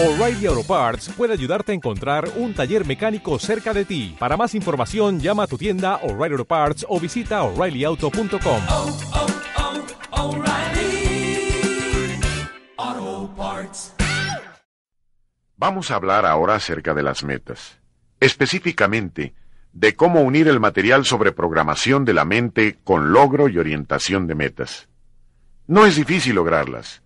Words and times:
O'Reilly 0.00 0.46
Auto 0.46 0.62
Parts 0.62 1.08
puede 1.08 1.32
ayudarte 1.32 1.72
a 1.72 1.74
encontrar 1.74 2.30
un 2.36 2.54
taller 2.54 2.86
mecánico 2.86 3.36
cerca 3.40 3.74
de 3.74 3.84
ti. 3.84 4.14
Para 4.16 4.36
más 4.36 4.54
información, 4.54 5.18
llama 5.18 5.42
a 5.42 5.46
tu 5.48 5.58
tienda 5.58 5.96
O'Reilly 6.04 6.34
Auto 6.34 6.44
Parts 6.44 6.86
o 6.88 7.00
visita 7.00 7.42
oreillyauto.com. 7.42 8.62
oh, 8.68 8.96
oh, 12.78 13.34
Parts. 13.36 13.92
Vamos 15.56 15.90
a 15.90 15.96
hablar 15.96 16.26
ahora 16.26 16.54
acerca 16.54 16.94
de 16.94 17.02
las 17.02 17.24
metas. 17.24 17.80
Específicamente, 18.20 19.34
de 19.72 19.96
cómo 19.96 20.20
unir 20.20 20.46
el 20.46 20.60
material 20.60 21.06
sobre 21.06 21.32
programación 21.32 22.04
de 22.04 22.14
la 22.14 22.24
mente 22.24 22.78
con 22.84 23.12
logro 23.12 23.48
y 23.48 23.58
orientación 23.58 24.28
de 24.28 24.36
metas. 24.36 24.88
No 25.66 25.86
es 25.86 25.96
difícil 25.96 26.36
lograrlas. 26.36 27.02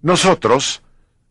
Nosotros 0.00 0.80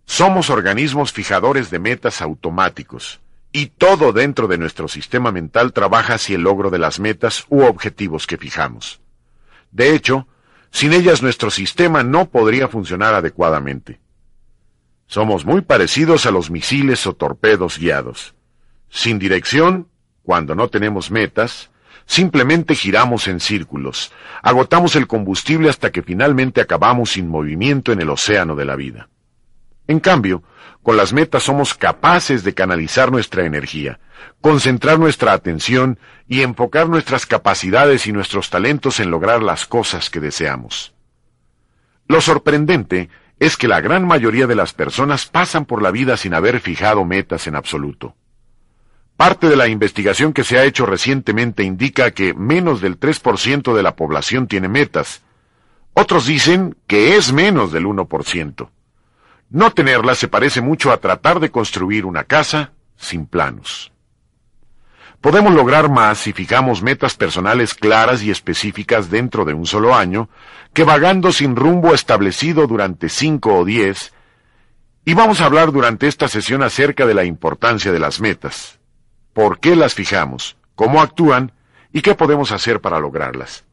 somos 0.08 0.50
organismos 0.50 1.12
fijadores 1.12 1.70
de 1.70 1.80
metas 1.80 2.22
automáticos, 2.22 3.20
y 3.52 3.68
todo 3.68 4.14
dentro 4.14 4.48
de 4.48 4.58
nuestro 4.58 4.88
sistema 4.88 5.34
mental 5.34 5.74
trabaja 5.74 6.16
hacia 6.16 6.38
el 6.38 6.44
logro 6.44 6.70
de 6.70 6.80
las 6.80 7.00
metas 7.00 7.46
u 7.50 7.64
objetivos 7.64 8.26
que 8.26 8.38
fijamos. 8.38 9.02
De 9.72 9.94
hecho, 9.94 10.26
sin 10.72 10.94
ellas 10.94 11.22
nuestro 11.22 11.52
sistema 11.52 12.04
no 12.04 12.30
podría 12.30 12.70
funcionar 12.70 13.14
adecuadamente. 13.14 14.00
Somos 15.08 15.46
muy 15.46 15.62
parecidos 15.62 16.26
a 16.26 16.32
los 16.32 16.50
misiles 16.50 17.06
o 17.06 17.14
torpedos 17.14 17.78
guiados. 17.78 18.34
Sin 18.90 19.20
dirección, 19.20 19.90
cuando 20.24 20.56
no 20.56 20.70
tenemos 20.70 21.12
metas, 21.12 21.70
simplemente 22.06 22.76
giramos 22.76 23.28
en 23.28 23.42
círculos, 23.42 24.14
agotamos 24.42 24.96
el 24.96 25.06
combustible 25.06 25.70
hasta 25.70 25.92
que 25.92 26.02
finalmente 26.02 26.62
acabamos 26.62 27.12
sin 27.12 27.28
movimiento 27.28 27.92
en 27.92 28.02
el 28.02 28.10
océano 28.10 28.56
de 28.56 28.66
la 28.66 28.78
vida. 28.78 29.10
En 29.88 30.00
cambio, 30.00 30.44
con 30.84 30.98
las 30.98 31.14
metas 31.14 31.44
somos 31.44 31.74
capaces 31.74 32.44
de 32.44 32.54
canalizar 32.54 33.12
nuestra 33.12 33.46
energía, 33.46 34.00
concentrar 34.42 35.00
nuestra 35.00 35.34
atención 35.34 36.00
y 36.28 36.42
enfocar 36.42 36.90
nuestras 36.90 37.26
capacidades 37.26 38.08
y 38.08 38.14
nuestros 38.14 38.50
talentos 38.50 39.00
en 39.00 39.12
lograr 39.12 39.42
las 39.44 39.66
cosas 39.66 40.10
que 40.10 40.20
deseamos. 40.20 40.94
Lo 42.08 42.22
sorprendente 42.22 43.10
es 43.40 43.58
que 43.58 43.68
la 43.68 43.82
gran 43.82 44.08
mayoría 44.08 44.48
de 44.48 44.56
las 44.56 44.74
personas 44.74 45.26
pasan 45.26 45.66
por 45.66 45.82
la 45.82 45.92
vida 45.92 46.18
sin 46.18 46.34
haber 46.34 46.60
fijado 46.60 47.04
metas 47.06 47.48
en 47.48 47.56
absoluto. 47.56 48.16
Parte 49.16 49.50
de 49.50 49.56
la 49.56 49.68
investigación 49.68 50.32
que 50.32 50.44
se 50.44 50.58
ha 50.58 50.64
hecho 50.64 50.86
recientemente 50.86 51.64
indica 51.64 52.12
que 52.12 52.34
menos 52.34 52.82
del 52.82 53.00
3% 53.00 53.76
de 53.76 53.84
la 53.84 53.96
población 53.96 54.48
tiene 54.48 54.70
metas. 54.70 55.24
Otros 55.94 56.28
dicen 56.28 56.78
que 56.88 57.16
es 57.16 57.34
menos 57.34 57.72
del 57.72 57.86
1%. 57.86 58.70
No 59.50 59.72
tenerlas 59.72 60.18
se 60.18 60.28
parece 60.28 60.62
mucho 60.62 60.92
a 60.92 60.98
tratar 60.98 61.40
de 61.40 61.52
construir 61.52 62.06
una 62.06 62.26
casa 62.26 62.74
sin 62.98 63.26
planos. 63.26 63.92
Podemos 65.22 65.54
lograr 65.54 65.90
más 65.90 66.20
si 66.20 66.34
fijamos 66.34 66.84
metas 66.84 67.16
personales 67.16 67.74
claras 67.74 68.22
y 68.24 68.30
específicas 68.30 69.10
dentro 69.10 69.46
de 69.46 69.54
un 69.54 69.66
solo 69.66 69.96
año, 69.96 70.30
que 70.74 70.84
vagando 70.84 71.32
sin 71.32 71.56
rumbo 71.56 71.94
establecido 71.94 72.68
durante 72.68 73.10
cinco 73.10 73.56
o 73.58 73.66
diez, 73.66 74.14
y 75.06 75.14
vamos 75.14 75.40
a 75.42 75.46
hablar 75.46 75.72
durante 75.72 76.08
esta 76.08 76.28
sesión 76.28 76.62
acerca 76.62 77.06
de 77.06 77.14
la 77.14 77.24
importancia 77.24 77.92
de 77.92 78.00
las 78.00 78.20
metas, 78.20 78.80
por 79.34 79.60
qué 79.60 79.76
las 79.76 79.96
fijamos, 79.96 80.58
cómo 80.76 81.02
actúan 81.02 81.54
y 81.94 82.02
qué 82.02 82.14
podemos 82.14 82.52
hacer 82.52 82.82
para 82.82 83.00
lograrlas. 83.00 83.64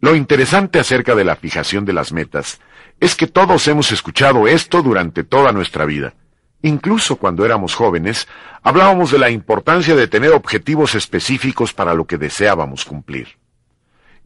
Lo 0.00 0.14
interesante 0.14 0.78
acerca 0.78 1.14
de 1.14 1.24
la 1.24 1.34
fijación 1.34 1.86
de 1.86 1.94
las 1.94 2.12
metas 2.12 2.60
es 3.00 3.14
que 3.14 3.26
todos 3.26 3.68
hemos 3.68 3.92
escuchado 3.92 4.48
esto 4.48 4.82
durante 4.82 5.24
toda 5.24 5.52
nuestra 5.52 5.84
vida. 5.84 6.14
Incluso 6.62 7.16
cuando 7.16 7.44
éramos 7.44 7.74
jóvenes, 7.74 8.26
hablábamos 8.62 9.10
de 9.10 9.18
la 9.18 9.30
importancia 9.30 9.94
de 9.94 10.08
tener 10.08 10.32
objetivos 10.32 10.94
específicos 10.94 11.74
para 11.74 11.94
lo 11.94 12.06
que 12.06 12.16
deseábamos 12.16 12.84
cumplir. 12.84 13.36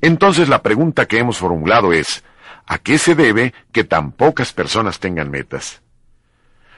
Entonces 0.00 0.48
la 0.48 0.62
pregunta 0.62 1.06
que 1.06 1.18
hemos 1.18 1.38
formulado 1.38 1.92
es, 1.92 2.22
¿a 2.66 2.78
qué 2.78 2.98
se 2.98 3.14
debe 3.14 3.54
que 3.72 3.84
tan 3.84 4.12
pocas 4.12 4.52
personas 4.52 5.00
tengan 5.00 5.30
metas? 5.30 5.82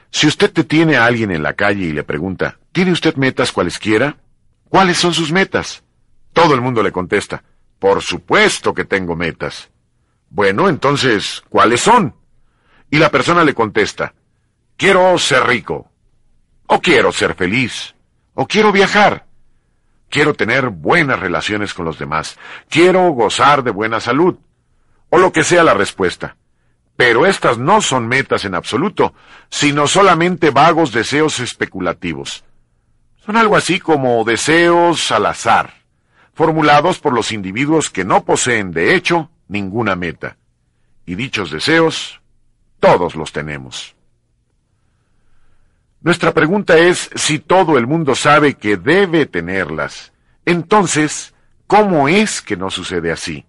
Si 0.09 0.27
usted 0.27 0.51
te 0.51 0.63
tiene 0.63 0.97
a 0.97 1.05
alguien 1.05 1.31
en 1.31 1.43
la 1.43 1.53
calle 1.53 1.85
y 1.85 1.93
le 1.93 2.03
pregunta, 2.03 2.57
¿tiene 2.71 2.91
usted 2.91 3.15
metas 3.15 3.51
cualesquiera? 3.51 4.17
¿Cuáles 4.67 4.97
son 4.97 5.13
sus 5.13 5.31
metas? 5.31 5.83
Todo 6.33 6.53
el 6.53 6.61
mundo 6.61 6.83
le 6.83 6.91
contesta, 6.91 7.43
por 7.79 8.01
supuesto 8.01 8.73
que 8.73 8.85
tengo 8.85 9.15
metas. 9.15 9.70
Bueno, 10.33 10.69
entonces, 10.69 11.43
¿cuáles 11.49 11.81
son? 11.81 12.15
Y 12.89 12.99
la 12.99 13.11
persona 13.11 13.43
le 13.43 13.53
contesta, 13.53 14.13
quiero 14.77 15.17
ser 15.17 15.45
rico, 15.45 15.91
o 16.67 16.79
quiero 16.79 17.11
ser 17.11 17.35
feliz, 17.35 17.95
o 18.33 18.47
quiero 18.47 18.71
viajar, 18.71 19.25
quiero 20.09 20.33
tener 20.33 20.69
buenas 20.69 21.19
relaciones 21.19 21.73
con 21.73 21.83
los 21.83 21.99
demás, 21.99 22.39
quiero 22.69 23.09
gozar 23.09 23.61
de 23.63 23.71
buena 23.71 23.99
salud, 23.99 24.37
o 25.09 25.17
lo 25.17 25.33
que 25.33 25.43
sea 25.43 25.65
la 25.65 25.73
respuesta. 25.73 26.37
Pero 26.95 27.25
estas 27.25 27.57
no 27.57 27.81
son 27.81 28.07
metas 28.07 28.45
en 28.45 28.55
absoluto, 28.55 29.13
sino 29.49 29.85
solamente 29.85 30.49
vagos 30.49 30.93
deseos 30.93 31.41
especulativos. 31.41 32.45
Son 33.25 33.35
algo 33.35 33.57
así 33.57 33.81
como 33.81 34.23
deseos 34.23 35.11
al 35.11 35.25
azar, 35.25 35.73
formulados 36.33 36.99
por 36.99 37.11
los 37.11 37.33
individuos 37.33 37.89
que 37.89 38.05
no 38.05 38.23
poseen, 38.23 38.71
de 38.71 38.95
hecho, 38.95 39.29
ninguna 39.51 39.95
meta. 39.95 40.37
Y 41.05 41.15
dichos 41.15 41.51
deseos, 41.51 42.21
todos 42.79 43.15
los 43.15 43.33
tenemos. 43.33 43.95
Nuestra 45.99 46.33
pregunta 46.33 46.77
es 46.77 47.09
si 47.15 47.37
todo 47.37 47.77
el 47.77 47.85
mundo 47.85 48.15
sabe 48.15 48.55
que 48.55 48.77
debe 48.77 49.25
tenerlas. 49.25 50.13
Entonces, 50.45 51.33
¿cómo 51.67 52.07
es 52.07 52.41
que 52.41 52.55
no 52.55 52.71
sucede 52.71 53.11
así? 53.11 53.45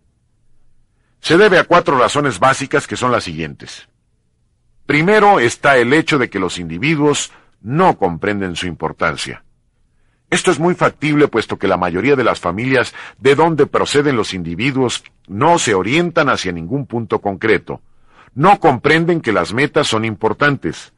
Se 1.20 1.38
debe 1.38 1.58
a 1.58 1.64
cuatro 1.64 1.96
razones 1.96 2.40
básicas 2.40 2.86
que 2.86 2.96
son 2.96 3.12
las 3.12 3.24
siguientes. 3.24 3.88
Primero 4.86 5.38
está 5.38 5.76
el 5.76 5.92
hecho 5.92 6.18
de 6.18 6.28
que 6.28 6.40
los 6.40 6.58
individuos 6.58 7.30
no 7.60 7.96
comprenden 7.96 8.56
su 8.56 8.66
importancia. 8.66 9.44
Esto 10.32 10.50
es 10.50 10.58
muy 10.58 10.74
factible 10.74 11.28
puesto 11.28 11.58
que 11.58 11.68
la 11.68 11.76
mayoría 11.76 12.16
de 12.16 12.24
las 12.24 12.40
familias 12.40 12.94
de 13.18 13.34
donde 13.34 13.66
proceden 13.66 14.16
los 14.16 14.32
individuos 14.32 15.04
no 15.28 15.58
se 15.58 15.74
orientan 15.74 16.30
hacia 16.30 16.52
ningún 16.52 16.86
punto 16.86 17.18
concreto. 17.20 17.82
No 18.34 18.58
comprenden 18.58 19.20
que 19.20 19.30
las 19.30 19.52
metas 19.52 19.88
son 19.88 20.06
importantes. 20.06 20.94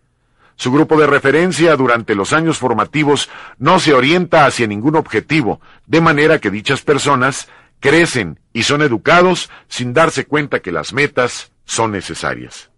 Su 0.55 0.71
grupo 0.71 0.97
de 1.01 1.09
referencia 1.09 1.75
durante 1.75 2.15
los 2.15 2.33
años 2.33 2.59
formativos 2.59 3.29
no 3.59 3.81
se 3.81 3.93
orienta 3.93 4.47
hacia 4.47 4.69
ningún 4.69 4.95
objetivo, 4.95 5.61
de 5.85 6.01
manera 6.01 6.39
que 6.39 6.53
dichas 6.53 6.83
personas 6.83 7.49
crecen 7.81 8.39
y 8.53 8.63
son 8.63 8.83
educados 8.83 9.51
sin 9.67 9.93
darse 9.95 10.27
cuenta 10.27 10.61
que 10.61 10.71
las 10.71 10.93
metas 10.93 11.51
son 11.65 11.91
necesarias. 11.91 12.71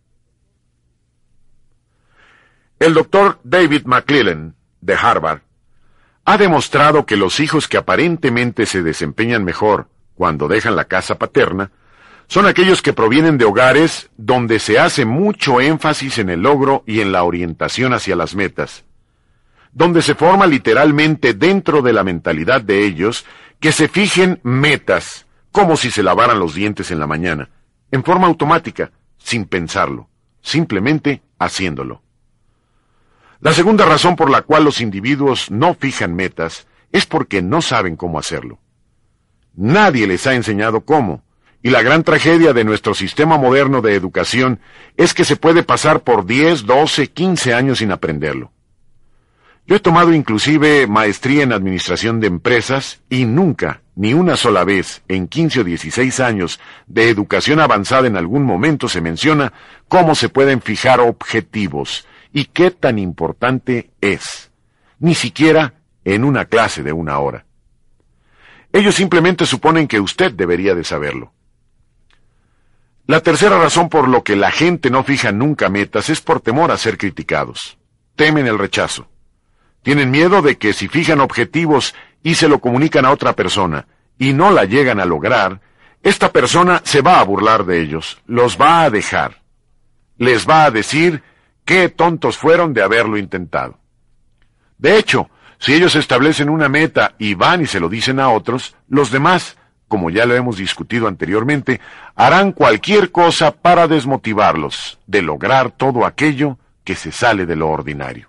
El 2.78 2.94
doctor 2.94 3.40
David 3.44 3.82
McClellan, 3.84 4.54
de 4.80 4.94
Harvard, 4.94 5.42
ha 6.26 6.36
demostrado 6.36 7.06
que 7.06 7.16
los 7.16 7.38
hijos 7.38 7.68
que 7.68 7.76
aparentemente 7.76 8.66
se 8.66 8.82
desempeñan 8.82 9.44
mejor 9.44 9.88
cuando 10.16 10.48
dejan 10.48 10.74
la 10.74 10.86
casa 10.86 11.18
paterna 11.18 11.70
son 12.26 12.46
aquellos 12.46 12.82
que 12.82 12.92
provienen 12.92 13.38
de 13.38 13.44
hogares 13.44 14.10
donde 14.16 14.58
se 14.58 14.80
hace 14.80 15.04
mucho 15.04 15.60
énfasis 15.60 16.18
en 16.18 16.28
el 16.28 16.42
logro 16.42 16.82
y 16.84 17.00
en 17.00 17.12
la 17.12 17.22
orientación 17.22 17.92
hacia 17.92 18.16
las 18.16 18.34
metas, 18.34 18.84
donde 19.70 20.02
se 20.02 20.16
forma 20.16 20.48
literalmente 20.48 21.32
dentro 21.32 21.80
de 21.80 21.92
la 21.92 22.02
mentalidad 22.02 22.60
de 22.60 22.84
ellos 22.84 23.24
que 23.60 23.70
se 23.70 23.86
fijen 23.86 24.40
metas, 24.42 25.26
como 25.52 25.76
si 25.76 25.92
se 25.92 26.02
lavaran 26.02 26.40
los 26.40 26.54
dientes 26.54 26.90
en 26.90 26.98
la 26.98 27.06
mañana, 27.06 27.50
en 27.92 28.02
forma 28.02 28.26
automática, 28.26 28.90
sin 29.16 29.44
pensarlo, 29.44 30.08
simplemente 30.42 31.22
haciéndolo. 31.38 32.02
La 33.46 33.52
segunda 33.52 33.84
razón 33.84 34.16
por 34.16 34.28
la 34.28 34.42
cual 34.42 34.64
los 34.64 34.80
individuos 34.80 35.52
no 35.52 35.74
fijan 35.74 36.16
metas 36.16 36.66
es 36.90 37.06
porque 37.06 37.42
no 37.42 37.62
saben 37.62 37.94
cómo 37.94 38.18
hacerlo. 38.18 38.58
Nadie 39.54 40.08
les 40.08 40.26
ha 40.26 40.34
enseñado 40.34 40.80
cómo, 40.80 41.22
y 41.62 41.70
la 41.70 41.82
gran 41.82 42.02
tragedia 42.02 42.52
de 42.52 42.64
nuestro 42.64 42.92
sistema 42.92 43.38
moderno 43.38 43.82
de 43.82 43.94
educación 43.94 44.58
es 44.96 45.14
que 45.14 45.24
se 45.24 45.36
puede 45.36 45.62
pasar 45.62 46.00
por 46.00 46.26
10, 46.26 46.66
12, 46.66 47.06
15 47.12 47.54
años 47.54 47.78
sin 47.78 47.92
aprenderlo. 47.92 48.50
Yo 49.64 49.76
he 49.76 49.80
tomado 49.80 50.12
inclusive 50.12 50.88
maestría 50.88 51.44
en 51.44 51.52
administración 51.52 52.18
de 52.18 52.26
empresas 52.26 53.00
y 53.08 53.26
nunca, 53.26 53.80
ni 53.94 54.12
una 54.12 54.34
sola 54.34 54.64
vez, 54.64 55.02
en 55.06 55.28
15 55.28 55.60
o 55.60 55.64
16 55.64 56.18
años 56.18 56.58
de 56.88 57.10
educación 57.10 57.60
avanzada 57.60 58.08
en 58.08 58.16
algún 58.16 58.42
momento 58.42 58.88
se 58.88 59.00
menciona 59.00 59.52
cómo 59.86 60.16
se 60.16 60.30
pueden 60.30 60.60
fijar 60.60 60.98
objetivos 60.98 62.08
y 62.36 62.44
qué 62.44 62.70
tan 62.70 62.98
importante 62.98 63.92
es. 64.02 64.50
Ni 64.98 65.14
siquiera 65.14 65.72
en 66.04 66.22
una 66.22 66.44
clase 66.44 66.82
de 66.82 66.92
una 66.92 67.18
hora. 67.18 67.46
Ellos 68.74 68.94
simplemente 68.94 69.46
suponen 69.46 69.88
que 69.88 70.00
usted 70.00 70.32
debería 70.32 70.74
de 70.74 70.84
saberlo. 70.84 71.32
La 73.06 73.20
tercera 73.20 73.58
razón 73.58 73.88
por 73.88 74.06
lo 74.06 74.22
que 74.22 74.36
la 74.36 74.50
gente 74.50 74.90
no 74.90 75.02
fija 75.02 75.32
nunca 75.32 75.70
metas 75.70 76.10
es 76.10 76.20
por 76.20 76.42
temor 76.42 76.70
a 76.70 76.76
ser 76.76 76.98
criticados. 76.98 77.78
Temen 78.16 78.46
el 78.46 78.58
rechazo. 78.58 79.08
Tienen 79.80 80.10
miedo 80.10 80.42
de 80.42 80.58
que 80.58 80.74
si 80.74 80.88
fijan 80.88 81.22
objetivos 81.22 81.94
y 82.22 82.34
se 82.34 82.48
lo 82.48 82.58
comunican 82.58 83.06
a 83.06 83.12
otra 83.12 83.32
persona 83.32 83.86
y 84.18 84.34
no 84.34 84.50
la 84.50 84.66
llegan 84.66 85.00
a 85.00 85.06
lograr, 85.06 85.62
esta 86.02 86.30
persona 86.32 86.82
se 86.84 87.00
va 87.00 87.18
a 87.18 87.24
burlar 87.24 87.64
de 87.64 87.80
ellos, 87.80 88.20
los 88.26 88.60
va 88.60 88.82
a 88.82 88.90
dejar. 88.90 89.40
Les 90.18 90.46
va 90.46 90.66
a 90.66 90.70
decir 90.70 91.22
qué 91.66 91.90
tontos 91.90 92.38
fueron 92.38 92.72
de 92.72 92.82
haberlo 92.82 93.18
intentado. 93.18 93.78
De 94.78 94.96
hecho, 94.96 95.28
si 95.58 95.74
ellos 95.74 95.94
establecen 95.96 96.48
una 96.48 96.70
meta 96.70 97.14
y 97.18 97.34
van 97.34 97.60
y 97.60 97.66
se 97.66 97.80
lo 97.80 97.90
dicen 97.90 98.20
a 98.20 98.30
otros, 98.30 98.74
los 98.88 99.10
demás 99.10 99.58
como 99.88 100.10
ya 100.10 100.26
lo 100.26 100.34
hemos 100.34 100.56
discutido 100.56 101.06
anteriormente, 101.06 101.80
harán 102.14 102.52
cualquier 102.52 103.10
cosa 103.12 103.52
para 103.52 103.86
desmotivarlos 103.86 104.98
de 105.06 105.22
lograr 105.22 105.70
todo 105.70 106.04
aquello 106.04 106.58
que 106.82 106.94
se 106.94 107.12
sale 107.12 107.46
de 107.46 107.56
lo 107.56 107.68
ordinario. 107.68 108.28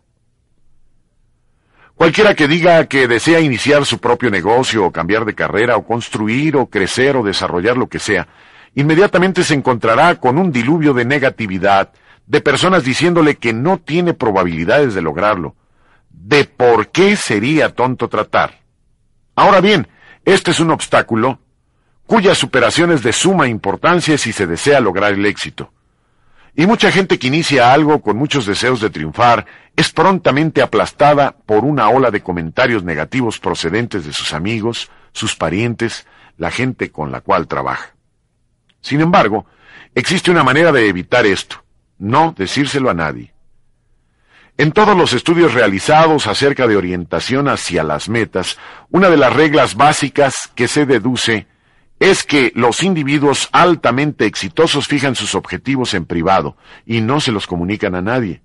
Cualquiera 1.95 2.35
que 2.35 2.47
diga 2.47 2.85
que 2.85 3.07
desea 3.07 3.39
iniciar 3.39 3.85
su 3.85 3.97
propio 3.97 4.29
negocio 4.29 4.85
o 4.85 4.91
cambiar 4.91 5.25
de 5.25 5.33
carrera 5.33 5.77
o 5.77 5.85
construir 5.85 6.55
o 6.55 6.67
crecer 6.67 7.17
o 7.17 7.23
desarrollar 7.23 7.75
lo 7.75 7.87
que 7.87 7.97
sea, 7.97 8.27
inmediatamente 8.75 9.43
se 9.43 9.55
encontrará 9.55 10.15
con 10.19 10.37
un 10.37 10.51
diluvio 10.51 10.93
de 10.93 11.05
negatividad, 11.05 11.91
de 12.27 12.41
personas 12.41 12.83
diciéndole 12.83 13.35
que 13.35 13.53
no 13.53 13.79
tiene 13.79 14.13
probabilidades 14.13 14.93
de 14.93 15.01
lograrlo, 15.01 15.55
de 16.09 16.45
por 16.45 16.89
qué 16.89 17.15
sería 17.15 17.73
tonto 17.73 18.09
tratar. 18.09 18.59
Ahora 19.35 19.61
bien, 19.61 19.87
este 20.25 20.51
es 20.51 20.59
un 20.59 20.71
obstáculo 20.71 21.39
cuya 22.05 22.35
superación 22.35 22.91
es 22.91 23.01
de 23.03 23.13
suma 23.13 23.47
importancia 23.47 24.17
si 24.17 24.31
se 24.33 24.45
desea 24.45 24.79
lograr 24.79 25.13
el 25.13 25.25
éxito. 25.25 25.71
Y 26.55 26.65
mucha 26.65 26.91
gente 26.91 27.19
que 27.19 27.27
inicia 27.27 27.71
algo 27.71 28.01
con 28.01 28.17
muchos 28.17 28.45
deseos 28.45 28.81
de 28.81 28.89
triunfar 28.89 29.45
es 29.75 29.91
prontamente 29.91 30.61
aplastada 30.61 31.35
por 31.45 31.63
una 31.63 31.87
ola 31.89 32.09
de 32.09 32.23
comentarios 32.23 32.83
negativos 32.83 33.39
procedentes 33.39 34.05
de 34.05 34.13
sus 34.13 34.33
amigos, 34.33 34.89
sus 35.11 35.35
parientes, 35.35 36.07
la 36.35 36.49
gente 36.49 36.91
con 36.91 37.11
la 37.11 37.21
cual 37.21 37.47
trabaja. 37.47 37.95
Sin 38.81 39.01
embargo, 39.01 39.45
existe 39.93 40.31
una 40.31 40.43
manera 40.43 40.71
de 40.71 40.89
evitar 40.89 41.25
esto, 41.25 41.63
no 41.99 42.33
decírselo 42.37 42.89
a 42.89 42.93
nadie. 42.93 43.33
En 44.57 44.71
todos 44.71 44.97
los 44.97 45.13
estudios 45.13 45.53
realizados 45.53 46.25
acerca 46.25 46.65
de 46.65 46.75
orientación 46.75 47.47
hacia 47.47 47.83
las 47.83 48.09
metas, 48.09 48.57
una 48.89 49.09
de 49.09 49.17
las 49.17 49.33
reglas 49.33 49.75
básicas 49.75 50.49
que 50.55 50.67
se 50.67 50.87
deduce 50.87 51.45
es 51.99 52.23
que 52.23 52.51
los 52.55 52.83
individuos 52.83 53.49
altamente 53.51 54.25
exitosos 54.25 54.87
fijan 54.87 55.15
sus 55.15 55.35
objetivos 55.35 55.93
en 55.93 56.05
privado 56.05 56.57
y 56.85 57.01
no 57.01 57.19
se 57.19 57.31
los 57.31 57.47
comunican 57.47 57.95
a 57.95 58.01
nadie, 58.01 58.41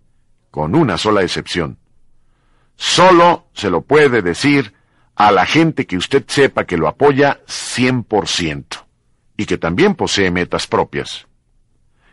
con 0.50 0.74
una 0.74 0.98
sola 0.98 1.22
excepción. 1.22 1.78
Solo 2.76 3.46
se 3.52 3.70
lo 3.70 3.82
puede 3.82 4.22
decir 4.22 4.74
a 5.14 5.30
la 5.32 5.46
gente 5.46 5.86
que 5.86 5.96
usted 5.96 6.24
sepa 6.26 6.64
que 6.64 6.76
lo 6.76 6.88
apoya 6.88 7.40
100% 7.46 8.84
y 9.36 9.46
que 9.46 9.58
también 9.58 9.94
posee 9.94 10.30
metas 10.30 10.66
propias, 10.66 11.26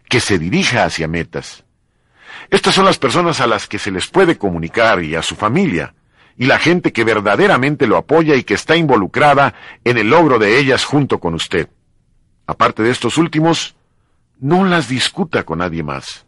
que 0.10 0.20
se 0.20 0.38
dirija 0.38 0.84
hacia 0.84 1.08
metas. 1.08 1.64
Estas 2.50 2.74
son 2.74 2.86
las 2.86 2.98
personas 2.98 3.40
a 3.42 3.48
las 3.48 3.68
que 3.68 3.80
se 3.80 3.92
les 3.92 4.08
puede 4.08 4.38
comunicar 4.38 5.04
y 5.04 5.16
a 5.16 5.22
su 5.22 5.36
familia, 5.36 5.94
y 6.36 6.46
la 6.46 6.58
gente 6.58 6.92
que 6.92 7.04
verdaderamente 7.04 7.86
lo 7.86 7.96
apoya 7.96 8.36
y 8.36 8.44
que 8.44 8.56
está 8.56 8.76
involucrada 8.76 9.54
en 9.84 9.98
el 9.98 10.10
logro 10.10 10.40
de 10.40 10.58
ellas 10.58 10.84
junto 10.84 11.20
con 11.20 11.36
usted. 11.36 11.70
Aparte 12.48 12.82
de 12.82 12.90
estos 12.90 13.18
últimos, 13.18 13.76
no 14.40 14.66
las 14.66 14.88
discuta 14.88 15.44
con 15.44 15.60
nadie 15.60 15.84
más. 15.84 16.26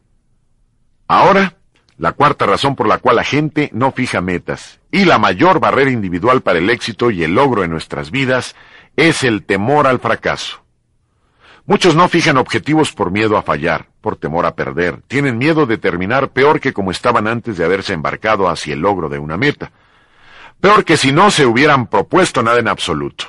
Ahora, 1.07 1.57
la 1.97 2.11
cuarta 2.11 2.45
razón 2.45 2.75
por 2.75 2.87
la 2.87 2.99
cual 2.99 3.15
la 3.15 3.23
gente 3.23 3.69
no 3.73 3.91
fija 3.91 4.21
metas 4.21 4.79
y 4.91 5.05
la 5.05 5.17
mayor 5.17 5.59
barrera 5.59 5.91
individual 5.91 6.41
para 6.41 6.59
el 6.59 6.69
éxito 6.69 7.09
y 7.09 7.23
el 7.23 7.35
logro 7.35 7.63
en 7.63 7.71
nuestras 7.71 8.11
vidas 8.11 8.55
es 8.95 9.23
el 9.23 9.43
temor 9.43 9.87
al 9.87 9.99
fracaso. 9.99 10.60
Muchos 11.65 11.95
no 11.95 12.09
fijan 12.09 12.37
objetivos 12.37 12.91
por 12.91 13.11
miedo 13.11 13.37
a 13.37 13.43
fallar, 13.43 13.87
por 14.01 14.15
temor 14.15 14.45
a 14.45 14.55
perder, 14.55 15.01
tienen 15.07 15.37
miedo 15.37 15.65
de 15.65 15.77
terminar 15.77 16.29
peor 16.29 16.59
que 16.59 16.73
como 16.73 16.89
estaban 16.89 17.27
antes 17.27 17.57
de 17.57 17.63
haberse 17.63 17.93
embarcado 17.93 18.49
hacia 18.49 18.73
el 18.73 18.79
logro 18.79 19.09
de 19.09 19.19
una 19.19 19.37
meta. 19.37 19.71
Peor 20.59 20.83
que 20.83 20.97
si 20.97 21.11
no 21.11 21.29
se 21.29 21.45
hubieran 21.45 21.87
propuesto 21.87 22.41
nada 22.41 22.59
en 22.59 22.67
absoluto. 22.67 23.25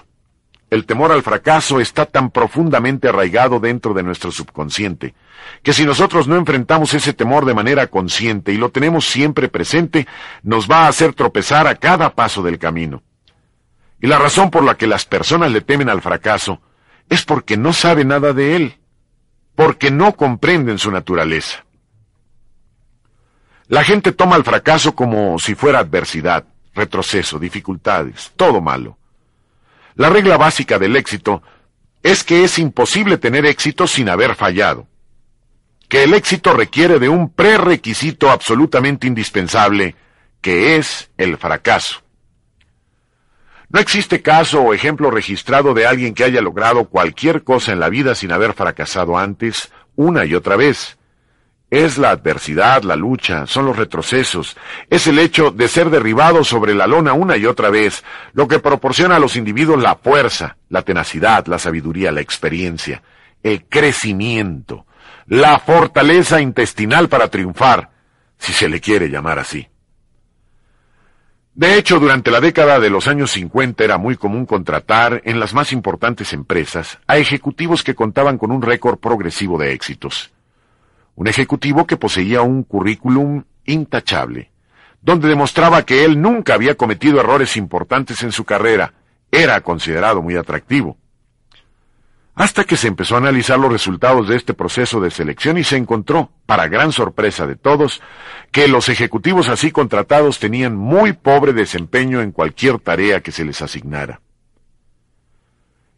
El 0.71 0.87
temor 0.87 1.13
al 1.13 1.23
fracaso 1.23 1.81
está 1.81 2.07
tan 2.07 2.31
profundamente 2.31 3.09
arraigado 3.09 3.61
dentro 3.61 3.93
de 3.93 4.03
nuestro 4.03 4.33
subconsciente, 4.33 5.15
que 5.63 5.75
si 5.75 5.85
nosotros 5.85 6.27
no 6.27 6.37
enfrentamos 6.37 6.95
ese 6.95 7.13
temor 7.13 7.45
de 7.45 7.53
manera 7.53 7.89
consciente 7.89 8.53
y 8.53 8.57
lo 8.57 8.71
tenemos 8.71 9.07
siempre 9.07 9.49
presente, 9.49 10.07
nos 10.43 10.71
va 10.71 10.85
a 10.85 10.89
hacer 10.89 11.13
tropezar 11.13 11.67
a 11.67 11.75
cada 11.75 12.15
paso 12.15 12.43
del 12.43 12.59
camino. 12.59 13.03
Y 14.01 14.07
la 14.07 14.19
razón 14.19 14.51
por 14.51 14.65
la 14.65 14.77
que 14.77 14.87
las 14.87 15.05
personas 15.05 15.53
le 15.53 15.61
temen 15.61 15.91
al 15.91 16.01
fracaso 16.01 16.63
es 17.09 17.25
porque 17.25 17.57
no 17.57 17.73
saben 17.73 18.09
nada 18.09 18.33
de 18.33 18.57
él, 18.57 18.79
porque 19.55 19.91
no 19.91 20.15
comprenden 20.15 20.79
su 20.79 20.91
naturaleza. 20.91 21.65
La 23.69 23.85
gente 23.85 24.13
toma 24.13 24.37
el 24.37 24.45
fracaso 24.45 24.95
como 24.95 25.39
si 25.39 25.55
fuera 25.55 25.79
adversidad, 25.79 26.45
retroceso, 26.75 27.39
dificultades, 27.39 28.33
todo 28.37 28.61
malo. 28.61 28.99
La 29.95 30.11
regla 30.11 30.37
básica 30.37 30.79
del 30.79 30.97
éxito 30.97 31.43
es 32.03 32.25
que 32.25 32.45
es 32.45 32.59
imposible 32.59 33.19
tener 33.19 33.47
éxito 33.47 33.87
sin 33.87 34.09
haber 34.09 34.35
fallado, 34.35 34.89
que 35.89 36.05
el 36.05 36.15
éxito 36.15 36.55
requiere 36.55 36.99
de 36.99 37.09
un 37.09 37.31
prerequisito 37.31 38.31
absolutamente 38.31 39.07
indispensable, 39.07 39.95
que 40.41 40.77
es 40.77 41.11
el 41.17 41.37
fracaso. 41.37 42.03
No 43.73 43.81
existe 43.81 44.21
caso 44.21 44.61
o 44.61 44.75
ejemplo 44.75 45.11
registrado 45.11 45.73
de 45.73 45.87
alguien 45.87 46.13
que 46.13 46.25
haya 46.25 46.43
logrado 46.43 46.91
cualquier 46.91 47.43
cosa 47.43 47.73
en 47.73 47.81
la 47.81 47.89
vida 47.89 48.15
sin 48.15 48.31
haber 48.31 48.53
fracasado 48.53 49.17
antes, 49.17 49.73
una 49.97 50.27
y 50.27 50.35
otra 50.35 50.57
vez. 50.57 50.99
Es 51.71 51.97
la 51.97 52.11
adversidad, 52.11 52.83
la 52.83 52.97
lucha, 52.97 53.47
son 53.47 53.65
los 53.65 53.79
retrocesos, 53.79 54.59
es 54.91 55.07
el 55.07 55.19
hecho 55.19 55.51
de 55.51 55.69
ser 55.69 55.89
derribado 55.89 56.45
sobre 56.45 56.75
la 56.75 56.87
lona 56.87 57.15
una 57.15 57.39
y 57.39 57.47
otra 57.47 57.71
vez, 57.71 58.05
lo 58.35 58.47
que 58.47 58.59
proporciona 58.59 59.17
a 59.17 59.19
los 59.19 59.37
individuos 59.37 59.83
la 59.83 59.97
fuerza, 59.97 60.59
la 60.69 60.83
tenacidad, 60.83 61.47
la 61.47 61.59
sabiduría, 61.59 62.13
la 62.13 62.21
experiencia, 62.21 63.03
el 63.43 63.65
crecimiento, 63.65 64.85
la 65.29 65.59
fortaleza 65.61 66.43
intestinal 66.43 67.09
para 67.09 67.29
triunfar, 67.29 67.89
si 68.37 68.53
se 68.53 68.69
le 68.69 68.83
quiere 68.83 69.09
llamar 69.09 69.39
así. 69.39 69.72
De 71.55 71.77
hecho, 71.77 72.01
durante 72.01 72.31
la 72.31 72.41
década 72.41 72.81
de 72.81 72.91
los 72.91 73.09
años 73.09 73.31
50 73.33 73.85
era 73.85 73.99
muy 73.99 74.17
común 74.17 74.47
contratar 74.47 75.21
en 75.25 75.39
las 75.39 75.53
más 75.53 75.73
importantes 75.73 76.33
empresas 76.33 76.99
a 77.07 77.19
ejecutivos 77.19 77.83
que 77.83 77.95
contaban 77.95 78.39
con 78.39 78.51
un 78.51 78.63
récord 78.63 78.99
progresivo 78.99 79.59
de 79.59 79.73
éxitos 79.73 80.33
un 81.15 81.29
ejecutivo 81.29 81.87
que 81.87 81.97
poseía 81.97 82.43
un 82.43 82.63
currículum 82.63 83.45
intachable, 83.67 84.51
donde 85.01 85.29
demostraba 85.29 85.85
que 85.85 86.05
él 86.05 86.21
nunca 86.21 86.55
había 86.55 86.75
cometido 86.75 87.21
errores 87.21 87.57
importantes 87.57 88.23
en 88.23 88.33
su 88.33 88.45
carrera, 88.45 88.95
era 89.31 89.61
considerado 89.61 90.23
muy 90.23 90.37
atractivo. 90.37 90.97
Hasta 92.35 92.65
que 92.65 92.77
se 92.77 92.89
empezó 92.89 93.15
a 93.15 93.19
analizar 93.19 93.59
los 93.59 93.71
resultados 93.71 94.27
de 94.29 94.37
este 94.37 94.55
proceso 94.55 95.01
de 95.01 95.11
selección 95.11 95.59
y 95.59 95.65
se 95.65 95.77
encontró, 95.77 96.31
para 96.47 96.69
gran 96.69 96.91
sorpresa 96.91 97.47
de 97.47 97.57
todos, 97.57 98.01
que 98.51 98.69
los 98.69 98.89
ejecutivos 98.89 99.49
así 99.49 99.71
contratados 99.71 100.39
tenían 100.39 100.75
muy 100.75 101.13
pobre 101.13 101.53
desempeño 101.53 102.23
en 102.23 102.33
cualquier 102.33 102.79
tarea 102.79 103.21
que 103.21 103.33
se 103.33 103.45
les 103.45 103.61
asignara. 103.61 104.23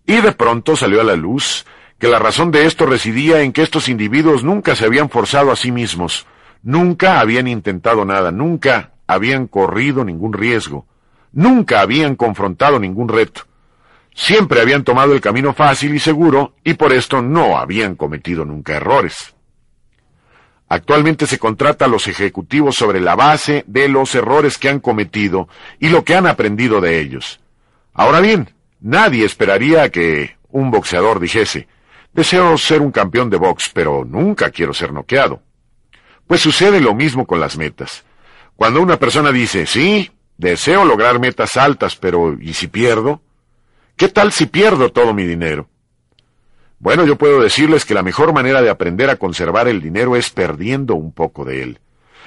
Y 0.06 0.20
de 0.20 0.32
pronto 0.32 0.76
salió 0.76 1.00
a 1.00 1.04
la 1.04 1.16
luz 1.16 1.64
que 1.98 2.08
la 2.08 2.18
razón 2.18 2.50
de 2.50 2.66
esto 2.66 2.84
residía 2.84 3.42
en 3.42 3.52
que 3.52 3.62
estos 3.62 3.88
individuos 3.88 4.42
nunca 4.42 4.74
se 4.74 4.84
habían 4.84 5.10
forzado 5.10 5.52
a 5.52 5.56
sí 5.56 5.70
mismos, 5.70 6.26
nunca 6.62 7.20
habían 7.20 7.46
intentado 7.46 8.04
nada, 8.04 8.32
nunca 8.32 8.92
habían 9.06 9.46
corrido 9.46 10.04
ningún 10.04 10.32
riesgo, 10.32 10.86
nunca 11.32 11.80
habían 11.80 12.16
confrontado 12.16 12.80
ningún 12.80 13.08
reto. 13.08 13.42
Siempre 14.14 14.60
habían 14.60 14.84
tomado 14.84 15.12
el 15.12 15.20
camino 15.20 15.52
fácil 15.52 15.94
y 15.94 15.98
seguro 15.98 16.54
y 16.62 16.74
por 16.74 16.92
esto 16.92 17.20
no 17.20 17.58
habían 17.58 17.96
cometido 17.96 18.44
nunca 18.44 18.76
errores. 18.76 19.34
Actualmente 20.68 21.26
se 21.26 21.38
contrata 21.38 21.84
a 21.84 21.88
los 21.88 22.08
ejecutivos 22.08 22.76
sobre 22.76 23.00
la 23.00 23.16
base 23.16 23.64
de 23.66 23.88
los 23.88 24.14
errores 24.14 24.56
que 24.56 24.68
han 24.68 24.80
cometido 24.80 25.48
y 25.78 25.88
lo 25.88 26.04
que 26.04 26.14
han 26.14 26.26
aprendido 26.26 26.80
de 26.80 27.00
ellos. 27.00 27.40
Ahora 27.92 28.20
bien, 28.20 28.54
nadie 28.80 29.24
esperaría 29.24 29.90
que 29.90 30.36
un 30.48 30.70
boxeador 30.70 31.20
dijese, 31.20 31.68
Deseo 32.14 32.56
ser 32.58 32.80
un 32.80 32.92
campeón 32.92 33.28
de 33.28 33.36
box, 33.36 33.70
pero 33.74 34.04
nunca 34.04 34.50
quiero 34.50 34.72
ser 34.72 34.92
noqueado. 34.92 35.42
Pues 36.28 36.40
sucede 36.40 36.80
lo 36.80 36.94
mismo 36.94 37.26
con 37.26 37.40
las 37.40 37.58
metas. 37.58 38.04
Cuando 38.54 38.80
una 38.80 39.00
persona 39.00 39.32
dice, 39.32 39.66
sí, 39.66 40.12
deseo 40.38 40.84
lograr 40.84 41.18
metas 41.18 41.56
altas, 41.56 41.96
pero 41.96 42.36
¿y 42.40 42.54
si 42.54 42.68
pierdo? 42.68 43.20
¿Qué 43.96 44.08
tal 44.08 44.32
si 44.32 44.46
pierdo 44.46 44.90
todo 44.90 45.14
mi 45.14 45.24
dinero? 45.24 45.68
Bueno, 46.80 47.06
yo 47.06 47.16
puedo 47.16 47.40
decirles 47.40 47.84
que 47.84 47.94
la 47.94 48.02
mejor 48.02 48.32
manera 48.32 48.60
de 48.60 48.68
aprender 48.68 49.08
a 49.08 49.16
conservar 49.16 49.68
el 49.68 49.80
dinero 49.80 50.16
es 50.16 50.30
perdiendo 50.30 50.96
un 50.96 51.12
poco 51.12 51.44
de 51.44 51.62
él. 51.62 51.78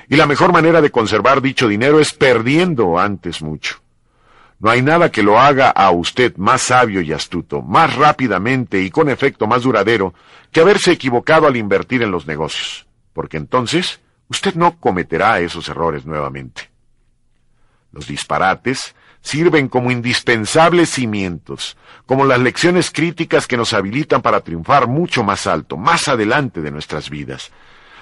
Y 0.07 0.15
la 0.15 0.25
mejor 0.25 0.53
manera 0.53 0.81
de 0.81 0.91
conservar 0.91 1.41
dicho 1.41 1.67
dinero 1.67 1.99
es 1.99 2.13
perdiendo 2.13 2.97
antes 2.97 3.41
mucho. 3.41 3.81
No 4.59 4.69
hay 4.69 4.81
nada 4.81 5.11
que 5.11 5.21
lo 5.21 5.39
haga 5.39 5.69
a 5.69 5.91
usted 5.91 6.37
más 6.37 6.61
sabio 6.61 7.01
y 7.01 7.11
astuto, 7.11 7.61
más 7.61 7.95
rápidamente 7.95 8.81
y 8.81 8.89
con 8.89 9.09
efecto 9.09 9.45
más 9.45 9.63
duradero, 9.63 10.13
que 10.51 10.61
haberse 10.61 10.93
equivocado 10.93 11.45
al 11.45 11.57
invertir 11.57 12.01
en 12.01 12.11
los 12.11 12.25
negocios, 12.25 12.87
porque 13.13 13.37
entonces 13.37 13.99
usted 14.29 14.55
no 14.55 14.79
cometerá 14.79 15.41
esos 15.41 15.67
errores 15.69 16.05
nuevamente. 16.05 16.71
Los 17.91 18.07
disparates 18.07 18.95
sirven 19.27 19.67
como 19.67 19.91
indispensables 19.91 20.89
cimientos, 20.89 21.77
como 22.05 22.25
las 22.25 22.39
lecciones 22.39 22.89
críticas 22.91 23.47
que 23.47 23.57
nos 23.57 23.73
habilitan 23.73 24.21
para 24.21 24.41
triunfar 24.41 24.87
mucho 24.87 25.23
más 25.23 25.47
alto, 25.47 25.77
más 25.77 26.07
adelante 26.07 26.61
de 26.61 26.71
nuestras 26.71 27.09
vidas. 27.09 27.51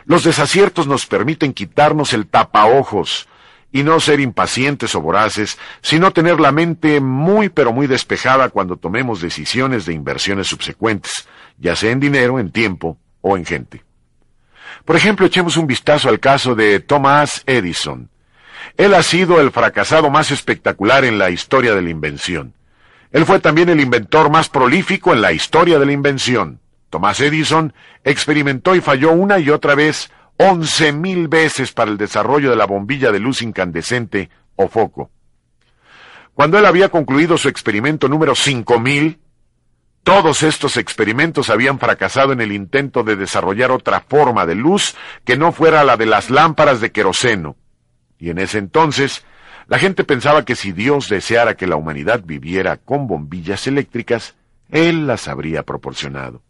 Los 0.06 0.24
desaciertos 0.24 0.88
nos 0.88 1.06
permiten 1.06 1.54
quitarnos 1.54 2.14
el 2.14 2.28
tapaojos, 2.28 3.28
y 3.76 3.84
no 3.84 4.00
ser 4.00 4.22
impacientes 4.22 4.96
o 4.96 5.02
voraces, 5.02 5.58
sino 5.82 6.14
tener 6.14 6.40
la 6.40 6.54
mente 6.54 7.02
muy 7.02 7.50
pero 7.50 7.74
muy 7.74 7.88
despejada 7.88 8.48
cuando 8.48 8.78
tomemos 8.78 9.20
decisiones 9.20 9.86
de 9.86 9.92
inversiones 9.92 10.48
subsecuentes, 10.48 11.28
ya 11.58 11.76
sea 11.76 11.92
en 11.92 12.00
dinero, 12.00 12.40
en 12.40 12.54
tiempo 12.54 12.98
o 13.20 13.36
en 13.36 13.46
gente. 13.46 13.84
Por 14.86 14.96
ejemplo, 14.96 15.26
echemos 15.26 15.58
un 15.58 15.68
vistazo 15.68 16.08
al 16.08 16.22
caso 16.22 16.56
de 16.56 16.80
Thomas 16.80 17.44
Edison. 17.46 18.10
Él 18.78 18.94
ha 18.94 19.04
sido 19.04 19.40
el 19.40 19.52
fracasado 19.52 20.10
más 20.10 20.32
espectacular 20.32 21.06
en 21.06 21.18
la 21.18 21.30
historia 21.30 21.74
de 21.74 21.82
la 21.82 21.90
invención. 21.90 22.54
Él 23.12 23.26
fue 23.26 23.40
también 23.40 23.70
el 23.70 23.80
inventor 23.80 24.30
más 24.30 24.50
prolífico 24.50 25.14
en 25.14 25.22
la 25.22 25.32
historia 25.32 25.80
de 25.80 25.86
la 25.86 25.94
invención. 25.94 26.60
Thomas 26.90 27.20
Edison 27.22 27.74
experimentó 28.04 28.76
y 28.76 28.82
falló 28.82 29.12
una 29.14 29.40
y 29.40 29.50
otra 29.50 29.76
vez 29.76 30.12
once 30.38 30.92
mil 30.92 31.30
veces 31.30 31.72
para 31.72 31.90
el 31.90 31.98
desarrollo 31.98 32.50
de 32.50 32.58
la 32.58 32.66
bombilla 32.66 33.12
de 33.12 33.20
luz 33.20 33.42
incandescente 33.42 34.30
o 34.58 34.68
foco. 34.68 35.10
Cuando 36.34 36.60
él 36.60 36.66
había 36.66 36.90
concluido 36.90 37.38
su 37.38 37.48
experimento 37.48 38.10
número 38.10 38.36
cinco 38.36 38.78
mil, 38.80 39.20
todos 40.04 40.44
estos 40.44 40.76
experimentos 40.76 41.50
habían 41.50 41.80
fracasado 41.80 42.34
en 42.34 42.42
el 42.42 42.52
intento 42.52 43.04
de 43.04 43.16
desarrollar 43.16 43.72
otra 43.72 44.02
forma 44.02 44.46
de 44.46 44.56
luz 44.56 44.96
que 45.24 45.38
no 45.38 45.54
fuera 45.54 45.86
la 45.86 45.96
de 45.96 46.06
las 46.06 46.30
lámparas 46.30 46.82
de 46.82 46.92
queroseno. 46.92 47.56
Y 48.18 48.30
en 48.30 48.38
ese 48.38 48.58
entonces, 48.58 49.26
la 49.68 49.80
gente 49.80 50.04
pensaba 50.04 50.46
que 50.46 50.56
si 50.56 50.72
Dios 50.72 51.10
deseara 51.10 51.56
que 51.56 51.68
la 51.68 51.76
humanidad 51.76 52.22
viviera 52.24 52.78
con 52.78 53.08
bombillas 53.08 53.68
eléctricas, 53.68 54.36
Él 54.70 55.08
las 55.08 55.28
habría 55.28 55.64
proporcionado. 55.64 56.44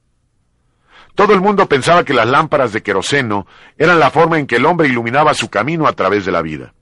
Todo 1.15 1.33
el 1.33 1.39
mundo 1.39 1.67
pensaba 1.67 2.03
que 2.03 2.13
las 2.13 2.27
lámparas 2.27 2.73
de 2.73 2.83
queroseno 2.83 3.47
eran 3.77 3.99
la 3.99 4.11
forma 4.11 4.37
en 4.37 4.47
que 4.47 4.57
el 4.57 4.65
hombre 4.65 4.89
iluminaba 4.89 5.33
su 5.33 5.49
camino 5.49 5.87
a 5.87 5.93
través 5.93 6.25
de 6.25 6.31
la 6.33 6.41
vida. 6.41 6.73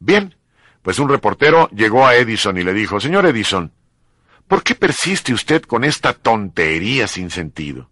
Bien, 0.00 0.34
pues 0.82 0.98
un 0.98 1.08
reportero 1.08 1.68
llegó 1.70 2.06
a 2.06 2.16
Edison 2.16 2.58
y 2.58 2.64
le 2.64 2.72
dijo, 2.72 2.98
Señor 2.98 3.26
Edison, 3.26 3.72
¿por 4.48 4.64
qué 4.64 4.74
persiste 4.74 5.32
usted 5.32 5.62
con 5.62 5.84
esta 5.84 6.14
tontería 6.14 7.06
sin 7.06 7.30
sentido? 7.30 7.88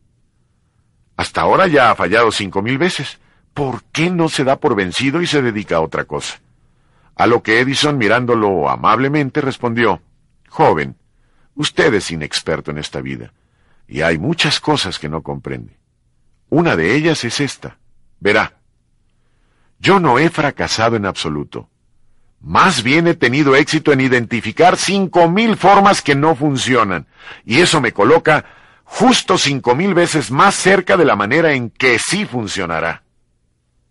Hasta 1.16 1.42
ahora 1.42 1.68
ya 1.68 1.90
ha 1.90 1.94
fallado 1.94 2.32
cinco 2.32 2.60
mil 2.60 2.78
veces. 2.78 3.18
¿Por 3.58 3.82
qué 3.90 4.08
no 4.08 4.28
se 4.28 4.44
da 4.44 4.60
por 4.60 4.76
vencido 4.76 5.20
y 5.20 5.26
se 5.26 5.42
dedica 5.42 5.78
a 5.78 5.80
otra 5.80 6.04
cosa? 6.04 6.38
A 7.16 7.26
lo 7.26 7.42
que 7.42 7.58
Edison, 7.58 7.98
mirándolo 7.98 8.68
amablemente, 8.70 9.40
respondió, 9.40 10.00
Joven, 10.48 10.94
usted 11.56 11.92
es 11.92 12.12
inexperto 12.12 12.70
en 12.70 12.78
esta 12.78 13.00
vida 13.00 13.32
y 13.88 14.02
hay 14.02 14.16
muchas 14.16 14.60
cosas 14.60 15.00
que 15.00 15.08
no 15.08 15.24
comprende. 15.24 15.76
Una 16.48 16.76
de 16.76 16.94
ellas 16.94 17.24
es 17.24 17.40
esta. 17.40 17.78
Verá, 18.20 18.52
yo 19.80 19.98
no 19.98 20.20
he 20.20 20.30
fracasado 20.30 20.94
en 20.94 21.04
absoluto. 21.04 21.68
Más 22.40 22.84
bien 22.84 23.08
he 23.08 23.14
tenido 23.14 23.56
éxito 23.56 23.92
en 23.92 24.02
identificar 24.02 24.76
cinco 24.76 25.28
mil 25.28 25.56
formas 25.56 26.00
que 26.00 26.14
no 26.14 26.36
funcionan, 26.36 27.08
y 27.44 27.58
eso 27.58 27.80
me 27.80 27.92
coloca 27.92 28.44
justo 28.84 29.36
cinco 29.36 29.74
mil 29.74 29.94
veces 29.94 30.30
más 30.30 30.54
cerca 30.54 30.96
de 30.96 31.04
la 31.04 31.16
manera 31.16 31.54
en 31.54 31.70
que 31.70 31.98
sí 31.98 32.24
funcionará. 32.24 33.02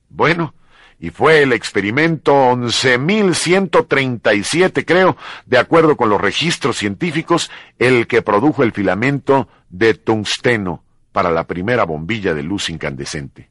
Bueno, 0.09 0.53
y 0.99 1.11
fue 1.11 1.43
el 1.43 1.53
experimento 1.53 2.33
11.137, 2.33 4.83
creo, 4.85 5.15
de 5.45 5.59
acuerdo 5.59 5.95
con 5.95 6.09
los 6.09 6.19
registros 6.19 6.77
científicos, 6.77 7.51
el 7.77 8.07
que 8.07 8.23
produjo 8.23 8.63
el 8.63 8.71
filamento 8.71 9.47
de 9.69 9.93
tungsteno 9.93 10.83
para 11.11 11.29
la 11.31 11.43
primera 11.45 11.83
bombilla 11.83 12.33
de 12.33 12.41
luz 12.43 12.69
incandescente. 12.69 13.49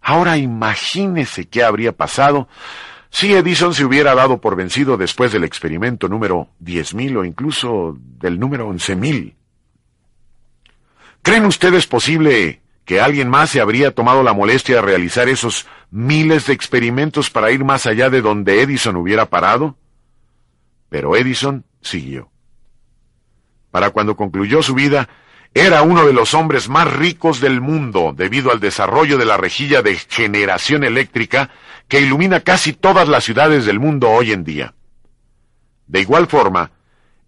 Ahora 0.00 0.36
imagínese 0.36 1.48
qué 1.48 1.64
habría 1.64 1.90
pasado 1.92 2.46
si 3.10 3.34
Edison 3.34 3.74
se 3.74 3.84
hubiera 3.84 4.14
dado 4.14 4.40
por 4.40 4.54
vencido 4.56 4.96
después 4.96 5.32
del 5.32 5.44
experimento 5.44 6.08
número 6.08 6.48
10.000 6.62 7.18
o 7.18 7.24
incluso 7.24 7.96
del 7.98 8.38
número 8.38 8.70
11.000. 8.70 9.34
¿Creen 11.22 11.46
ustedes 11.46 11.86
posible 11.86 12.60
que 12.86 13.00
alguien 13.00 13.28
más 13.28 13.50
se 13.50 13.60
habría 13.60 13.94
tomado 13.94 14.22
la 14.22 14.32
molestia 14.32 14.76
de 14.76 14.82
realizar 14.82 15.28
esos 15.28 15.66
miles 15.90 16.46
de 16.46 16.54
experimentos 16.54 17.28
para 17.28 17.50
ir 17.50 17.64
más 17.64 17.84
allá 17.84 18.08
de 18.08 18.22
donde 18.22 18.62
Edison 18.62 18.96
hubiera 18.96 19.26
parado? 19.26 19.76
Pero 20.88 21.16
Edison 21.16 21.64
siguió. 21.82 22.30
Para 23.72 23.90
cuando 23.90 24.16
concluyó 24.16 24.62
su 24.62 24.74
vida, 24.74 25.08
era 25.52 25.82
uno 25.82 26.06
de 26.06 26.12
los 26.12 26.32
hombres 26.32 26.68
más 26.68 26.90
ricos 26.92 27.40
del 27.40 27.60
mundo 27.60 28.14
debido 28.16 28.52
al 28.52 28.60
desarrollo 28.60 29.18
de 29.18 29.24
la 29.24 29.36
rejilla 29.36 29.82
de 29.82 29.96
generación 29.96 30.84
eléctrica 30.84 31.50
que 31.88 32.00
ilumina 32.00 32.40
casi 32.40 32.72
todas 32.72 33.08
las 33.08 33.24
ciudades 33.24 33.66
del 33.66 33.80
mundo 33.80 34.10
hoy 34.10 34.30
en 34.30 34.44
día. 34.44 34.74
De 35.88 36.00
igual 36.00 36.28
forma, 36.28 36.70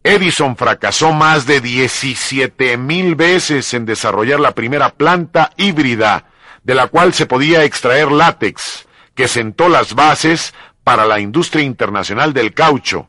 Edison 0.02 0.56
fracasó 0.56 1.12
más 1.12 1.46
de 1.46 1.60
17 1.60 2.76
mil 2.76 3.14
veces 3.14 3.74
en 3.74 3.84
desarrollar 3.84 4.40
la 4.40 4.52
primera 4.52 4.90
planta 4.90 5.50
híbrida 5.56 6.26
de 6.62 6.74
la 6.74 6.88
cual 6.88 7.14
se 7.14 7.26
podía 7.26 7.64
extraer 7.64 8.12
látex, 8.12 8.86
que 9.14 9.28
sentó 9.28 9.68
las 9.68 9.94
bases 9.94 10.54
para 10.84 11.06
la 11.06 11.20
industria 11.20 11.64
internacional 11.64 12.32
del 12.32 12.54
caucho. 12.54 13.08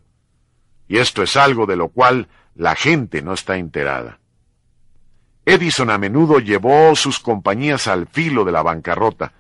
Y 0.88 0.98
esto 0.98 1.22
es 1.24 1.36
algo 1.36 1.66
de 1.66 1.76
lo 1.76 1.90
cual 1.90 2.28
la 2.56 2.76
gente 2.76 3.22
no 3.22 3.34
está 3.34 3.58
enterada. 3.58 4.20
Edison 5.46 5.90
a 5.90 5.98
menudo 5.98 6.40
llevó 6.40 6.96
sus 6.96 7.20
compañías 7.20 7.88
al 7.88 8.08
filo 8.08 8.44
de 8.44 8.52
la 8.52 8.62
bancarrota, 8.62 9.34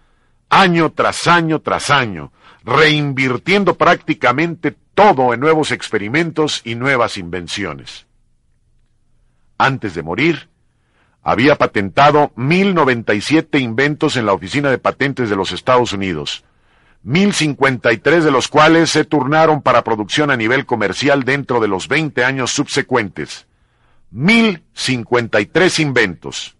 año 0.49 0.91
tras 0.91 1.27
año 1.27 1.59
tras 1.59 1.89
año, 1.89 2.31
reinvirtiendo 2.63 3.75
prácticamente 3.75 4.75
todo 4.99 5.33
en 5.33 5.39
nuevos 5.39 5.71
experimentos 5.71 6.59
y 6.65 6.75
nuevas 6.75 7.17
invenciones. 7.17 8.05
Antes 9.57 9.95
de 9.95 10.03
morir, 10.03 10.49
había 11.23 11.55
patentado 11.55 12.33
1097 12.35 13.59
inventos 13.59 14.17
en 14.17 14.25
la 14.25 14.33
Oficina 14.33 14.69
de 14.69 14.77
Patentes 14.77 15.29
de 15.29 15.37
los 15.37 15.53
Estados 15.53 15.93
Unidos, 15.93 16.43
1053 17.03 18.25
de 18.25 18.31
los 18.31 18.49
cuales 18.49 18.89
se 18.89 19.05
turnaron 19.05 19.61
para 19.61 19.85
producción 19.85 20.31
a 20.31 20.35
nivel 20.35 20.65
comercial 20.65 21.23
dentro 21.23 21.61
de 21.61 21.69
los 21.69 21.87
20 21.87 22.25
años 22.25 22.51
subsecuentes. 22.51 23.47
1053 24.11 25.79
inventos 25.79 26.57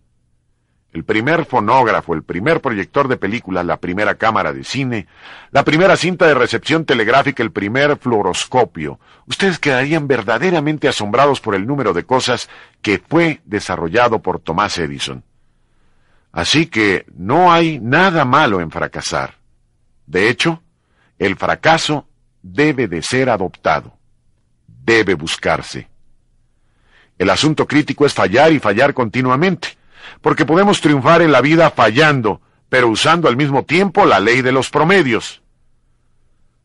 el 0.92 1.04
primer 1.04 1.46
fonógrafo, 1.46 2.16
el 2.16 2.24
primer 2.24 2.62
proyector 2.62 3.08
de 3.08 3.18
películas, 3.18 3.66
la 3.66 3.78
primera 3.78 4.16
cámara 4.16 4.54
de 4.54 4.64
cine, 4.64 5.08
la 5.52 5.64
primera 5.64 5.96
cinta 5.96 6.26
de 6.26 6.34
recepción 6.34 6.84
telegráfica, 6.84 7.44
el 7.44 7.52
primer 7.52 7.98
fluoroscopio. 7.98 9.00
Ustedes 9.28 9.60
quedarían 9.60 10.08
verdaderamente 10.08 10.88
asombrados 10.88 11.42
por 11.42 11.54
el 11.54 11.68
número 11.68 11.94
de 11.94 12.06
cosas 12.06 12.50
que 12.82 13.00
fue 13.08 13.42
desarrollado 13.46 14.20
por 14.20 14.40
Thomas 14.40 14.78
Edison. 14.80 15.24
Así 16.32 16.66
que 16.66 17.06
no 17.16 17.52
hay 17.52 17.80
nada 17.80 18.26
malo 18.26 18.60
en 18.60 18.72
fracasar. 18.72 19.36
De 20.08 20.30
hecho, 20.30 20.64
el 21.20 21.36
fracaso 21.36 22.08
debe 22.42 22.88
de 22.88 23.04
ser 23.04 23.30
adoptado, 23.30 23.94
debe 24.66 25.14
buscarse. 25.14 25.88
El 27.20 27.30
asunto 27.30 27.68
crítico 27.68 28.08
es 28.08 28.14
fallar 28.14 28.52
y 28.52 28.60
fallar 28.60 28.96
continuamente 28.96 29.79
porque 30.22 30.46
podemos 30.46 30.82
triunfar 30.82 31.22
en 31.22 31.32
la 31.32 31.42
vida 31.42 31.72
fallando, 31.72 32.42
pero 32.70 32.88
usando 32.88 33.28
al 33.28 33.38
mismo 33.38 33.64
tiempo 33.64 34.06
la 34.06 34.20
ley 34.20 34.42
de 34.42 34.52
los 34.52 34.70
promedios. 34.70 35.42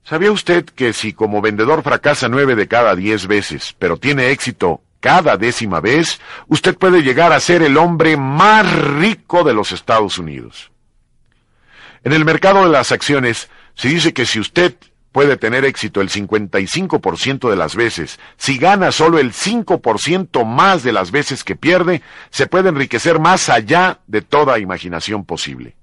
¿Sabía 0.05 0.33
usted 0.33 0.67
que 0.67 0.93
si 0.93 1.15
como 1.15 1.41
vendedor 1.41 1.83
fracasa 1.83 2.29
nueve 2.29 2.55
de 2.55 2.69
cada 2.69 2.95
diez 2.95 3.27
veces, 3.27 3.75
pero 3.79 3.97
tiene 3.97 4.31
éxito 4.31 4.83
cada 5.01 5.37
décima 5.37 5.81
vez, 5.81 6.21
usted 6.49 6.77
puede 6.77 7.03
llegar 7.03 7.33
a 7.33 7.41
ser 7.41 7.63
el 7.63 7.77
hombre 7.77 8.17
más 8.17 8.71
rico 8.73 9.45
de 9.45 9.55
los 9.55 9.73
Estados 9.73 10.19
Unidos? 10.19 10.71
En 12.05 12.13
el 12.13 12.25
mercado 12.27 12.65
de 12.65 12.71
las 12.71 12.93
acciones 12.93 13.49
se 13.75 13.89
dice 13.89 14.13
que 14.13 14.27
si 14.27 14.41
usted 14.41 14.77
puede 15.15 15.37
tener 15.37 15.65
éxito 15.65 16.01
el 16.01 16.11
55% 16.11 17.49
de 17.49 17.55
las 17.55 17.77
veces, 17.77 18.19
si 18.37 18.59
gana 18.59 18.91
solo 18.91 19.21
el 19.21 19.33
5% 19.33 20.45
más 20.45 20.83
de 20.83 20.91
las 20.91 21.13
veces 21.13 21.45
que 21.45 21.55
pierde, 21.55 22.03
se 22.31 22.49
puede 22.49 22.71
enriquecer 22.71 23.21
más 23.21 23.49
allá 23.49 24.01
de 24.09 24.23
toda 24.23 24.59
imaginación 24.59 25.25
posible. 25.25 25.77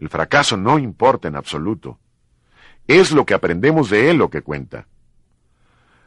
El 0.00 0.08
fracaso 0.08 0.56
no 0.56 0.80
importa 0.80 1.28
en 1.28 1.36
absoluto. 1.36 2.00
Es 2.88 3.12
lo 3.12 3.24
que 3.24 3.34
aprendemos 3.34 3.88
de 3.88 4.10
él 4.10 4.16
lo 4.16 4.30
que 4.30 4.42
cuenta. 4.42 4.88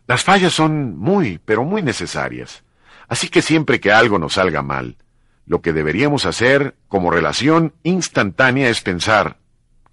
Las 0.06 0.26
fallas 0.26 0.52
son 0.52 0.98
muy, 0.98 1.40
pero 1.46 1.64
muy 1.64 1.82
necesarias. 1.82 2.66
Así 3.08 3.30
que 3.30 3.42
siempre 3.42 3.80
que 3.80 3.94
algo 3.94 4.20
nos 4.20 4.34
salga 4.34 4.62
mal, 4.62 4.98
lo 5.46 5.62
que 5.62 5.72
deberíamos 5.72 6.26
hacer 6.26 6.76
como 6.90 7.10
relación 7.10 7.74
instantánea 7.84 8.68
es 8.68 8.82
pensar, 8.82 9.38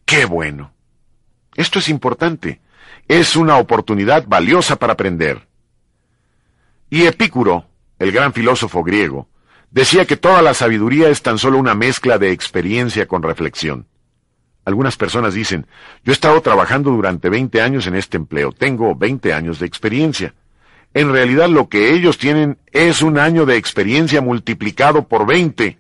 qué 0.05 0.25
bueno. 0.25 0.73
Esto 1.59 1.81
es 1.81 1.89
importante. 1.89 2.61
Es 3.09 3.35
una 3.35 3.57
oportunidad 3.57 4.25
valiosa 4.29 4.77
para 4.77 4.93
aprender. 4.93 5.49
Y 6.89 7.03
Epicuro, 7.03 7.67
el 7.99 8.13
gran 8.13 8.33
filósofo 8.33 8.85
griego, 8.85 9.29
decía 9.73 10.07
que 10.07 10.17
toda 10.17 10.41
la 10.41 10.55
sabiduría 10.55 11.09
es 11.09 11.21
tan 11.21 11.37
solo 11.37 11.59
una 11.59 11.75
mezcla 11.75 12.17
de 12.17 12.31
experiencia 12.31 13.09
con 13.09 13.25
reflexión. 13.25 13.89
Algunas 14.65 14.97
personas 14.97 15.35
dicen, 15.35 15.67
yo 16.05 16.13
he 16.13 16.15
estado 16.15 16.41
trabajando 16.43 16.93
durante 16.93 17.29
20 17.29 17.61
años 17.61 17.89
en 17.89 17.97
este 17.97 18.19
empleo, 18.19 18.53
tengo 18.53 18.95
20 18.95 19.33
años 19.33 19.59
de 19.59 19.67
experiencia. 19.67 20.35
En 20.95 21.11
realidad 21.11 21.49
lo 21.49 21.69
que 21.69 21.93
ellos 21.93 22.19
tienen 22.19 22.59
es 22.71 23.03
un 23.03 23.19
año 23.19 23.47
de 23.47 23.57
experiencia 23.57 24.21
multiplicado 24.21 25.09
por 25.09 25.27
20, 25.27 25.77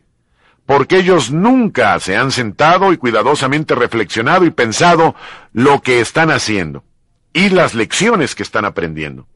porque 0.69 0.99
ellos 0.99 1.31
nunca 1.31 1.99
se 1.99 2.15
han 2.15 2.31
sentado 2.31 2.93
y 2.93 2.99
cuidadosamente 2.99 3.75
reflexionado 3.75 4.45
y 4.45 4.51
pensado 4.51 5.15
lo 5.55 5.81
que 5.81 6.03
están 6.03 6.31
haciendo 6.31 6.85
y 7.33 7.49
las 7.49 7.75
lecciones 7.75 8.35
que 8.35 8.43
están 8.43 8.67
aprendiendo. 8.67 9.27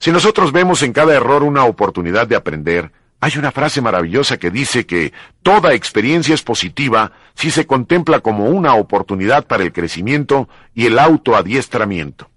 Si 0.00 0.10
nosotros 0.10 0.50
vemos 0.50 0.82
en 0.82 0.92
cada 0.92 1.14
error 1.14 1.44
una 1.44 1.66
oportunidad 1.66 2.26
de 2.26 2.34
aprender, 2.34 2.90
hay 3.20 3.38
una 3.38 3.52
frase 3.52 3.80
maravillosa 3.80 4.38
que 4.38 4.50
dice 4.50 4.86
que 4.86 5.12
toda 5.44 5.72
experiencia 5.72 6.34
es 6.34 6.42
positiva 6.42 7.12
si 7.36 7.52
se 7.52 7.64
contempla 7.64 8.18
como 8.18 8.46
una 8.46 8.74
oportunidad 8.74 9.46
para 9.46 9.62
el 9.62 9.72
crecimiento 9.72 10.48
y 10.74 10.86
el 10.86 10.98
autoadiestramiento. 10.98 12.28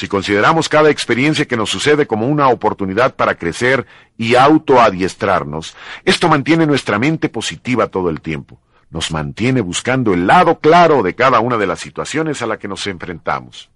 Si 0.00 0.08
consideramos 0.08 0.70
cada 0.70 0.88
experiencia 0.88 1.44
que 1.44 1.58
nos 1.58 1.68
sucede 1.68 2.06
como 2.06 2.26
una 2.26 2.48
oportunidad 2.48 3.16
para 3.16 3.34
crecer 3.34 3.84
y 4.16 4.34
autoadiestrarnos, 4.34 5.76
esto 6.06 6.26
mantiene 6.26 6.64
nuestra 6.64 6.98
mente 6.98 7.28
positiva 7.28 7.88
todo 7.88 8.08
el 8.08 8.22
tiempo. 8.22 8.58
Nos 8.88 9.10
mantiene 9.10 9.60
buscando 9.60 10.14
el 10.14 10.26
lado 10.26 10.58
claro 10.58 11.02
de 11.02 11.14
cada 11.14 11.40
una 11.40 11.58
de 11.58 11.66
las 11.66 11.80
situaciones 11.80 12.40
a 12.40 12.46
las 12.46 12.56
que 12.56 12.66
nos 12.66 12.86
enfrentamos. 12.86 13.68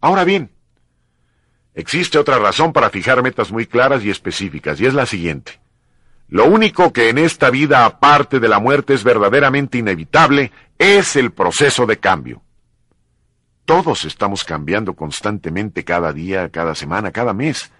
Ahora 0.00 0.22
bien, 0.22 0.52
Existe 1.74 2.16
otra 2.16 2.38
razón 2.38 2.72
para 2.72 2.88
fijar 2.88 3.20
metas 3.20 3.50
muy 3.50 3.66
claras 3.66 4.04
y 4.04 4.10
específicas, 4.10 4.80
y 4.80 4.86
es 4.86 4.94
la 4.94 5.06
siguiente. 5.06 5.58
Lo 6.28 6.44
único 6.44 6.92
que 6.92 7.08
en 7.08 7.18
esta 7.18 7.50
vida, 7.50 7.84
aparte 7.84 8.38
de 8.38 8.48
la 8.48 8.60
muerte, 8.60 8.94
es 8.94 9.02
verdaderamente 9.02 9.78
inevitable, 9.78 10.52
es 10.78 11.16
el 11.16 11.32
proceso 11.32 11.86
de 11.86 11.98
cambio. 11.98 12.42
Todos 13.68 14.06
estamos 14.06 14.44
cambiando 14.44 14.94
constantemente 14.94 15.84
cada 15.84 16.14
día, 16.14 16.48
cada 16.48 16.74
semana, 16.74 17.10
cada 17.10 17.34
mes. 17.34 17.70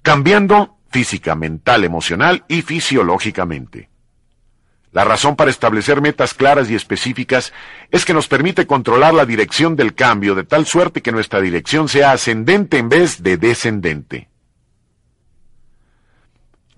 Cambiando 0.00 0.78
física, 0.88 1.34
mental, 1.34 1.84
emocional 1.84 2.46
y 2.48 2.62
fisiológicamente. 2.62 3.90
La 4.92 5.04
razón 5.04 5.36
para 5.36 5.50
establecer 5.50 6.00
metas 6.00 6.32
claras 6.32 6.70
y 6.70 6.74
específicas 6.74 7.52
es 7.90 8.06
que 8.06 8.14
nos 8.14 8.28
permite 8.28 8.66
controlar 8.66 9.12
la 9.12 9.26
dirección 9.26 9.76
del 9.76 9.94
cambio 9.94 10.34
de 10.34 10.44
tal 10.44 10.64
suerte 10.64 11.02
que 11.02 11.12
nuestra 11.12 11.42
dirección 11.42 11.86
sea 11.90 12.12
ascendente 12.12 12.78
en 12.78 12.88
vez 12.88 13.22
de 13.22 13.36
descendente. 13.36 14.30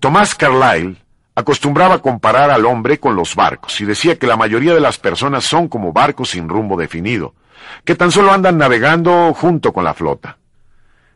Tomás 0.01 0.35
Carlyle 0.35 0.97
acostumbraba 1.33 2.01
comparar 2.01 2.51
al 2.51 2.65
hombre 2.65 2.99
con 2.99 3.15
los 3.15 3.35
barcos 3.35 3.79
y 3.79 3.85
decía 3.85 4.19
que 4.19 4.27
la 4.27 4.35
mayoría 4.35 4.73
de 4.73 4.81
las 4.81 4.97
personas 4.97 5.45
son 5.45 5.69
como 5.69 5.93
barcos 5.93 6.31
sin 6.31 6.49
rumbo 6.49 6.75
definido, 6.75 7.33
que 7.83 7.95
tan 7.95 8.11
solo 8.11 8.31
andan 8.31 8.57
navegando 8.57 9.33
junto 9.33 9.73
con 9.73 9.83
la 9.83 9.93
flota. 9.93 10.37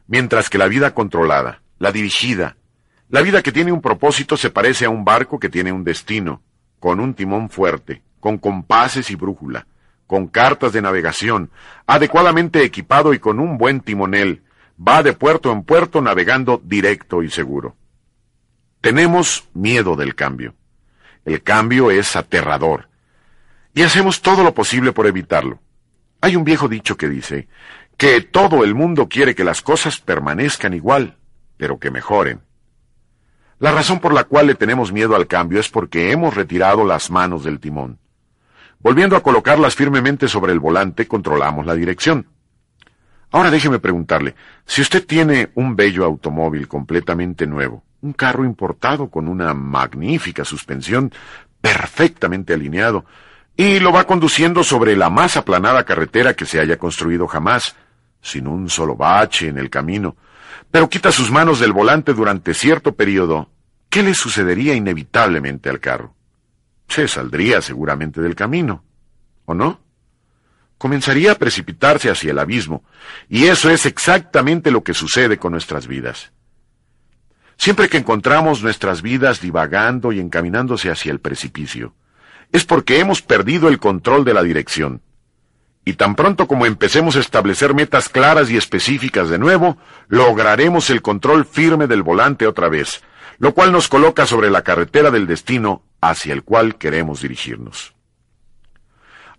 Mientras 0.07 0.49
que 0.49 0.57
la 0.57 0.67
vida 0.67 0.93
controlada, 0.93 1.61
la 1.79 1.91
dirigida, 1.91 2.57
la 3.09 3.21
vida 3.21 3.41
que 3.41 3.51
tiene 3.51 3.71
un 3.71 3.81
propósito 3.81 4.37
se 4.37 4.49
parece 4.49 4.85
a 4.85 4.89
un 4.89 5.03
barco 5.03 5.39
que 5.39 5.49
tiene 5.49 5.71
un 5.71 5.83
destino, 5.83 6.41
con 6.79 6.99
un 6.99 7.13
timón 7.13 7.49
fuerte, 7.49 8.01
con 8.19 8.37
compases 8.37 9.11
y 9.11 9.15
brújula, 9.15 9.67
con 10.07 10.27
cartas 10.27 10.73
de 10.73 10.81
navegación, 10.81 11.51
adecuadamente 11.87 12.63
equipado 12.63 13.13
y 13.13 13.19
con 13.19 13.39
un 13.39 13.57
buen 13.57 13.81
timonel, 13.81 14.43
va 14.77 15.03
de 15.03 15.13
puerto 15.13 15.51
en 15.51 15.63
puerto 15.63 16.01
navegando 16.01 16.61
directo 16.63 17.23
y 17.23 17.29
seguro. 17.29 17.75
Tenemos 18.81 19.47
miedo 19.53 19.95
del 19.95 20.15
cambio. 20.15 20.55
El 21.23 21.43
cambio 21.43 21.91
es 21.91 22.15
aterrador. 22.15 22.89
Y 23.73 23.83
hacemos 23.83 24.21
todo 24.21 24.43
lo 24.43 24.53
posible 24.53 24.91
por 24.91 25.05
evitarlo. 25.05 25.59
Hay 26.21 26.35
un 26.35 26.43
viejo 26.43 26.67
dicho 26.67 26.97
que 26.97 27.09
dice 27.09 27.47
que 27.97 28.21
todo 28.21 28.63
el 28.63 28.75
mundo 28.75 29.09
quiere 29.09 29.35
que 29.35 29.43
las 29.43 29.61
cosas 29.61 29.99
permanezcan 29.99 30.73
igual, 30.73 31.17
pero 31.57 31.79
que 31.79 31.91
mejoren. 31.91 32.41
La 33.59 33.71
razón 33.71 33.99
por 33.99 34.13
la 34.13 34.23
cual 34.23 34.47
le 34.47 34.55
tenemos 34.55 34.91
miedo 34.91 35.15
al 35.15 35.27
cambio 35.27 35.59
es 35.59 35.69
porque 35.69 36.11
hemos 36.11 36.33
retirado 36.35 36.85
las 36.85 37.11
manos 37.11 37.43
del 37.43 37.59
timón. 37.59 37.99
Volviendo 38.79 39.15
a 39.15 39.21
colocarlas 39.21 39.75
firmemente 39.75 40.27
sobre 40.27 40.51
el 40.51 40.59
volante, 40.59 41.07
controlamos 41.07 41.65
la 41.65 41.75
dirección. 41.75 42.27
Ahora 43.31 43.51
déjeme 43.51 43.79
preguntarle, 43.79 44.35
si 44.65 44.81
usted 44.81 45.05
tiene 45.05 45.51
un 45.55 45.75
bello 45.75 46.05
automóvil 46.05 46.67
completamente 46.67 47.45
nuevo, 47.45 47.83
un 48.01 48.13
carro 48.13 48.45
importado 48.45 49.09
con 49.09 49.27
una 49.27 49.53
magnífica 49.53 50.43
suspensión, 50.43 51.11
perfectamente 51.61 52.53
alineado, 52.53 53.05
y 53.55 53.79
lo 53.79 53.91
va 53.91 54.05
conduciendo 54.05 54.63
sobre 54.63 54.95
la 54.95 55.09
más 55.09 55.37
aplanada 55.37 55.83
carretera 55.83 56.33
que 56.33 56.45
se 56.45 56.59
haya 56.59 56.77
construido 56.77 57.27
jamás, 57.27 57.75
sin 58.21 58.47
un 58.47 58.69
solo 58.69 58.95
bache 58.95 59.47
en 59.47 59.57
el 59.57 59.69
camino, 59.69 60.15
pero 60.69 60.89
quita 60.89 61.11
sus 61.11 61.31
manos 61.31 61.59
del 61.59 61.73
volante 61.73 62.13
durante 62.13 62.53
cierto 62.53 62.95
periodo, 62.95 63.49
¿qué 63.89 64.03
le 64.03 64.13
sucedería 64.13 64.73
inevitablemente 64.73 65.69
al 65.69 65.79
carro? 65.79 66.15
Se 66.87 67.07
saldría 67.07 67.61
seguramente 67.61 68.21
del 68.21 68.35
camino, 68.35 68.83
¿o 69.45 69.53
no? 69.53 69.81
Comenzaría 70.77 71.33
a 71.33 71.35
precipitarse 71.35 72.09
hacia 72.09 72.31
el 72.31 72.39
abismo, 72.39 72.83
y 73.29 73.45
eso 73.45 73.69
es 73.69 73.85
exactamente 73.85 74.71
lo 74.71 74.83
que 74.83 74.93
sucede 74.93 75.37
con 75.37 75.51
nuestras 75.51 75.87
vidas. 75.87 76.31
Siempre 77.57 77.89
que 77.89 77.97
encontramos 77.97 78.63
nuestras 78.63 79.03
vidas 79.03 79.39
divagando 79.41 80.11
y 80.11 80.19
encaminándose 80.19 80.89
hacia 80.89 81.11
el 81.11 81.19
precipicio, 81.19 81.93
es 82.51 82.65
porque 82.65 82.99
hemos 82.99 83.21
perdido 83.21 83.67
el 83.67 83.79
control 83.79 84.25
de 84.25 84.33
la 84.33 84.43
dirección. 84.43 85.01
Y 85.83 85.93
tan 85.93 86.15
pronto 86.15 86.47
como 86.47 86.65
empecemos 86.65 87.15
a 87.15 87.19
establecer 87.19 87.73
metas 87.73 88.07
claras 88.07 88.51
y 88.51 88.57
específicas 88.57 89.29
de 89.29 89.39
nuevo, 89.39 89.77
lograremos 90.07 90.89
el 90.89 91.01
control 91.01 91.45
firme 91.45 91.87
del 91.87 92.03
volante 92.03 92.45
otra 92.45 92.69
vez, 92.69 93.01
lo 93.39 93.53
cual 93.53 93.71
nos 93.71 93.87
coloca 93.87 94.27
sobre 94.27 94.51
la 94.51 94.61
carretera 94.61 95.09
del 95.09 95.25
destino 95.25 95.83
hacia 95.99 96.33
el 96.33 96.43
cual 96.43 96.77
queremos 96.77 97.21
dirigirnos. 97.21 97.95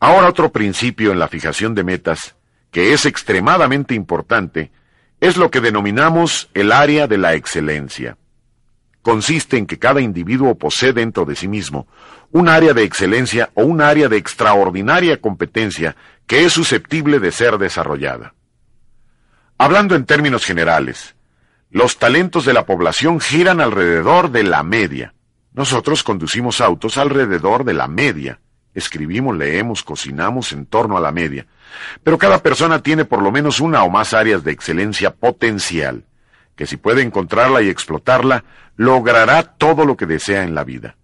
Ahora 0.01 0.29
otro 0.29 0.51
principio 0.51 1.13
en 1.13 1.21
la 1.21 1.29
fijación 1.29 1.77
de 1.77 1.85
metas, 1.85 2.35
que 2.73 2.93
es 2.93 3.07
extremadamente 3.07 3.95
importante, 3.95 4.73
es 5.21 5.37
lo 5.37 5.53
que 5.53 5.61
denominamos 5.61 6.51
el 6.55 6.73
área 6.73 7.07
de 7.07 7.19
la 7.19 7.35
excelencia. 7.35 8.17
Consiste 9.03 9.57
en 9.57 9.67
que 9.67 9.79
cada 9.79 10.01
individuo 10.01 10.55
posee 10.57 10.93
dentro 10.93 11.25
de 11.25 11.37
sí 11.37 11.49
mismo 11.49 11.87
un 12.31 12.49
área 12.49 12.73
de 12.73 12.85
excelencia 12.85 13.51
o 13.55 13.65
un 13.65 13.81
área 13.81 14.09
de 14.09 14.17
extraordinaria 14.17 15.21
competencia 15.21 15.97
que 16.27 16.45
es 16.45 16.53
susceptible 16.53 17.19
de 17.21 17.31
ser 17.31 17.59
desarrollada. 17.59 18.35
Hablando 19.59 19.95
en 19.95 20.07
términos 20.07 20.45
generales, 20.45 21.15
los 21.71 21.99
talentos 21.99 22.45
de 22.45 22.53
la 22.53 22.67
población 22.67 23.21
giran 23.21 23.61
alrededor 23.61 24.31
de 24.31 24.45
la 24.45 24.63
media. 24.63 25.15
Nosotros 25.53 26.03
conducimos 26.03 26.61
autos 26.61 26.97
alrededor 26.97 27.65
de 27.65 27.75
la 27.75 27.89
media. 27.89 28.41
Escribimos, 28.75 29.37
leemos, 29.37 29.83
cocinamos 29.83 30.53
en 30.53 30.67
torno 30.67 30.97
a 30.97 31.01
la 31.01 31.13
media. 31.13 31.47
Pero 32.03 32.19
cada 32.19 32.43
persona 32.43 32.83
tiene 32.83 33.05
por 33.05 33.23
lo 33.23 33.31
menos 33.31 33.61
una 33.61 33.85
o 33.85 33.91
más 33.91 34.15
áreas 34.15 34.45
de 34.45 34.53
excelencia 34.53 35.15
potencial, 35.15 36.05
que 36.57 36.67
si 36.67 36.77
puede 36.77 37.03
encontrarla 37.03 37.63
y 37.63 37.69
explotarla, 37.69 38.45
logrará 38.77 39.43
todo 39.43 39.85
lo 39.85 39.97
que 39.97 40.07
desea 40.07 40.43
en 40.45 40.55
la 40.55 40.65
vida. 40.65 40.97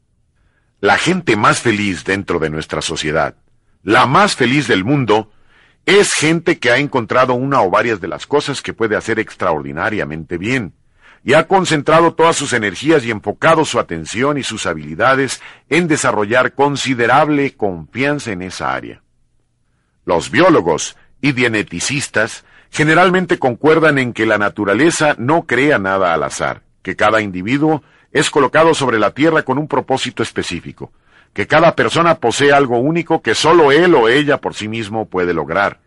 La 0.80 0.96
gente 0.96 1.36
más 1.36 1.60
feliz 1.60 2.04
dentro 2.04 2.38
de 2.38 2.50
nuestra 2.50 2.82
sociedad 2.82 3.34
la 3.82 4.06
más 4.06 4.36
feliz 4.36 4.68
del 4.68 4.84
mundo, 4.84 5.30
es 5.86 6.12
gente 6.12 6.58
que 6.58 6.70
ha 6.70 6.76
encontrado 6.78 7.34
una 7.34 7.62
o 7.62 7.70
varias 7.70 8.00
de 8.00 8.08
las 8.08 8.26
cosas 8.26 8.60
que 8.60 8.74
puede 8.74 8.96
hacer 8.96 9.18
extraordinariamente 9.18 10.36
bien, 10.36 10.74
y 11.24 11.32
ha 11.32 11.48
concentrado 11.48 12.14
todas 12.14 12.36
sus 12.36 12.52
energías 12.52 13.04
y 13.04 13.10
enfocado 13.10 13.64
su 13.64 13.78
atención 13.78 14.38
y 14.38 14.42
sus 14.42 14.66
habilidades 14.66 15.40
en 15.68 15.88
desarrollar 15.88 16.54
considerable 16.54 17.56
confianza 17.56 18.30
en 18.30 18.42
esa 18.42 18.74
área. 18.74 19.02
Los 20.04 20.30
biólogos 20.30 20.96
y 21.20 21.32
geneticistas 21.32 22.44
generalmente 22.70 23.38
concuerdan 23.38 23.98
en 23.98 24.12
que 24.12 24.26
la 24.26 24.38
naturaleza 24.38 25.14
no 25.18 25.46
crea 25.46 25.78
nada 25.78 26.14
al 26.14 26.22
azar, 26.22 26.62
que 26.88 26.96
cada 26.96 27.20
individuo 27.20 27.82
es 28.12 28.30
colocado 28.30 28.72
sobre 28.72 28.98
la 28.98 29.10
Tierra 29.10 29.42
con 29.42 29.58
un 29.58 29.68
propósito 29.68 30.22
específico, 30.22 30.90
que 31.34 31.46
cada 31.46 31.76
persona 31.76 32.14
posee 32.14 32.50
algo 32.50 32.78
único 32.78 33.20
que 33.20 33.34
solo 33.34 33.72
él 33.72 33.94
o 33.94 34.08
ella 34.08 34.40
por 34.40 34.54
sí 34.54 34.68
mismo 34.68 35.04
puede 35.04 35.34
lograr, 35.34 35.80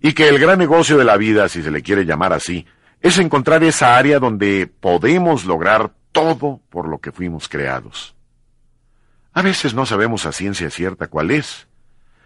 y 0.00 0.12
que 0.12 0.28
el 0.28 0.40
gran 0.40 0.58
negocio 0.58 0.98
de 0.98 1.04
la 1.04 1.16
vida, 1.16 1.48
si 1.48 1.62
se 1.62 1.70
le 1.70 1.82
quiere 1.82 2.04
llamar 2.04 2.32
así, 2.32 2.66
es 3.00 3.20
encontrar 3.20 3.62
esa 3.62 3.96
área 3.96 4.18
donde 4.18 4.66
podemos 4.66 5.44
lograr 5.44 5.92
todo 6.10 6.60
por 6.68 6.88
lo 6.88 6.98
que 6.98 7.12
fuimos 7.12 7.48
creados. 7.48 8.16
A 9.32 9.42
veces 9.42 9.72
no 9.72 9.86
sabemos 9.86 10.26
a 10.26 10.32
ciencia 10.32 10.68
cierta 10.68 11.06
cuál 11.06 11.30
es, 11.30 11.68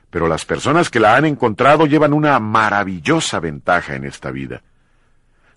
pero 0.09 0.29
las 0.29 0.47
personas 0.47 0.89
que 0.89 0.99
la 0.99 1.15
han 1.15 1.27
encontrado 1.27 1.85
llevan 1.85 2.15
una 2.15 2.39
maravillosa 2.39 3.39
ventaja 3.39 3.97
en 3.97 4.05
esta 4.05 4.31
vida. 4.31 4.63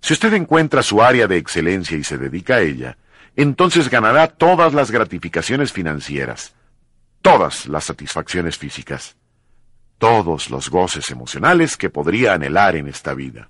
Si 0.08 0.14
usted 0.14 0.34
encuentra 0.36 0.84
su 0.84 1.04
área 1.04 1.28
de 1.28 1.36
excelencia 1.36 1.98
y 1.98 2.04
se 2.06 2.18
dedica 2.18 2.56
a 2.56 2.62
ella, 2.62 2.98
entonces 3.36 3.90
ganará 3.90 4.28
todas 4.28 4.74
las 4.74 4.90
gratificaciones 4.90 5.74
financieras, 5.74 6.56
todas 7.22 7.66
las 7.66 7.84
satisfacciones 7.84 8.58
físicas, 8.58 9.18
todos 9.98 10.50
los 10.50 10.70
goces 10.70 11.10
emocionales 11.10 11.76
que 11.76 11.90
podría 11.90 12.36
anhelar 12.36 12.78
en 12.78 12.88
esta 12.88 13.14
vida. 13.14 13.50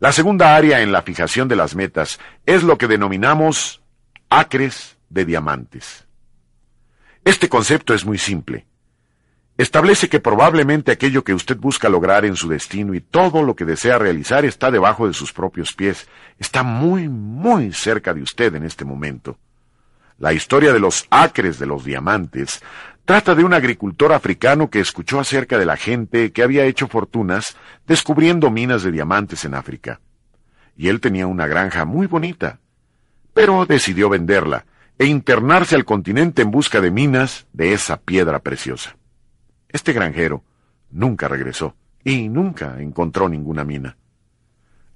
La 0.00 0.10
segunda 0.10 0.56
área 0.56 0.80
en 0.80 0.90
la 0.90 1.02
fijación 1.02 1.46
de 1.46 1.54
las 1.54 1.76
metas 1.76 2.18
es 2.44 2.64
lo 2.64 2.76
que 2.76 2.88
denominamos 2.88 3.82
acres 4.28 4.96
de 5.08 5.24
diamantes. 5.24 6.04
Este 7.24 7.48
concepto 7.48 7.94
es 7.94 8.04
muy 8.04 8.18
simple. 8.18 8.66
Establece 9.60 10.08
que 10.08 10.20
probablemente 10.20 10.90
aquello 10.90 11.22
que 11.22 11.34
usted 11.34 11.58
busca 11.58 11.90
lograr 11.90 12.24
en 12.24 12.34
su 12.34 12.48
destino 12.48 12.94
y 12.94 13.02
todo 13.02 13.42
lo 13.42 13.54
que 13.54 13.66
desea 13.66 13.98
realizar 13.98 14.46
está 14.46 14.70
debajo 14.70 15.06
de 15.06 15.12
sus 15.12 15.34
propios 15.34 15.74
pies, 15.74 16.08
está 16.38 16.62
muy, 16.62 17.10
muy 17.10 17.70
cerca 17.74 18.14
de 18.14 18.22
usted 18.22 18.54
en 18.54 18.64
este 18.64 18.86
momento. 18.86 19.36
La 20.16 20.32
historia 20.32 20.72
de 20.72 20.80
los 20.80 21.06
acres 21.10 21.58
de 21.58 21.66
los 21.66 21.84
diamantes 21.84 22.62
trata 23.04 23.34
de 23.34 23.44
un 23.44 23.52
agricultor 23.52 24.14
africano 24.14 24.70
que 24.70 24.80
escuchó 24.80 25.20
acerca 25.20 25.58
de 25.58 25.66
la 25.66 25.76
gente 25.76 26.32
que 26.32 26.42
había 26.42 26.64
hecho 26.64 26.88
fortunas 26.88 27.54
descubriendo 27.86 28.50
minas 28.50 28.82
de 28.82 28.92
diamantes 28.92 29.44
en 29.44 29.52
África. 29.52 30.00
Y 30.74 30.88
él 30.88 31.02
tenía 31.02 31.26
una 31.26 31.46
granja 31.46 31.84
muy 31.84 32.06
bonita, 32.06 32.60
pero 33.34 33.66
decidió 33.66 34.08
venderla 34.08 34.64
e 34.96 35.04
internarse 35.04 35.74
al 35.74 35.84
continente 35.84 36.40
en 36.40 36.50
busca 36.50 36.80
de 36.80 36.90
minas 36.90 37.46
de 37.52 37.74
esa 37.74 37.98
piedra 37.98 38.38
preciosa. 38.38 38.96
Este 39.72 39.92
granjero 39.92 40.42
nunca 40.90 41.28
regresó 41.28 41.74
y 42.04 42.28
nunca 42.28 42.80
encontró 42.80 43.28
ninguna 43.28 43.64
mina. 43.64 43.96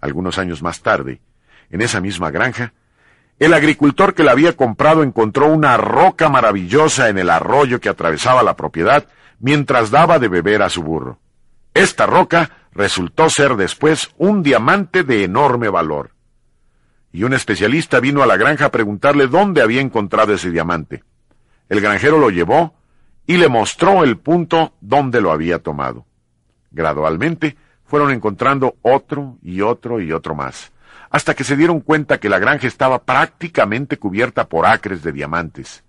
Algunos 0.01 0.39
años 0.39 0.63
más 0.63 0.83
tarde, 0.83 1.21
en 1.71 1.81
esa 1.81 2.01
misma 2.01 2.31
granja, 2.31 2.73
el 3.39 3.53
agricultor 3.53 4.15
que 4.15 4.23
la 4.23 4.33
había 4.33 4.57
comprado 4.57 5.03
encontró 5.03 5.47
una 5.47 5.77
roca 5.77 6.29
maravillosa 6.29 7.09
en 7.09 7.19
el 7.19 7.31
arroyo 7.31 7.81
que 7.81 7.89
atravesaba 7.89 8.43
la 8.43 8.57
propiedad 8.57 9.07
mientras 9.41 9.91
daba 9.91 10.19
de 10.19 10.29
beber 10.29 10.63
a 10.63 10.71
su 10.71 10.83
burro. 10.83 11.19
Esta 11.73 12.07
roca 12.07 12.51
resultó 12.73 13.29
ser 13.29 13.57
después 13.57 14.11
un 14.19 14.43
diamante 14.43 15.03
de 15.03 15.25
enorme 15.25 15.69
valor. 15.69 16.11
Y 17.13 17.25
un 17.25 17.33
especialista 17.33 18.01
vino 18.01 18.23
a 18.23 18.27
la 18.27 18.37
granja 18.37 18.67
a 18.67 18.71
preguntarle 18.71 19.27
dónde 19.27 19.63
había 19.63 19.81
encontrado 19.81 20.35
ese 20.35 20.51
diamante. 20.51 21.03
El 21.69 21.81
granjero 21.81 22.19
lo 22.19 22.31
llevó 22.31 22.75
y 23.27 23.37
le 23.37 23.49
mostró 23.49 24.05
el 24.05 24.19
punto 24.19 24.75
donde 24.81 25.21
lo 25.21 25.33
había 25.33 25.59
tomado. 25.61 26.07
Gradualmente 26.71 27.57
fueron 27.85 28.11
encontrando 28.11 28.77
otro 28.83 29.39
y 29.43 29.61
otro 29.61 30.01
y 30.01 30.13
otro 30.13 30.35
más, 30.35 30.73
hasta 31.11 31.35
que 31.35 31.45
se 31.45 31.57
dieron 31.57 31.81
cuenta 31.81 32.19
que 32.19 32.29
la 32.29 32.39
granja 32.39 32.67
estaba 32.67 33.05
prácticamente 33.05 33.99
cubierta 33.99 34.49
por 34.49 34.67
acres 34.67 35.03
de 35.03 35.13
diamantes. 35.13 35.85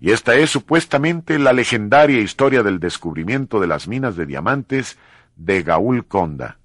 Y 0.00 0.12
esta 0.12 0.34
es 0.36 0.50
supuestamente 0.50 1.38
la 1.38 1.52
legendaria 1.52 2.20
historia 2.20 2.62
del 2.62 2.78
descubrimiento 2.78 3.60
de 3.60 3.66
las 3.66 3.88
minas 3.88 4.16
de 4.16 4.26
diamantes 4.26 4.96
de 5.36 5.62
Gaul 5.62 6.06
Conda, 6.06 6.58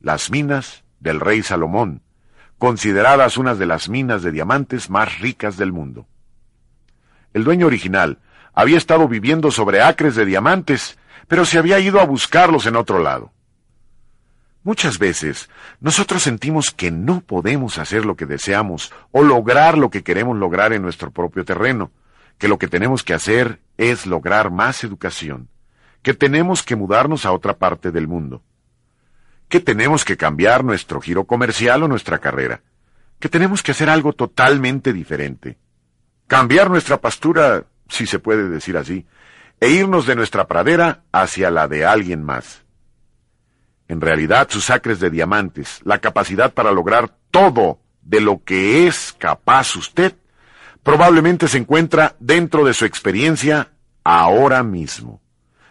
las 0.00 0.30
minas 0.30 0.84
del 1.00 1.20
rey 1.20 1.42
Salomón, 1.42 2.02
consideradas 2.58 3.36
unas 3.36 3.58
de 3.58 3.66
las 3.66 3.88
minas 3.88 4.22
de 4.22 4.32
diamantes 4.32 4.88
más 4.88 5.18
ricas 5.18 5.56
del 5.56 5.72
mundo. 5.72 6.06
El 7.34 7.44
dueño 7.44 7.66
original 7.66 8.18
había 8.56 8.78
estado 8.78 9.06
viviendo 9.06 9.50
sobre 9.50 9.82
acres 9.82 10.16
de 10.16 10.24
diamantes, 10.24 10.98
pero 11.28 11.44
se 11.44 11.58
había 11.58 11.78
ido 11.78 12.00
a 12.00 12.04
buscarlos 12.04 12.66
en 12.66 12.74
otro 12.74 12.98
lado. 12.98 13.30
Muchas 14.62 14.98
veces 14.98 15.48
nosotros 15.78 16.22
sentimos 16.22 16.70
que 16.70 16.90
no 16.90 17.20
podemos 17.20 17.78
hacer 17.78 18.06
lo 18.06 18.16
que 18.16 18.24
deseamos 18.26 18.92
o 19.12 19.22
lograr 19.22 19.76
lo 19.78 19.90
que 19.90 20.02
queremos 20.02 20.38
lograr 20.38 20.72
en 20.72 20.82
nuestro 20.82 21.10
propio 21.10 21.44
terreno, 21.44 21.92
que 22.38 22.48
lo 22.48 22.58
que 22.58 22.66
tenemos 22.66 23.04
que 23.04 23.14
hacer 23.14 23.60
es 23.76 24.06
lograr 24.06 24.50
más 24.50 24.82
educación, 24.82 25.48
que 26.02 26.14
tenemos 26.14 26.62
que 26.62 26.76
mudarnos 26.76 27.26
a 27.26 27.32
otra 27.32 27.58
parte 27.58 27.92
del 27.92 28.08
mundo, 28.08 28.42
que 29.48 29.60
tenemos 29.60 30.04
que 30.04 30.16
cambiar 30.16 30.64
nuestro 30.64 31.00
giro 31.02 31.24
comercial 31.24 31.82
o 31.82 31.88
nuestra 31.88 32.18
carrera, 32.18 32.62
que 33.20 33.28
tenemos 33.28 33.62
que 33.62 33.72
hacer 33.72 33.90
algo 33.90 34.14
totalmente 34.14 34.94
diferente, 34.94 35.58
cambiar 36.26 36.70
nuestra 36.70 37.00
pastura 37.00 37.66
si 37.88 38.06
se 38.06 38.18
puede 38.18 38.48
decir 38.48 38.76
así, 38.76 39.06
e 39.60 39.70
irnos 39.70 40.06
de 40.06 40.16
nuestra 40.16 40.46
pradera 40.46 41.04
hacia 41.12 41.50
la 41.50 41.68
de 41.68 41.84
alguien 41.84 42.22
más. 42.22 42.62
En 43.88 44.00
realidad, 44.00 44.48
sus 44.50 44.70
acres 44.70 45.00
de 45.00 45.10
diamantes, 45.10 45.80
la 45.84 46.00
capacidad 46.00 46.52
para 46.52 46.72
lograr 46.72 47.16
todo 47.30 47.80
de 48.02 48.20
lo 48.20 48.42
que 48.44 48.86
es 48.86 49.14
capaz 49.18 49.76
usted, 49.76 50.14
probablemente 50.82 51.48
se 51.48 51.58
encuentra 51.58 52.16
dentro 52.20 52.64
de 52.64 52.74
su 52.74 52.84
experiencia 52.84 53.72
ahora 54.04 54.62
mismo, 54.62 55.20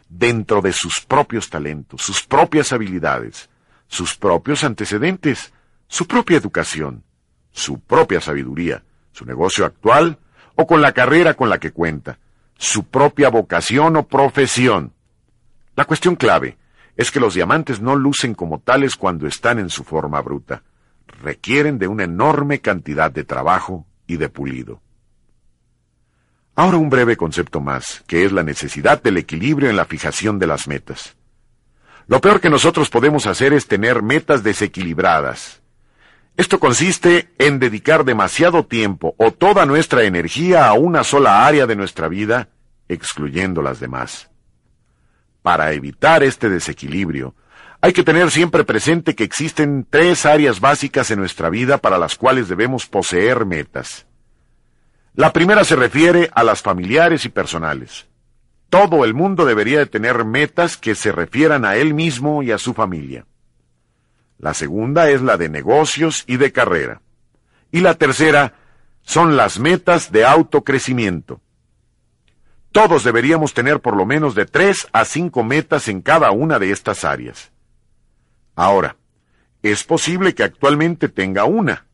dentro 0.10 0.62
de 0.62 0.74
sus 0.74 1.02
propios 1.02 1.50
talentos, 1.50 2.02
sus 2.02 2.24
propias 2.24 2.74
habilidades, 2.74 3.50
sus 3.88 4.16
propios 4.16 4.64
antecedentes, 4.64 5.54
su 5.88 6.08
propia 6.08 6.38
educación, 6.38 7.04
su 7.52 7.80
propia 7.80 8.20
sabiduría, 8.20 8.84
su 9.12 9.26
negocio 9.26 9.66
actual 9.66 10.20
o 10.56 10.68
con 10.68 10.82
la 10.82 10.94
carrera 10.94 11.34
con 11.34 11.50
la 11.50 11.60
que 11.60 11.72
cuenta, 11.72 12.18
su 12.58 12.86
propia 12.86 13.30
vocación 13.30 13.96
o 13.98 14.08
profesión. 14.08 14.94
La 15.76 15.86
cuestión 15.86 16.16
clave 16.16 16.58
es 16.96 17.12
que 17.12 17.20
los 17.20 17.34
diamantes 17.34 17.82
no 17.82 17.96
lucen 17.96 18.34
como 18.34 18.60
tales 18.60 18.96
cuando 18.96 19.28
están 19.28 19.60
en 19.60 19.70
su 19.70 19.84
forma 19.84 20.22
bruta. 20.22 20.64
Requieren 21.22 21.78
de 21.78 21.88
una 21.88 22.04
enorme 22.04 22.60
cantidad 22.60 23.12
de 23.12 23.24
trabajo 23.24 23.86
y 24.08 24.18
de 24.18 24.30
pulido. 24.30 24.82
Ahora 26.56 26.78
un 26.78 26.90
breve 26.90 27.18
concepto 27.18 27.60
más, 27.60 28.04
que 28.08 28.24
es 28.24 28.32
la 28.32 28.44
necesidad 28.44 29.04
del 29.04 29.18
equilibrio 29.18 29.70
en 29.70 29.76
la 29.76 29.86
fijación 29.86 30.40
de 30.40 30.48
las 30.48 30.68
metas. 30.70 31.18
Lo 32.08 32.22
peor 32.22 32.40
que 32.40 32.50
nosotros 32.50 32.90
podemos 32.90 33.28
hacer 33.28 33.52
es 33.52 33.68
tener 33.68 34.02
metas 34.02 34.42
desequilibradas, 34.44 35.62
esto 36.38 36.60
consiste 36.60 37.34
en 37.38 37.60
dedicar 37.60 38.04
demasiado 38.04 38.66
tiempo 38.66 39.16
o 39.18 39.32
toda 39.32 39.66
nuestra 39.66 40.04
energía 40.04 40.68
a 40.68 40.74
una 40.74 41.06
sola 41.06 41.48
área 41.48 41.66
de 41.66 41.78
nuestra 41.78 42.10
vida, 42.10 42.50
excluyendo 42.90 43.62
las 43.62 43.80
demás. 43.80 44.30
Para 45.42 45.72
evitar 45.72 46.24
este 46.24 46.50
desequilibrio, 46.50 47.36
hay 47.80 47.94
que 47.94 48.04
tener 48.04 48.32
siempre 48.32 48.66
presente 48.66 49.16
que 49.16 49.24
existen 49.24 49.88
tres 49.90 50.26
áreas 50.26 50.60
básicas 50.60 51.10
en 51.12 51.20
nuestra 51.20 51.50
vida 51.50 51.78
para 51.78 51.98
las 51.98 52.16
cuales 52.16 52.50
debemos 52.50 52.86
poseer 52.86 53.46
metas. 53.46 54.06
La 55.14 55.32
primera 55.32 55.64
se 55.64 55.78
refiere 55.78 56.30
a 56.34 56.44
las 56.44 56.62
familiares 56.62 57.24
y 57.24 57.30
personales. 57.30 58.08
Todo 58.70 59.06
el 59.06 59.14
mundo 59.14 59.46
debería 59.46 59.80
de 59.80 59.86
tener 59.86 60.26
metas 60.26 60.76
que 60.76 60.96
se 60.96 61.14
refieran 61.14 61.64
a 61.64 61.78
él 61.78 61.94
mismo 61.94 62.44
y 62.44 62.52
a 62.52 62.58
su 62.58 62.74
familia. 62.74 63.26
La 64.46 64.54
segunda 64.54 65.10
es 65.10 65.24
la 65.24 65.38
de 65.38 65.50
negocios 65.50 66.24
y 66.28 66.38
de 66.38 66.52
carrera. 66.52 67.02
Y 67.72 67.80
la 67.80 67.96
tercera 67.96 68.54
son 69.02 69.36
las 69.38 69.58
metas 69.58 70.12
de 70.12 70.24
autocrecimiento. 70.24 71.42
Todos 72.72 73.04
deberíamos 73.04 73.56
tener 73.56 73.80
por 73.80 73.98
lo 73.98 74.06
menos 74.06 74.36
de 74.36 74.46
tres 74.46 74.88
a 74.94 75.04
cinco 75.04 75.44
metas 75.44 75.88
en 75.88 76.04
cada 76.04 76.30
una 76.30 76.60
de 76.60 76.70
estas 76.70 77.06
áreas. 77.06 77.52
Ahora, 78.56 78.98
es 79.64 79.84
posible 79.84 80.36
que 80.36 80.44
actualmente 80.44 81.10
tenga 81.10 81.46
una, 81.46 81.88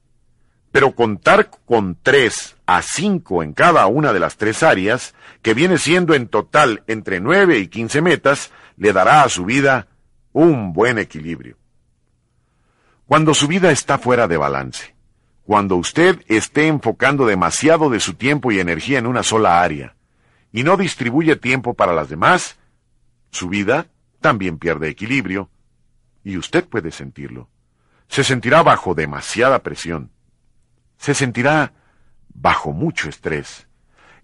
pero 0.73 0.91
contar 0.93 1.51
con 1.65 1.97
tres 2.03 2.57
a 2.65 2.81
cinco 2.81 3.43
en 3.43 3.53
cada 3.53 3.87
una 3.87 4.11
de 4.11 4.19
las 4.19 4.35
tres 4.35 4.61
áreas, 4.61 5.15
que 5.41 5.53
viene 5.53 5.77
siendo 5.77 6.15
en 6.15 6.27
total 6.27 6.83
entre 6.87 7.21
nueve 7.21 7.59
y 7.59 7.69
quince 7.69 8.01
metas, 8.01 8.51
le 8.75 8.91
dará 8.91 9.23
a 9.23 9.29
su 9.29 9.45
vida 9.45 9.87
un 10.33 10.73
buen 10.73 10.97
equilibrio. 10.97 11.60
Cuando 13.11 13.33
su 13.33 13.49
vida 13.49 13.71
está 13.71 13.97
fuera 13.97 14.29
de 14.29 14.37
balance, 14.37 14.95
cuando 15.43 15.75
usted 15.75 16.21
esté 16.27 16.67
enfocando 16.67 17.25
demasiado 17.25 17.89
de 17.89 17.99
su 17.99 18.13
tiempo 18.13 18.53
y 18.53 18.61
energía 18.61 18.99
en 18.99 19.05
una 19.05 19.21
sola 19.21 19.61
área 19.61 19.97
y 20.53 20.63
no 20.63 20.77
distribuye 20.77 21.35
tiempo 21.35 21.73
para 21.73 21.91
las 21.91 22.07
demás, 22.07 22.57
su 23.29 23.49
vida 23.49 23.87
también 24.21 24.57
pierde 24.57 24.87
equilibrio, 24.87 25.49
y 26.23 26.37
usted 26.37 26.63
puede 26.63 26.91
sentirlo. 26.91 27.49
Se 28.07 28.23
sentirá 28.23 28.63
bajo 28.63 28.95
demasiada 28.95 29.59
presión. 29.59 30.13
Se 30.95 31.13
sentirá 31.13 31.73
bajo 32.33 32.71
mucho 32.71 33.09
estrés. 33.09 33.67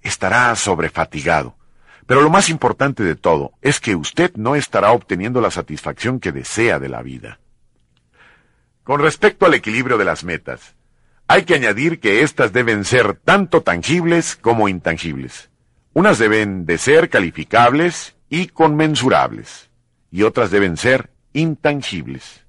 Estará 0.02 0.56
sobrefatigado. 0.56 1.58
Pero 2.06 2.22
lo 2.22 2.30
más 2.30 2.48
importante 2.48 3.04
de 3.04 3.16
todo 3.16 3.52
es 3.62 3.82
que 3.82 3.98
usted 3.98 4.34
no 4.38 4.56
estará 4.56 4.94
obteniendo 4.94 5.42
la 5.42 5.52
satisfacción 5.52 6.22
que 6.22 6.32
desea 6.32 6.80
de 6.80 6.88
la 6.88 7.02
vida. 7.02 7.42
Con 8.88 9.02
respecto 9.02 9.46
al 9.46 9.54
equilibrio 9.54 9.98
de 9.98 10.06
las 10.06 10.24
metas, 10.24 10.78
hay 11.28 11.44
que 11.44 11.56
añadir 11.56 12.00
que 12.00 12.22
éstas 12.22 12.54
deben 12.54 12.86
ser 12.86 13.16
tanto 13.16 13.62
tangibles 13.62 14.38
como 14.38 14.70
intangibles. 14.70 15.50
Unas 15.92 16.20
deben 16.20 16.66
de 16.66 16.78
ser 16.78 17.10
calificables 17.10 18.16
y 18.30 18.48
conmensurables, 18.48 19.70
y 20.10 20.24
otras 20.24 20.52
deben 20.52 20.78
ser 20.78 21.10
intangibles. 21.34 22.46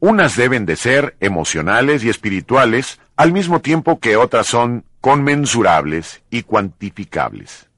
Unas 0.00 0.36
deben 0.36 0.64
de 0.64 0.76
ser 0.76 1.16
emocionales 1.20 2.02
y 2.02 2.08
espirituales, 2.08 2.98
al 3.14 3.32
mismo 3.32 3.60
tiempo 3.60 4.00
que 4.00 4.16
otras 4.16 4.46
son 4.46 4.86
conmensurables 5.02 6.22
y 6.30 6.44
cuantificables. 6.44 7.68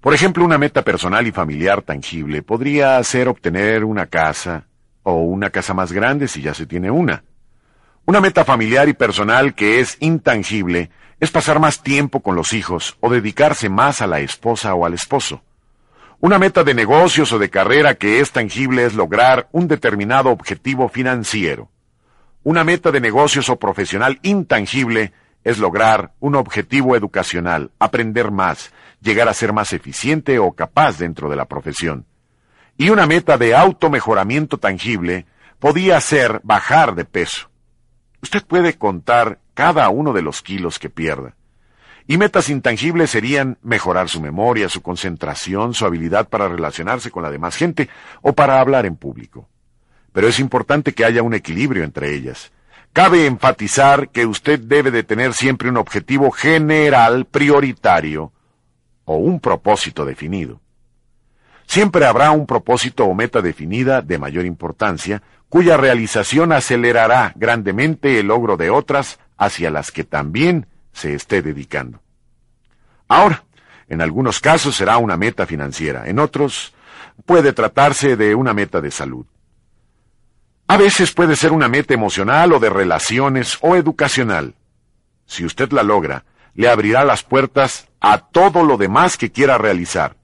Por 0.00 0.14
ejemplo, 0.14 0.42
una 0.42 0.56
meta 0.56 0.80
personal 0.80 1.26
y 1.26 1.32
familiar 1.32 1.82
tangible 1.82 2.42
podría 2.42 3.04
ser 3.04 3.28
obtener 3.28 3.84
una 3.84 4.06
casa 4.06 4.68
o 5.04 5.22
una 5.22 5.50
casa 5.50 5.72
más 5.72 5.92
grande 5.92 6.26
si 6.26 6.42
ya 6.42 6.52
se 6.52 6.66
tiene 6.66 6.90
una. 6.90 7.22
Una 8.06 8.20
meta 8.20 8.44
familiar 8.44 8.88
y 8.88 8.92
personal 8.92 9.54
que 9.54 9.80
es 9.80 9.96
intangible 10.00 10.90
es 11.20 11.30
pasar 11.30 11.60
más 11.60 11.82
tiempo 11.82 12.20
con 12.20 12.34
los 12.34 12.52
hijos 12.52 12.96
o 13.00 13.08
dedicarse 13.08 13.68
más 13.68 14.02
a 14.02 14.06
la 14.06 14.20
esposa 14.20 14.74
o 14.74 14.84
al 14.84 14.92
esposo. 14.92 15.42
Una 16.20 16.38
meta 16.38 16.64
de 16.64 16.74
negocios 16.74 17.32
o 17.32 17.38
de 17.38 17.50
carrera 17.50 17.94
que 17.94 18.20
es 18.20 18.32
tangible 18.32 18.84
es 18.84 18.94
lograr 18.94 19.48
un 19.52 19.68
determinado 19.68 20.30
objetivo 20.30 20.88
financiero. 20.88 21.70
Una 22.42 22.64
meta 22.64 22.90
de 22.90 23.00
negocios 23.00 23.48
o 23.48 23.58
profesional 23.58 24.18
intangible 24.22 25.12
es 25.44 25.58
lograr 25.58 26.12
un 26.20 26.34
objetivo 26.34 26.96
educacional, 26.96 27.70
aprender 27.78 28.30
más, 28.30 28.72
llegar 29.00 29.28
a 29.28 29.34
ser 29.34 29.52
más 29.52 29.72
eficiente 29.72 30.38
o 30.38 30.52
capaz 30.52 30.98
dentro 30.98 31.28
de 31.28 31.36
la 31.36 31.44
profesión. 31.44 32.06
Y 32.76 32.90
una 32.90 33.06
meta 33.06 33.38
de 33.38 33.54
automejoramiento 33.54 34.58
tangible 34.58 35.26
podía 35.58 36.00
ser 36.00 36.40
bajar 36.42 36.94
de 36.94 37.04
peso. 37.04 37.48
Usted 38.22 38.44
puede 38.44 38.76
contar 38.76 39.38
cada 39.54 39.88
uno 39.90 40.12
de 40.12 40.22
los 40.22 40.42
kilos 40.42 40.78
que 40.78 40.90
pierda. 40.90 41.36
Y 42.06 42.18
metas 42.18 42.50
intangibles 42.50 43.10
serían 43.10 43.58
mejorar 43.62 44.08
su 44.08 44.20
memoria, 44.20 44.68
su 44.68 44.82
concentración, 44.82 45.72
su 45.72 45.86
habilidad 45.86 46.28
para 46.28 46.48
relacionarse 46.48 47.10
con 47.10 47.22
la 47.22 47.30
demás 47.30 47.56
gente 47.56 47.88
o 48.20 48.34
para 48.34 48.60
hablar 48.60 48.84
en 48.84 48.96
público. 48.96 49.48
Pero 50.12 50.28
es 50.28 50.38
importante 50.38 50.92
que 50.92 51.04
haya 51.04 51.22
un 51.22 51.34
equilibrio 51.34 51.84
entre 51.84 52.14
ellas. 52.14 52.52
Cabe 52.92 53.26
enfatizar 53.26 54.10
que 54.10 54.26
usted 54.26 54.60
debe 54.60 54.90
de 54.90 55.02
tener 55.02 55.32
siempre 55.32 55.68
un 55.68 55.76
objetivo 55.76 56.30
general 56.30 57.24
prioritario 57.24 58.32
o 59.04 59.16
un 59.16 59.40
propósito 59.40 60.04
definido. 60.04 60.60
Siempre 61.66 62.06
habrá 62.06 62.30
un 62.30 62.46
propósito 62.46 63.04
o 63.04 63.14
meta 63.14 63.42
definida 63.42 64.02
de 64.02 64.18
mayor 64.18 64.44
importancia 64.44 65.22
cuya 65.48 65.76
realización 65.76 66.52
acelerará 66.52 67.32
grandemente 67.36 68.18
el 68.18 68.26
logro 68.26 68.56
de 68.56 68.70
otras 68.70 69.18
hacia 69.36 69.70
las 69.70 69.90
que 69.90 70.04
también 70.04 70.66
se 70.92 71.14
esté 71.14 71.42
dedicando. 71.42 72.00
Ahora, 73.08 73.44
en 73.88 74.00
algunos 74.00 74.40
casos 74.40 74.76
será 74.76 74.98
una 74.98 75.16
meta 75.16 75.46
financiera, 75.46 76.08
en 76.08 76.18
otros 76.18 76.74
puede 77.26 77.52
tratarse 77.52 78.16
de 78.16 78.34
una 78.34 78.54
meta 78.54 78.80
de 78.80 78.90
salud. 78.90 79.26
A 80.66 80.76
veces 80.76 81.12
puede 81.12 81.36
ser 81.36 81.52
una 81.52 81.68
meta 81.68 81.94
emocional 81.94 82.52
o 82.52 82.58
de 82.58 82.70
relaciones 82.70 83.58
o 83.60 83.76
educacional. 83.76 84.54
Si 85.26 85.44
usted 85.44 85.70
la 85.72 85.82
logra, 85.82 86.24
le 86.54 86.68
abrirá 86.68 87.04
las 87.04 87.22
puertas 87.22 87.88
a 88.00 88.18
todo 88.18 88.64
lo 88.64 88.76
demás 88.76 89.16
que 89.16 89.30
quiera 89.30 89.58
realizar 89.58 90.16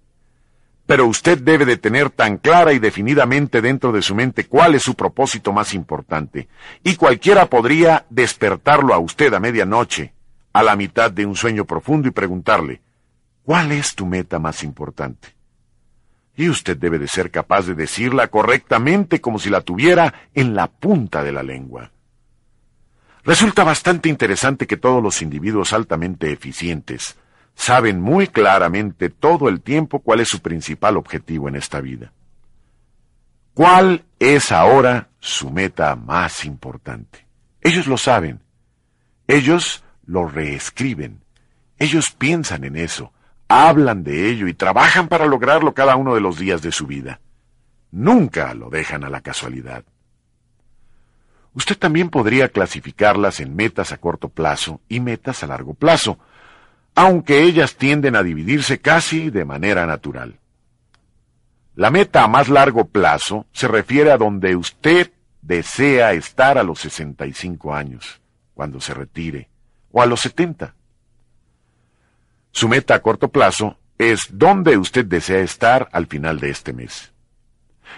pero 0.90 1.07
usted 1.07 1.38
debe 1.38 1.64
de 1.64 1.76
tener 1.76 2.11
tan 2.11 2.37
clara 2.37 2.72
y 2.72 2.81
definidamente 2.81 3.61
dentro 3.62 3.92
de 3.92 4.03
su 4.03 4.12
mente 4.12 4.48
cuál 4.48 4.74
es 4.74 4.83
su 4.83 4.96
propósito 4.96 5.53
más 5.53 5.72
importante, 5.72 6.48
y 6.83 6.96
cualquiera 6.96 7.46
podría 7.46 8.07
despertarlo 8.11 8.92
a 8.92 8.98
usted 8.98 9.33
a 9.33 9.38
medianoche, 9.38 10.14
a 10.53 10.64
la 10.64 10.74
mitad 10.74 11.12
de 11.12 11.26
un 11.26 11.37
sueño 11.37 11.64
profundo 11.64 12.09
y 12.09 12.11
preguntarle, 12.11 12.81
¿cuál 13.44 13.70
es 13.70 13.94
tu 13.94 14.05
meta 14.05 14.40
más 14.40 14.64
importante? 14.64 15.29
Y 16.35 16.48
usted 16.48 16.76
debe 16.76 16.98
de 16.98 17.07
ser 17.07 17.31
capaz 17.31 17.66
de 17.66 17.76
decirla 17.76 18.26
correctamente 18.26 19.20
como 19.20 19.38
si 19.38 19.48
la 19.48 19.61
tuviera 19.61 20.12
en 20.35 20.57
la 20.57 20.66
punta 20.66 21.22
de 21.22 21.31
la 21.31 21.44
lengua. 21.44 21.92
Resulta 23.22 23.62
bastante 23.62 24.09
interesante 24.09 24.66
que 24.66 24.76
todos 24.76 25.00
los 25.00 25.22
individuos 25.22 25.72
altamente 25.72 26.33
eficientes, 26.33 27.16
saben 27.61 28.01
muy 28.01 28.27
claramente 28.27 29.11
todo 29.11 29.51
el 29.51 29.61
tiempo 29.61 29.99
cuál 29.99 30.20
es 30.20 30.29
su 30.29 30.40
principal 30.40 30.96
objetivo 30.96 31.46
en 31.46 31.57
esta 31.57 31.83
vida. 31.83 32.11
¿Cuál 33.53 34.07
es 34.18 34.51
ahora 34.51 35.11
su 35.18 35.51
meta 35.51 35.94
más 35.94 36.46
importante? 36.46 37.27
Ellos 37.61 37.87
lo 37.87 37.99
saben. 37.99 38.40
Ellos 39.27 39.85
lo 40.07 40.27
reescriben. 40.27 41.20
Ellos 41.79 42.12
piensan 42.12 42.64
en 42.64 42.77
eso, 42.77 43.12
hablan 43.46 44.05
de 44.05 44.31
ello 44.31 44.49
y 44.49 44.55
trabajan 44.55 45.09
para 45.09 45.27
lograrlo 45.27 45.75
cada 45.75 45.96
uno 45.96 46.14
de 46.14 46.23
los 46.23 46.38
días 46.38 46.62
de 46.62 46.73
su 46.73 46.87
vida. 46.87 47.20
Nunca 47.90 48.55
lo 48.55 48.70
dejan 48.70 49.05
a 49.05 49.11
la 49.11 49.20
casualidad. 49.20 49.85
Usted 51.53 51.77
también 51.77 52.09
podría 52.09 52.49
clasificarlas 52.49 53.38
en 53.40 53.55
metas 53.55 53.92
a 53.92 53.99
corto 53.99 54.31
plazo 54.31 54.81
y 54.88 55.01
metas 55.01 55.42
a 55.42 55.46
largo 55.46 55.75
plazo, 55.75 56.18
aunque 56.94 57.42
ellas 57.42 57.76
tienden 57.76 58.16
a 58.16 58.22
dividirse 58.22 58.81
casi 58.81 59.31
de 59.31 59.44
manera 59.44 59.87
natural. 59.87 60.38
La 61.74 61.90
meta 61.90 62.24
a 62.24 62.29
más 62.29 62.48
largo 62.48 62.88
plazo 62.88 63.46
se 63.53 63.68
refiere 63.68 64.11
a 64.11 64.18
donde 64.18 64.57
usted 64.57 65.12
desea 65.40 66.12
estar 66.12 66.59
a 66.59 66.62
los 66.62 66.81
65 66.81 67.74
años, 67.74 68.20
cuando 68.55 68.81
se 68.81 68.92
retire, 68.92 69.48
o 69.90 70.03
a 70.03 70.07
los 70.07 70.20
70. 70.20 70.74
Su 72.53 72.68
meta 72.68 72.94
a 72.94 73.00
corto 73.00 73.29
plazo 73.29 73.79
es 73.96 74.29
donde 74.31 74.76
usted 74.76 75.05
desea 75.05 75.40
estar 75.40 75.88
al 75.92 76.07
final 76.07 76.40
de 76.40 76.50
este 76.50 76.72
mes. 76.72 77.12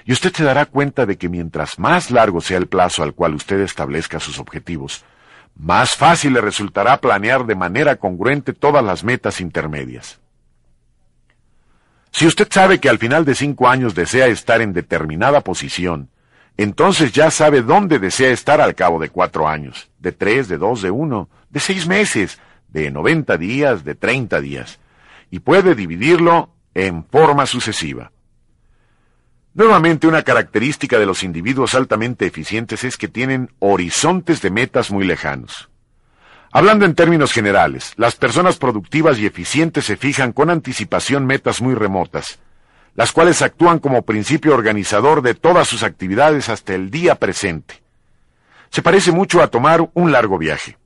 Y 0.04 0.12
usted 0.12 0.32
se 0.32 0.44
dará 0.44 0.66
cuenta 0.66 1.06
de 1.06 1.16
que 1.16 1.28
mientras 1.28 1.78
más 1.78 2.10
largo 2.10 2.40
sea 2.40 2.58
el 2.58 2.66
plazo 2.66 3.02
al 3.02 3.14
cual 3.14 3.34
usted 3.34 3.60
establezca 3.60 4.20
sus 4.20 4.38
objetivos, 4.38 5.04
más 5.54 5.92
fácil 5.92 6.32
le 6.32 6.40
resultará 6.40 7.00
planear 7.00 7.46
de 7.46 7.54
manera 7.54 7.96
congruente 7.96 8.52
todas 8.52 8.84
las 8.84 9.04
metas 9.04 9.40
intermedias. 9.40 10.20
Si 12.10 12.26
usted 12.26 12.48
sabe 12.50 12.78
que 12.78 12.88
al 12.88 12.98
final 12.98 13.24
de 13.24 13.34
cinco 13.34 13.68
años 13.68 13.94
desea 13.94 14.26
estar 14.26 14.60
en 14.60 14.72
determinada 14.72 15.40
posición, 15.40 16.10
entonces 16.56 17.12
ya 17.12 17.30
sabe 17.30 17.62
dónde 17.62 17.98
desea 17.98 18.30
estar 18.30 18.60
al 18.60 18.74
cabo 18.74 18.98
de 18.98 19.08
cuatro 19.08 19.48
años, 19.48 19.88
de 19.98 20.12
tres, 20.12 20.48
de 20.48 20.58
dos, 20.58 20.82
de 20.82 20.90
uno, 20.90 21.30
de 21.48 21.60
seis 21.60 21.86
meses, 21.86 22.38
de 22.68 22.90
noventa 22.90 23.38
días, 23.38 23.84
de 23.84 23.94
treinta 23.94 24.40
días, 24.40 24.78
y 25.30 25.38
puede 25.38 25.74
dividirlo 25.74 26.50
en 26.74 27.04
forma 27.04 27.46
sucesiva. 27.46 28.12
Nuevamente, 29.54 30.06
una 30.06 30.22
característica 30.22 30.98
de 30.98 31.04
los 31.04 31.22
individuos 31.22 31.74
altamente 31.74 32.26
eficientes 32.26 32.84
es 32.84 32.96
que 32.96 33.08
tienen 33.08 33.50
horizontes 33.58 34.40
de 34.40 34.50
metas 34.50 34.90
muy 34.90 35.04
lejanos. 35.04 35.68
Hablando 36.52 36.86
en 36.86 36.94
términos 36.94 37.32
generales, 37.32 37.92
las 37.96 38.14
personas 38.16 38.56
productivas 38.56 39.18
y 39.18 39.26
eficientes 39.26 39.84
se 39.84 39.98
fijan 39.98 40.32
con 40.32 40.48
anticipación 40.48 41.26
metas 41.26 41.60
muy 41.60 41.74
remotas, 41.74 42.38
las 42.94 43.12
cuales 43.12 43.42
actúan 43.42 43.78
como 43.78 44.02
principio 44.02 44.54
organizador 44.54 45.20
de 45.20 45.34
todas 45.34 45.68
sus 45.68 45.82
actividades 45.82 46.48
hasta 46.48 46.74
el 46.74 46.90
día 46.90 47.16
presente. 47.16 47.82
Se 48.70 48.80
parece 48.80 49.12
mucho 49.12 49.42
a 49.42 49.48
tomar 49.48 49.90
un 49.92 50.12
largo 50.12 50.38
viaje. 50.38 50.78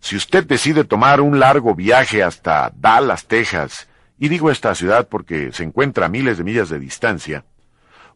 Si 0.00 0.14
usted 0.14 0.44
decide 0.44 0.84
tomar 0.84 1.22
un 1.22 1.38
largo 1.38 1.74
viaje 1.74 2.22
hasta 2.22 2.70
Dallas, 2.74 3.26
Texas, 3.26 3.88
y 4.18 4.28
digo 4.28 4.50
esta 4.50 4.74
ciudad 4.74 5.08
porque 5.08 5.52
se 5.52 5.64
encuentra 5.64 6.06
a 6.06 6.10
miles 6.10 6.36
de 6.36 6.44
millas 6.44 6.68
de 6.68 6.78
distancia, 6.78 7.44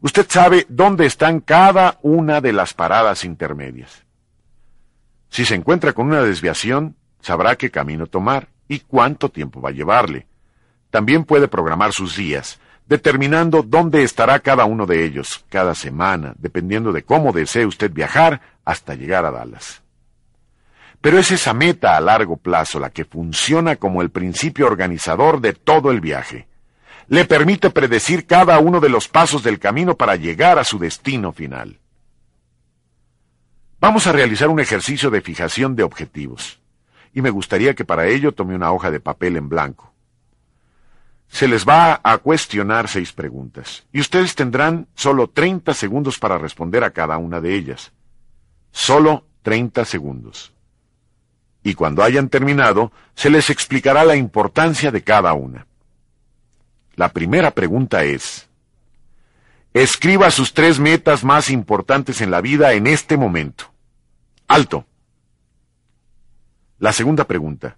Usted 0.01 0.27
sabe 0.29 0.65
dónde 0.69 1.05
están 1.05 1.41
cada 1.41 1.99
una 2.01 2.39
de 2.39 2.53
las 2.53 2.73
paradas 2.73 3.25
intermedias. 3.25 4.05
Si 5.29 5.43
se 5.43 5.55
encuentra 5.55 5.91
con 5.91 6.07
una 6.07 6.21
desviación, 6.21 6.95
sabrá 7.21 7.57
qué 7.57 7.69
camino 7.69 8.07
tomar 8.07 8.47
y 8.69 8.79
cuánto 8.79 9.29
tiempo 9.29 9.59
va 9.59 9.69
a 9.69 9.73
llevarle. 9.73 10.25
También 10.89 11.25
puede 11.25 11.49
programar 11.49 11.91
sus 11.91 12.15
días, 12.15 12.59
determinando 12.87 13.61
dónde 13.61 14.03
estará 14.03 14.39
cada 14.39 14.63
uno 14.63 14.85
de 14.85 15.03
ellos, 15.03 15.43
cada 15.49 15.75
semana, 15.75 16.33
dependiendo 16.37 16.93
de 16.93 17.03
cómo 17.03 17.33
desee 17.33 17.65
usted 17.65 17.91
viajar 17.91 18.41
hasta 18.63 18.95
llegar 18.95 19.25
a 19.25 19.31
Dallas. 19.31 19.83
Pero 21.01 21.19
es 21.19 21.29
esa 21.31 21.53
meta 21.53 21.97
a 21.97 22.01
largo 22.01 22.37
plazo 22.37 22.79
la 22.79 22.89
que 22.89 23.05
funciona 23.05 23.75
como 23.75 24.01
el 24.01 24.11
principio 24.11 24.65
organizador 24.65 25.41
de 25.41 25.53
todo 25.53 25.91
el 25.91 25.99
viaje 25.99 26.48
le 27.09 27.25
permite 27.25 27.71
predecir 27.71 28.27
cada 28.27 28.59
uno 28.59 28.79
de 28.79 28.89
los 28.89 29.07
pasos 29.07 29.41
del 29.41 29.57
camino 29.57 29.97
para 29.97 30.15
llegar 30.15 30.59
a 30.59 30.63
su 30.63 30.77
destino 30.77 31.31
final. 31.31 31.79
Vamos 33.79 34.05
a 34.05 34.11
realizar 34.11 34.49
un 34.49 34.59
ejercicio 34.59 35.09
de 35.09 35.21
fijación 35.21 35.75
de 35.75 35.83
objetivos, 35.83 36.59
y 37.11 37.21
me 37.21 37.31
gustaría 37.31 37.73
que 37.73 37.83
para 37.83 38.07
ello 38.07 38.33
tome 38.33 38.53
una 38.53 38.71
hoja 38.71 38.91
de 38.91 38.99
papel 38.99 39.37
en 39.37 39.49
blanco. 39.49 39.91
Se 41.29 41.47
les 41.47 41.67
va 41.67 41.99
a 42.03 42.17
cuestionar 42.19 42.87
seis 42.87 43.11
preguntas, 43.11 43.87
y 43.91 44.01
ustedes 44.01 44.35
tendrán 44.35 44.87
solo 44.93 45.29
30 45.29 45.73
segundos 45.73 46.19
para 46.19 46.37
responder 46.37 46.83
a 46.83 46.91
cada 46.91 47.17
una 47.17 47.41
de 47.41 47.55
ellas. 47.55 47.91
Solo 48.71 49.25
30 49.41 49.83
segundos. 49.85 50.53
Y 51.63 51.73
cuando 51.73 52.03
hayan 52.03 52.29
terminado, 52.29 52.91
se 53.15 53.31
les 53.31 53.49
explicará 53.49 54.03
la 54.03 54.15
importancia 54.15 54.91
de 54.91 55.03
cada 55.03 55.33
una. 55.33 55.65
La 56.99 57.13
primera 57.13 57.51
pregunta 57.51 58.03
es, 58.03 58.49
escriba 59.73 60.29
sus 60.31 60.53
tres 60.53 60.79
metas 60.79 61.23
más 61.23 61.49
importantes 61.49 62.19
en 62.19 62.29
la 62.29 62.41
vida 62.41 62.73
en 62.73 62.87
este 62.87 63.15
momento. 63.15 63.71
Alto. 64.49 64.85
La 66.77 66.91
segunda 66.91 67.23
pregunta, 67.23 67.77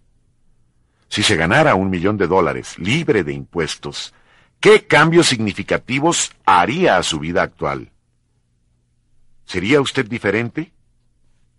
si 1.07 1.21
se 1.21 1.35
ganara 1.35 1.75
un 1.75 1.91
millón 1.91 2.17
de 2.17 2.25
dólares 2.25 2.79
libre 2.79 3.23
de 3.23 3.33
impuestos, 3.33 4.11
¿qué 4.59 4.87
cambios 4.87 5.27
significativos 5.27 6.31
haría 6.43 6.97
a 6.97 7.03
su 7.03 7.19
vida 7.19 7.43
actual? 7.43 7.91
¿Sería 9.45 9.81
usted 9.81 10.07
diferente? 10.07 10.71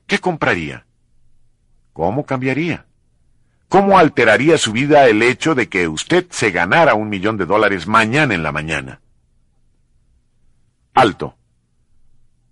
¿Qué 0.09 0.18
compraría? 0.18 0.85
¿Cómo 1.92 2.27
cambiaría? 2.27 2.87
¿Cómo 3.72 3.98
alteraría 3.98 4.58
su 4.58 4.70
vida 4.72 5.06
el 5.08 5.22
hecho 5.22 5.54
de 5.54 5.70
que 5.70 5.88
usted 5.88 6.26
se 6.28 6.50
ganara 6.50 6.92
un 6.92 7.08
millón 7.08 7.38
de 7.38 7.46
dólares 7.46 7.87
mañana 7.87 8.35
en 8.35 8.42
la 8.42 8.52
mañana? 8.52 9.00
Alto. 10.92 11.38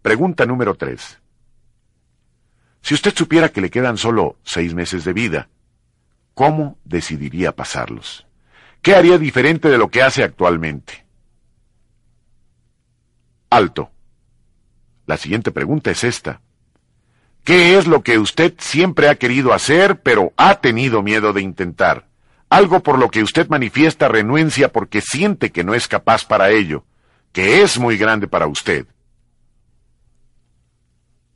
Pregunta 0.00 0.46
número 0.46 0.76
tres. 0.76 1.18
Si 2.80 2.94
usted 2.94 3.14
supiera 3.14 3.50
que 3.50 3.60
le 3.60 3.68
quedan 3.68 3.98
solo 3.98 4.38
seis 4.44 4.72
meses 4.72 5.04
de 5.04 5.12
vida, 5.12 5.50
¿cómo 6.32 6.78
decidiría 6.86 7.54
pasarlos? 7.54 8.26
¿Qué 8.80 8.94
haría 8.94 9.18
diferente 9.18 9.68
de 9.68 9.76
lo 9.76 9.90
que 9.90 10.00
hace 10.00 10.24
actualmente? 10.24 11.04
Alto. 13.50 13.90
La 15.04 15.18
siguiente 15.18 15.50
pregunta 15.50 15.90
es 15.90 16.02
esta. 16.02 16.40
¿Qué 17.50 17.76
es 17.76 17.88
lo 17.88 18.04
que 18.04 18.16
usted 18.16 18.54
siempre 18.58 19.08
ha 19.08 19.16
querido 19.16 19.52
hacer, 19.52 20.02
pero 20.02 20.32
ha 20.36 20.60
tenido 20.60 21.02
miedo 21.02 21.32
de 21.32 21.42
intentar? 21.42 22.06
Algo 22.48 22.78
por 22.78 22.96
lo 22.96 23.10
que 23.10 23.24
usted 23.24 23.48
manifiesta 23.48 24.06
renuencia 24.06 24.70
porque 24.70 25.00
siente 25.00 25.50
que 25.50 25.64
no 25.64 25.74
es 25.74 25.88
capaz 25.88 26.24
para 26.24 26.50
ello, 26.50 26.84
que 27.32 27.62
es 27.62 27.76
muy 27.76 27.98
grande 27.98 28.28
para 28.28 28.46
usted. 28.46 28.86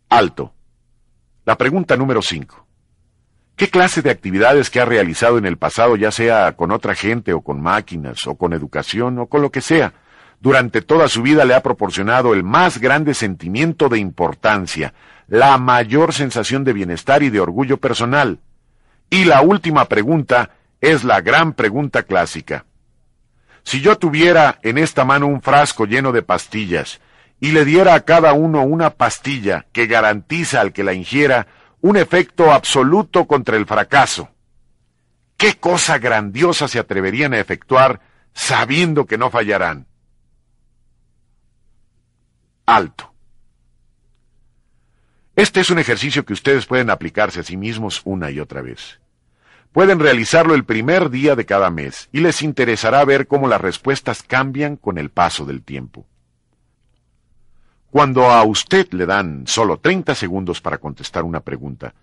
Alto. 0.09 0.55
La 1.45 1.59
pregunta 1.59 1.97
número 1.97 2.23
5. 2.23 2.65
¿Qué 3.57 3.69
clase 3.69 4.01
de 4.01 4.11
actividades 4.11 4.71
que 4.71 4.79
ha 4.79 4.85
realizado 4.85 5.37
en 5.37 5.47
el 5.47 5.57
pasado, 5.59 5.97
ya 5.97 6.13
sea 6.13 6.55
con 6.55 6.71
otra 6.71 6.95
gente 6.95 7.33
o 7.33 7.41
con 7.41 7.61
máquinas 7.61 8.25
o 8.29 8.37
con 8.37 8.53
educación 8.53 9.19
o 9.19 9.27
con 9.27 9.43
lo 9.43 9.51
que 9.51 9.61
sea, 9.61 9.95
durante 10.39 10.81
toda 10.81 11.09
su 11.09 11.23
vida 11.23 11.45
le 11.45 11.55
ha 11.55 11.63
proporcionado 11.63 12.35
el 12.35 12.45
más 12.45 12.79
grande 12.79 13.15
sentimiento 13.15 13.89
de 13.89 13.99
importancia, 13.99 14.95
la 15.27 15.57
mayor 15.59 16.13
sensación 16.13 16.65
de 16.65 16.73
bienestar 16.73 17.23
y 17.23 17.31
de 17.31 17.41
orgullo 17.41 17.79
personal. 17.79 18.41
Y 19.11 19.25
la 19.25 19.43
última 19.43 19.87
pregunta 19.87 20.51
es 20.81 21.05
la 21.05 21.21
gran 21.21 21.55
pregunta 21.55 22.03
clásica. 22.03 22.67
Si 23.63 23.81
yo 23.81 23.97
tuviera 23.97 24.59
en 24.63 24.77
esta 24.77 25.05
mano 25.05 25.27
un 25.27 25.41
frasco 25.41 25.87
lleno 25.87 26.13
de 26.13 26.23
pastillas 26.23 27.01
y 27.41 27.53
le 27.53 27.65
diera 27.65 27.95
a 27.95 28.01
cada 28.01 28.35
uno 28.35 28.63
una 28.63 28.91
pastilla 28.91 29.67
que 29.73 29.87
garantiza 29.87 30.61
al 30.61 30.73
que 30.73 30.85
la 30.85 30.93
ingiera 30.93 31.47
un 31.81 31.97
efecto 31.97 32.53
absoluto 32.53 33.27
contra 33.27 33.57
el 33.57 33.67
fracaso, 33.67 34.29
¿qué 35.39 35.55
cosa 35.55 35.99
grandiosa 35.99 36.69
se 36.69 36.79
atreverían 36.79 37.33
a 37.33 37.41
efectuar 37.41 38.01
sabiendo 38.35 39.07
que 39.07 39.17
no 39.17 39.31
fallarán? 39.31 39.87
Alto. 42.67 43.14
Este 45.37 45.61
es 45.61 45.71
un 45.71 45.81
ejercicio 45.81 46.25
que 46.25 46.33
ustedes 46.33 46.65
pueden 46.67 46.91
aplicarse 46.91 47.41
a 47.41 47.43
sí 47.43 47.57
mismos 47.57 48.03
una 48.05 48.31
y 48.31 48.39
otra 48.39 48.63
vez. 48.63 49.01
Pueden 49.73 49.99
realizarlo 49.99 50.55
el 50.55 50.65
primer 50.65 51.11
día 51.11 51.35
de 51.35 51.45
cada 51.45 51.71
mes 51.71 52.09
y 52.13 52.21
les 52.21 52.41
interesará 52.43 53.05
ver 53.05 53.27
cómo 53.27 53.49
las 53.49 53.61
respuestas 53.61 54.23
cambian 54.23 54.77
con 54.77 54.97
el 54.97 55.11
paso 55.11 55.45
del 55.45 55.65
tiempo. 55.65 56.07
Cuando 57.91 58.31
a 58.31 58.45
usted 58.45 58.93
le 58.93 59.07
dan 59.07 59.49
solo 59.49 59.79
30 59.79 60.15
segundos 60.15 60.61
para 60.61 60.79
contestar 60.79 61.25
una 61.25 61.41
pregunta, 61.41 61.95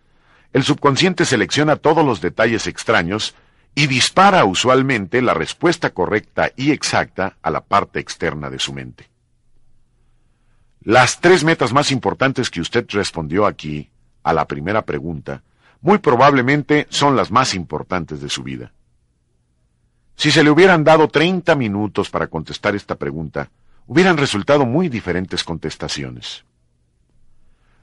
el 0.52 0.64
subconsciente 0.64 1.24
selecciona 1.24 1.78
todos 1.78 2.06
los 2.06 2.20
detalles 2.20 2.68
extraños 2.68 3.36
y 3.76 3.88
dispara 3.88 4.44
usualmente 4.44 5.22
la 5.22 5.34
respuesta 5.34 5.92
correcta 5.92 6.52
y 6.58 6.72
exacta 6.72 7.38
a 7.42 7.50
la 7.50 7.62
parte 7.62 8.02
externa 8.02 8.50
de 8.50 8.60
su 8.60 8.74
mente. 8.74 9.11
Las 10.84 11.22
tres 11.22 11.44
metas 11.44 11.74
más 11.74 11.92
importantes 11.92 12.50
que 12.50 12.60
usted 12.60 12.86
respondió 12.90 13.46
aquí, 13.46 13.92
a 14.24 14.34
la 14.34 14.46
primera 14.46 14.84
pregunta, 14.84 15.44
muy 15.80 16.00
probablemente 16.00 16.88
son 16.90 17.16
las 17.16 17.30
más 17.30 17.54
importantes 17.54 18.20
de 18.20 18.30
su 18.30 18.42
vida. 18.42 18.74
Si 20.16 20.32
se 20.32 20.44
le 20.44 20.50
hubieran 20.50 20.84
dado 20.84 21.08
30 21.08 21.56
minutos 21.56 22.10
para 22.10 22.28
contestar 22.28 22.76
esta 22.76 22.96
pregunta, 22.96 23.50
hubieran 23.86 24.18
resultado 24.18 24.66
muy 24.66 24.90
diferentes 24.90 25.44
contestaciones. 25.44 26.46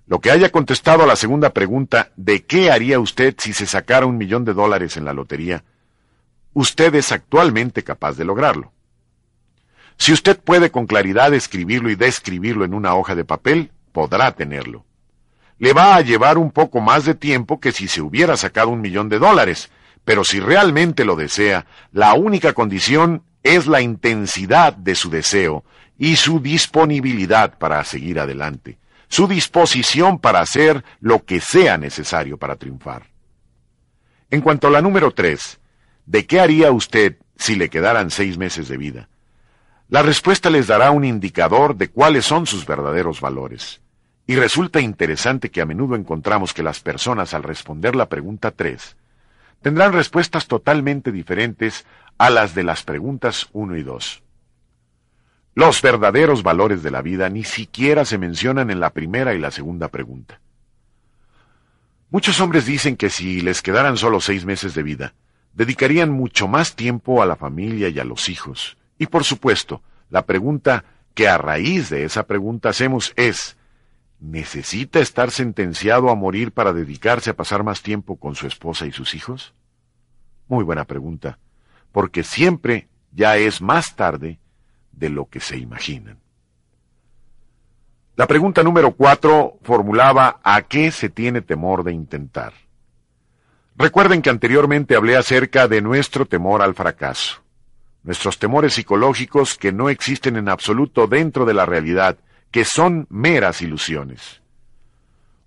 Lo 0.06 0.20
que 0.20 0.30
haya 0.30 0.50
contestado 0.50 1.04
a 1.04 1.06
la 1.06 1.16
segunda 1.16 1.50
pregunta, 1.50 2.10
¿de 2.16 2.46
qué 2.46 2.70
haría 2.70 2.98
usted 2.98 3.34
si 3.38 3.52
se 3.52 3.66
sacara 3.66 4.06
un 4.06 4.16
millón 4.16 4.44
de 4.44 4.54
dólares 4.54 4.96
en 4.96 5.04
la 5.04 5.12
lotería? 5.12 5.62
Usted 6.52 6.94
es 6.96 7.12
actualmente 7.12 7.84
capaz 7.84 8.16
de 8.16 8.24
lograrlo. 8.24 8.72
Si 9.98 10.12
usted 10.12 10.38
puede 10.38 10.70
con 10.70 10.86
claridad 10.86 11.34
escribirlo 11.34 11.90
y 11.90 11.96
describirlo 11.96 12.64
en 12.64 12.72
una 12.72 12.94
hoja 12.94 13.14
de 13.14 13.24
papel, 13.24 13.72
podrá 13.92 14.32
tenerlo. 14.32 14.84
Le 15.58 15.72
va 15.72 15.96
a 15.96 16.00
llevar 16.00 16.38
un 16.38 16.52
poco 16.52 16.80
más 16.80 17.04
de 17.04 17.16
tiempo 17.16 17.58
que 17.58 17.72
si 17.72 17.88
se 17.88 18.00
hubiera 18.00 18.36
sacado 18.36 18.68
un 18.68 18.80
millón 18.80 19.08
de 19.08 19.18
dólares, 19.18 19.70
pero 20.04 20.22
si 20.22 20.38
realmente 20.38 21.04
lo 21.04 21.16
desea, 21.16 21.66
la 21.92 22.14
única 22.14 22.52
condición 22.52 23.24
es 23.42 23.66
la 23.66 23.80
intensidad 23.80 24.72
de 24.72 24.94
su 24.94 25.10
deseo 25.10 25.64
y 25.98 26.14
su 26.16 26.40
disponibilidad 26.40 27.58
para 27.58 27.82
seguir 27.82 28.20
adelante, 28.20 28.78
su 29.08 29.26
disposición 29.26 30.20
para 30.20 30.40
hacer 30.40 30.84
lo 31.00 31.24
que 31.24 31.40
sea 31.40 31.76
necesario 31.76 32.38
para 32.38 32.54
triunfar. 32.54 33.08
En 34.30 34.42
cuanto 34.42 34.68
a 34.68 34.70
la 34.70 34.80
número 34.80 35.10
tres, 35.10 35.58
¿de 36.06 36.24
qué 36.24 36.38
haría 36.38 36.70
usted 36.70 37.16
si 37.36 37.56
le 37.56 37.68
quedaran 37.68 38.10
seis 38.10 38.38
meses 38.38 38.68
de 38.68 38.76
vida? 38.76 39.08
La 39.90 40.02
respuesta 40.02 40.50
les 40.50 40.66
dará 40.66 40.90
un 40.90 41.04
indicador 41.04 41.74
de 41.74 41.88
cuáles 41.88 42.26
son 42.26 42.46
sus 42.46 42.66
verdaderos 42.66 43.22
valores. 43.22 43.80
Y 44.26 44.36
resulta 44.36 44.80
interesante 44.80 45.50
que 45.50 45.62
a 45.62 45.66
menudo 45.66 45.96
encontramos 45.96 46.52
que 46.52 46.62
las 46.62 46.80
personas 46.80 47.32
al 47.32 47.42
responder 47.42 47.96
la 47.96 48.08
pregunta 48.10 48.50
3 48.50 48.96
tendrán 49.62 49.92
respuestas 49.92 50.46
totalmente 50.46 51.10
diferentes 51.10 51.86
a 52.18 52.28
las 52.28 52.54
de 52.54 52.64
las 52.64 52.82
preguntas 52.82 53.48
1 53.52 53.76
y 53.76 53.82
2. 53.82 54.22
Los 55.54 55.82
verdaderos 55.82 56.42
valores 56.42 56.82
de 56.82 56.90
la 56.90 57.02
vida 57.02 57.28
ni 57.30 57.42
siquiera 57.42 58.04
se 58.04 58.18
mencionan 58.18 58.70
en 58.70 58.80
la 58.80 58.90
primera 58.90 59.34
y 59.34 59.38
la 59.38 59.50
segunda 59.50 59.88
pregunta. 59.88 60.40
Muchos 62.10 62.40
hombres 62.40 62.66
dicen 62.66 62.96
que 62.96 63.10
si 63.10 63.40
les 63.40 63.62
quedaran 63.62 63.96
solo 63.96 64.20
seis 64.20 64.44
meses 64.44 64.74
de 64.74 64.82
vida, 64.82 65.14
dedicarían 65.54 66.10
mucho 66.10 66.46
más 66.46 66.76
tiempo 66.76 67.22
a 67.22 67.26
la 67.26 67.36
familia 67.36 67.88
y 67.88 67.98
a 67.98 68.04
los 68.04 68.28
hijos, 68.28 68.76
y 68.98 69.06
por 69.06 69.24
supuesto, 69.24 69.80
la 70.10 70.26
pregunta 70.26 70.84
que 71.14 71.28
a 71.28 71.38
raíz 71.38 71.90
de 71.90 72.04
esa 72.04 72.26
pregunta 72.26 72.68
hacemos 72.68 73.12
es, 73.16 73.56
¿necesita 74.20 75.00
estar 75.00 75.30
sentenciado 75.30 76.10
a 76.10 76.14
morir 76.14 76.52
para 76.52 76.72
dedicarse 76.72 77.30
a 77.30 77.36
pasar 77.36 77.62
más 77.62 77.82
tiempo 77.82 78.16
con 78.16 78.34
su 78.34 78.46
esposa 78.46 78.86
y 78.86 78.92
sus 78.92 79.14
hijos? 79.14 79.54
Muy 80.48 80.64
buena 80.64 80.84
pregunta, 80.84 81.38
porque 81.92 82.24
siempre 82.24 82.88
ya 83.12 83.36
es 83.36 83.60
más 83.60 83.96
tarde 83.96 84.38
de 84.92 85.10
lo 85.10 85.26
que 85.26 85.40
se 85.40 85.56
imaginan. 85.56 86.18
La 88.16 88.26
pregunta 88.26 88.64
número 88.64 88.92
cuatro 88.92 89.58
formulaba 89.62 90.40
¿a 90.42 90.62
qué 90.62 90.90
se 90.90 91.08
tiene 91.08 91.40
temor 91.40 91.84
de 91.84 91.92
intentar? 91.92 92.52
Recuerden 93.76 94.22
que 94.22 94.30
anteriormente 94.30 94.96
hablé 94.96 95.16
acerca 95.16 95.68
de 95.68 95.80
nuestro 95.80 96.26
temor 96.26 96.62
al 96.62 96.74
fracaso 96.74 97.42
nuestros 98.02 98.38
temores 98.38 98.74
psicológicos 98.74 99.56
que 99.56 99.72
no 99.72 99.90
existen 99.90 100.36
en 100.36 100.48
absoluto 100.48 101.06
dentro 101.06 101.44
de 101.44 101.54
la 101.54 101.66
realidad, 101.66 102.18
que 102.50 102.64
son 102.64 103.06
meras 103.10 103.62
ilusiones. 103.62 104.40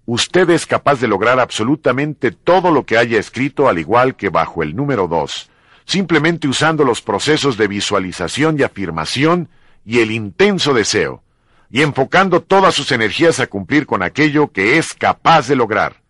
Usted 0.06 0.49
es 0.49 0.66
capaz 0.66 0.99
de 0.99 1.08
lograr 1.08 1.39
absolutamente 1.39 2.32
todo 2.32 2.72
lo 2.72 2.86
que 2.86 2.97
haya 2.97 3.20
escrito, 3.20 3.70
al 3.70 3.80
igual 3.80 4.16
que 4.16 4.30
bajo 4.30 4.64
el 4.64 4.76
número 4.76 5.08
dos, 5.08 5.49
simplemente 5.86 6.47
usando 6.47 6.84
los 6.84 7.02
procesos 7.02 7.58
de 7.58 7.68
visualización 7.68 8.60
y 8.60 8.64
afirmación 8.64 9.49
y 9.86 9.99
el 9.99 10.12
intenso 10.12 10.74
deseo, 10.74 11.24
y 11.70 11.82
enfocando 11.82 12.41
todas 12.41 12.76
sus 12.76 12.91
energías 12.91 13.39
a 13.39 13.47
cumplir 13.47 13.86
con 13.86 14.04
aquello 14.04 14.52
que 14.52 14.78
es 14.78 14.93
capaz 14.93 15.47
de 15.47 15.56
lograr. 15.56 16.02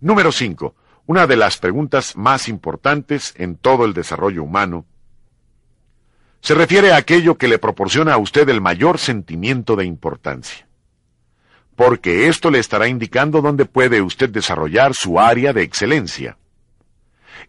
Número 0.00 0.32
5. 0.32 0.74
Una 1.06 1.26
de 1.26 1.36
las 1.36 1.58
preguntas 1.58 2.16
más 2.16 2.48
importantes 2.48 3.34
en 3.36 3.56
todo 3.56 3.84
el 3.84 3.92
desarrollo 3.92 4.42
humano 4.42 4.86
se 6.40 6.54
refiere 6.54 6.92
a 6.92 6.96
aquello 6.96 7.36
que 7.36 7.48
le 7.48 7.58
proporciona 7.58 8.14
a 8.14 8.18
usted 8.18 8.48
el 8.48 8.60
mayor 8.60 8.98
sentimiento 8.98 9.76
de 9.76 9.84
importancia. 9.84 10.66
Porque 11.76 12.28
esto 12.28 12.50
le 12.50 12.58
estará 12.58 12.86
indicando 12.88 13.42
dónde 13.42 13.64
puede 13.64 14.00
usted 14.00 14.30
desarrollar 14.30 14.92
su 14.94 15.18
área 15.18 15.52
de 15.52 15.62
excelencia. 15.62 16.38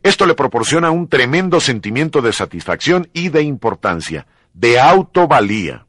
Esto 0.04 0.26
le 0.26 0.34
proporciona 0.34 0.92
un 0.92 1.08
tremendo 1.08 1.60
sentimiento 1.60 2.22
de 2.22 2.34
satisfacción 2.34 3.10
y 3.14 3.30
de 3.30 3.42
importancia, 3.42 4.28
de 4.54 4.80
autovalía. 4.80 5.86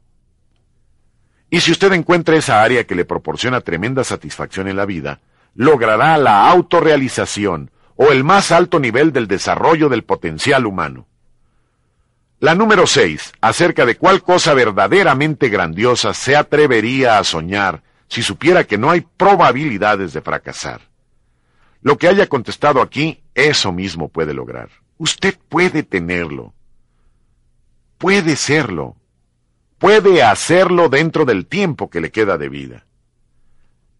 Y 1.49 1.61
si 1.61 1.71
usted 1.71 1.93
encuentra 1.93 2.35
esa 2.35 2.61
área 2.61 2.85
que 2.85 2.95
le 2.95 3.05
proporciona 3.05 3.61
tremenda 3.61 4.03
satisfacción 4.03 4.67
en 4.67 4.75
la 4.75 4.85
vida, 4.85 5.21
logrará 5.57 6.17
la 6.19 6.49
autorrealización 6.49 7.71
o 7.95 8.11
el 8.11 8.23
más 8.23 8.51
alto 8.51 8.79
nivel 8.79 9.11
del 9.11 9.27
desarrollo 9.27 9.89
del 9.89 10.03
potencial 10.03 10.67
humano. 10.67 11.07
La 12.39 12.53
número 12.53 12.85
6, 12.85 13.33
acerca 13.41 13.83
de 13.87 13.97
cuál 13.97 14.21
cosa 14.21 14.53
verdaderamente 14.53 15.49
grandiosa 15.49 16.13
se 16.13 16.35
atrevería 16.35 17.17
a 17.17 17.23
soñar 17.23 17.81
si 18.07 18.21
supiera 18.21 18.65
que 18.65 18.77
no 18.77 18.91
hay 18.91 19.01
probabilidades 19.01 20.13
de 20.13 20.21
fracasar. 20.21 20.81
Lo 21.81 21.97
que 21.97 22.07
haya 22.07 22.27
contestado 22.27 22.79
aquí, 22.79 23.23
eso 23.33 23.71
mismo 23.71 24.09
puede 24.09 24.35
lograr. 24.35 24.69
Usted 24.99 25.37
puede 25.49 25.81
tenerlo. 25.81 26.53
Puede 27.97 28.35
serlo. 28.35 28.95
Puede 29.79 30.21
hacerlo 30.21 30.89
dentro 30.89 31.25
del 31.25 31.47
tiempo 31.47 31.89
que 31.89 31.99
le 31.99 32.11
queda 32.11 32.37
de 32.37 32.49
vida. 32.49 32.85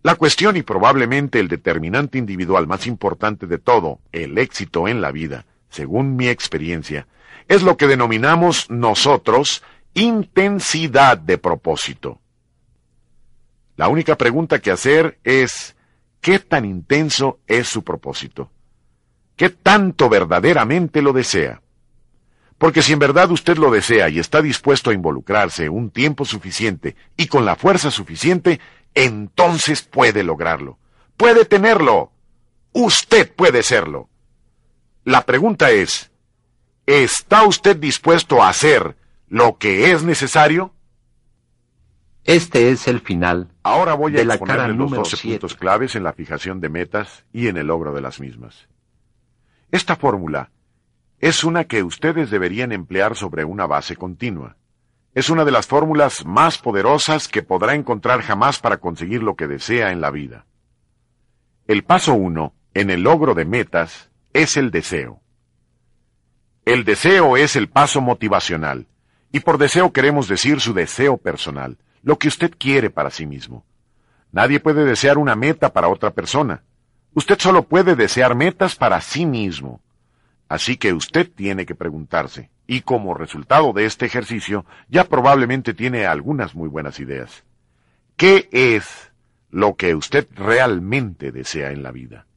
La 0.04 0.16
cuestión 0.16 0.56
y 0.58 0.64
probablemente 0.64 1.40
el 1.40 1.48
determinante 1.48 2.18
individual 2.18 2.68
más 2.68 2.88
importante 2.88 3.48
de 3.48 3.58
todo, 3.58 4.00
el 4.12 4.38
éxito 4.38 4.88
en 4.88 5.02
la 5.02 5.12
vida, 5.12 5.46
según 5.70 6.16
mi 6.16 6.28
experiencia, 6.28 7.08
es 7.48 7.64
lo 7.64 7.78
que 7.78 7.88
denominamos 7.88 8.70
nosotros 8.70 9.64
intensidad 9.94 11.18
de 11.18 11.38
propósito. 11.38 12.22
La 13.76 13.88
única 13.88 14.16
pregunta 14.16 14.60
que 14.60 14.72
hacer 14.72 15.20
es, 15.24 15.76
¿qué 16.22 16.40
tan 16.40 16.66
intenso 16.66 17.40
es 17.48 17.68
su 17.68 17.84
propósito? 17.84 18.52
¿Qué 19.36 19.50
tanto 19.50 20.10
verdaderamente 20.10 21.02
lo 21.02 21.14
desea? 21.14 21.62
Porque 22.58 22.82
si 22.82 22.94
en 22.94 23.00
verdad 23.00 23.30
usted 23.30 23.58
lo 23.58 23.70
desea 23.70 24.10
y 24.10 24.18
está 24.18 24.42
dispuesto 24.42 24.90
a 24.90 24.94
involucrarse 24.94 25.70
un 25.70 25.92
tiempo 25.92 26.26
suficiente 26.26 26.96
y 27.16 27.28
con 27.28 27.46
la 27.46 27.56
fuerza 27.56 27.92
suficiente, 27.92 28.60
entonces 29.06 29.82
puede 29.82 30.24
lograrlo. 30.24 30.78
Puede 31.16 31.46
tenerlo. 31.46 32.12
Usted 32.74 33.34
puede 33.34 33.64
serlo. 33.64 34.10
La 35.04 35.26
pregunta 35.26 35.72
es, 35.72 36.12
¿Está 36.88 37.44
usted 37.44 37.76
dispuesto 37.76 38.42
a 38.42 38.48
hacer 38.48 38.96
lo 39.28 39.58
que 39.58 39.92
es 39.92 40.04
necesario? 40.04 40.74
Este 42.24 42.72
es 42.72 42.88
el 42.88 43.02
final. 43.02 43.50
Ahora 43.62 43.94
voy 43.94 44.16
a 44.16 44.20
de 44.20 44.26
la 44.26 44.38
cara 44.38 44.70
los 44.70 44.78
número 44.78 45.04
12 45.04 45.18
siete. 45.18 45.40
puntos 45.40 45.58
claves 45.58 45.96
en 45.98 46.04
la 46.04 46.14
fijación 46.14 46.62
de 46.62 46.70
metas 46.70 47.26
y 47.34 47.50
en 47.50 47.58
el 47.58 47.68
logro 47.68 47.94
de 47.94 48.00
las 48.00 48.22
mismas. 48.22 48.70
Esta 49.70 49.98
fórmula 49.98 50.52
es 51.20 51.44
una 51.44 51.66
que 51.66 51.84
ustedes 51.84 52.32
deberían 52.32 52.72
emplear 52.72 53.18
sobre 53.18 53.44
una 53.44 53.68
base 53.68 53.98
continua. 53.98 54.56
Es 55.18 55.32
una 55.32 55.46
de 55.46 55.50
las 55.52 55.66
fórmulas 55.66 56.28
más 56.28 56.60
poderosas 56.60 57.28
que 57.28 57.42
podrá 57.42 57.74
encontrar 57.74 58.22
jamás 58.22 58.60
para 58.60 58.78
conseguir 58.78 59.24
lo 59.24 59.36
que 59.36 59.48
desea 59.48 59.92
en 59.92 60.00
la 60.00 60.12
vida. 60.12 60.46
El 61.66 61.84
paso 61.84 62.14
uno 62.14 62.54
en 62.76 62.92
el 62.92 63.02
logro 63.02 63.34
de 63.34 63.44
metas 63.44 64.12
es 64.32 64.58
el 64.58 64.70
deseo. 64.70 65.20
El 66.66 66.84
deseo 66.84 67.36
es 67.36 67.56
el 67.56 67.68
paso 67.68 68.00
motivacional, 68.00 68.86
y 69.32 69.40
por 69.40 69.58
deseo 69.58 69.92
queremos 69.92 70.28
decir 70.28 70.62
su 70.62 70.76
deseo 70.76 71.18
personal, 71.18 71.80
lo 72.04 72.20
que 72.20 72.28
usted 72.28 72.54
quiere 72.56 72.92
para 72.92 73.10
sí 73.10 73.26
mismo. 73.26 73.66
Nadie 74.32 74.60
puede 74.60 74.86
desear 74.86 75.18
una 75.18 75.36
meta 75.36 75.74
para 75.74 75.88
otra 75.88 76.12
persona. 76.12 76.62
Usted 77.16 77.40
solo 77.40 77.64
puede 77.64 77.96
desear 77.96 78.36
metas 78.36 78.76
para 78.76 79.02
sí 79.02 79.26
mismo. 79.26 79.82
Así 80.48 80.78
que 80.78 80.94
usted 80.94 81.28
tiene 81.28 81.66
que 81.66 81.74
preguntarse, 81.74 82.52
y 82.68 82.82
como 82.82 83.14
resultado 83.14 83.72
de 83.74 83.86
este 83.86 84.06
ejercicio, 84.06 84.66
ya 84.90 85.06
probablemente 85.06 85.74
tiene 85.74 86.06
algunas 86.06 86.54
muy 86.54 86.68
buenas 86.68 87.00
ideas. 87.00 87.46
¿Qué 88.18 88.50
es 88.52 89.12
lo 89.50 89.76
que 89.76 89.96
usted 89.96 90.28
realmente 90.36 91.32
desea 91.32 91.72
en 91.72 91.82
la 91.82 91.92
vida? 91.92 92.28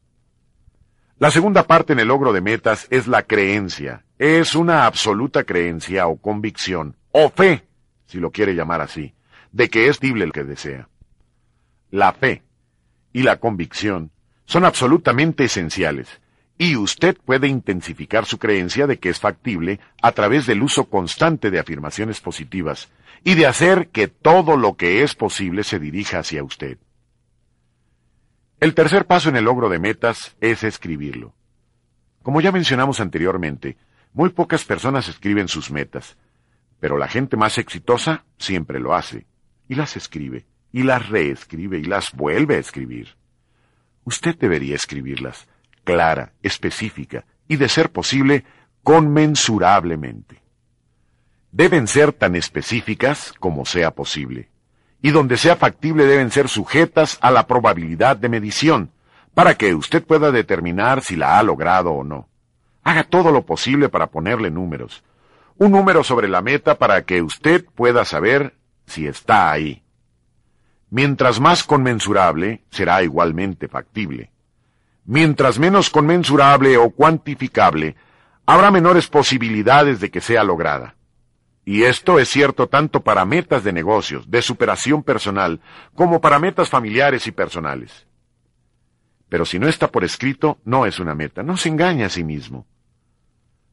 La 1.18 1.30
segunda 1.30 1.64
parte 1.64 1.92
en 1.92 1.98
el 1.98 2.08
logro 2.08 2.32
de 2.32 2.40
metas 2.40 2.86
es 2.90 3.06
la 3.06 3.24
creencia. 3.24 4.04
Es 4.18 4.54
una 4.54 4.86
absoluta 4.86 5.44
creencia 5.44 6.06
o 6.06 6.16
convicción, 6.16 6.96
o 7.10 7.28
fe, 7.28 7.66
si 8.06 8.18
lo 8.18 8.30
quiere 8.30 8.54
llamar 8.54 8.80
así, 8.80 9.14
de 9.52 9.68
que 9.68 9.88
es 9.88 9.98
posible 9.98 10.24
el 10.24 10.32
que 10.32 10.44
desea. 10.44 10.88
La 11.90 12.12
fe 12.12 12.42
y 13.12 13.22
la 13.22 13.36
convicción 13.36 14.12
son 14.44 14.64
absolutamente 14.64 15.44
esenciales, 15.44 16.19
y 16.62 16.76
usted 16.76 17.16
puede 17.16 17.48
intensificar 17.48 18.26
su 18.26 18.38
creencia 18.38 18.86
de 18.86 18.98
que 18.98 19.08
es 19.08 19.18
factible 19.18 19.80
a 20.02 20.12
través 20.12 20.44
del 20.44 20.62
uso 20.62 20.90
constante 20.90 21.50
de 21.50 21.58
afirmaciones 21.58 22.20
positivas 22.20 22.90
y 23.24 23.34
de 23.34 23.46
hacer 23.46 23.88
que 23.88 24.08
todo 24.08 24.58
lo 24.58 24.76
que 24.76 25.02
es 25.02 25.14
posible 25.14 25.64
se 25.64 25.78
dirija 25.78 26.18
hacia 26.18 26.44
usted. 26.44 26.76
El 28.60 28.74
tercer 28.74 29.06
paso 29.06 29.30
en 29.30 29.36
el 29.36 29.44
logro 29.44 29.70
de 29.70 29.78
metas 29.78 30.36
es 30.42 30.62
escribirlo. 30.62 31.32
Como 32.22 32.42
ya 32.42 32.52
mencionamos 32.52 33.00
anteriormente, 33.00 33.78
muy 34.12 34.28
pocas 34.28 34.66
personas 34.66 35.08
escriben 35.08 35.48
sus 35.48 35.70
metas, 35.70 36.18
pero 36.78 36.98
la 36.98 37.08
gente 37.08 37.38
más 37.38 37.56
exitosa 37.56 38.26
siempre 38.36 38.80
lo 38.80 38.94
hace, 38.94 39.24
y 39.66 39.76
las 39.76 39.96
escribe, 39.96 40.44
y 40.74 40.82
las 40.82 41.08
reescribe, 41.08 41.78
y 41.78 41.84
las 41.84 42.12
vuelve 42.12 42.56
a 42.56 42.58
escribir. 42.58 43.16
Usted 44.04 44.36
debería 44.36 44.74
escribirlas, 44.74 45.48
clara, 45.92 46.32
específica, 46.42 47.24
y 47.48 47.56
de 47.56 47.68
ser 47.68 47.90
posible, 47.90 48.44
conmensurablemente. 48.82 50.42
Deben 51.52 51.86
ser 51.86 52.12
tan 52.12 52.36
específicas 52.36 53.32
como 53.38 53.64
sea 53.64 53.90
posible 53.92 54.50
y 55.02 55.10
donde 55.10 55.36
sea 55.36 55.56
factible 55.56 56.04
deben 56.04 56.30
ser 56.30 56.48
sujetas 56.48 57.18
a 57.20 57.30
la 57.30 57.46
probabilidad 57.46 58.16
de 58.16 58.28
medición, 58.28 58.90
para 59.34 59.54
que 59.54 59.74
usted 59.74 60.04
pueda 60.04 60.30
determinar 60.30 61.02
si 61.02 61.16
la 61.16 61.38
ha 61.38 61.42
logrado 61.42 61.92
o 61.92 62.04
no. 62.04 62.28
Haga 62.82 63.04
todo 63.04 63.30
lo 63.30 63.46
posible 63.46 63.88
para 63.88 64.08
ponerle 64.08 64.50
números. 64.50 65.02
Un 65.56 65.72
número 65.72 66.04
sobre 66.04 66.28
la 66.28 66.42
meta 66.42 66.78
para 66.78 67.02
que 67.02 67.22
usted 67.22 67.64
pueda 67.74 68.04
saber 68.04 68.54
si 68.86 69.06
está 69.06 69.50
ahí. 69.50 69.82
Mientras 70.90 71.38
más 71.38 71.62
conmensurable, 71.62 72.64
será 72.70 73.02
igualmente 73.02 73.68
factible. 73.68 74.32
Mientras 75.10 75.58
menos 75.58 75.90
conmensurable 75.90 76.76
o 76.76 76.90
cuantificable, 76.90 77.96
habrá 78.46 78.70
menores 78.70 79.08
posibilidades 79.08 79.98
de 79.98 80.08
que 80.08 80.20
sea 80.20 80.44
lograda. 80.44 80.94
Y 81.64 81.82
esto 81.82 82.20
es 82.20 82.28
cierto 82.28 82.68
tanto 82.68 83.02
para 83.02 83.24
metas 83.24 83.64
de 83.64 83.72
negocios, 83.72 84.30
de 84.30 84.40
superación 84.40 85.02
personal, 85.02 85.60
como 85.96 86.20
para 86.20 86.38
metas 86.38 86.68
familiares 86.68 87.26
y 87.26 87.32
personales. 87.32 88.06
Pero 89.28 89.44
si 89.44 89.58
no 89.58 89.66
está 89.66 89.90
por 89.90 90.04
escrito, 90.04 90.58
no 90.64 90.86
es 90.86 91.00
una 91.00 91.16
meta, 91.16 91.42
no 91.42 91.56
se 91.56 91.70
engaña 91.70 92.06
a 92.06 92.10
sí 92.10 92.22
mismo. 92.22 92.64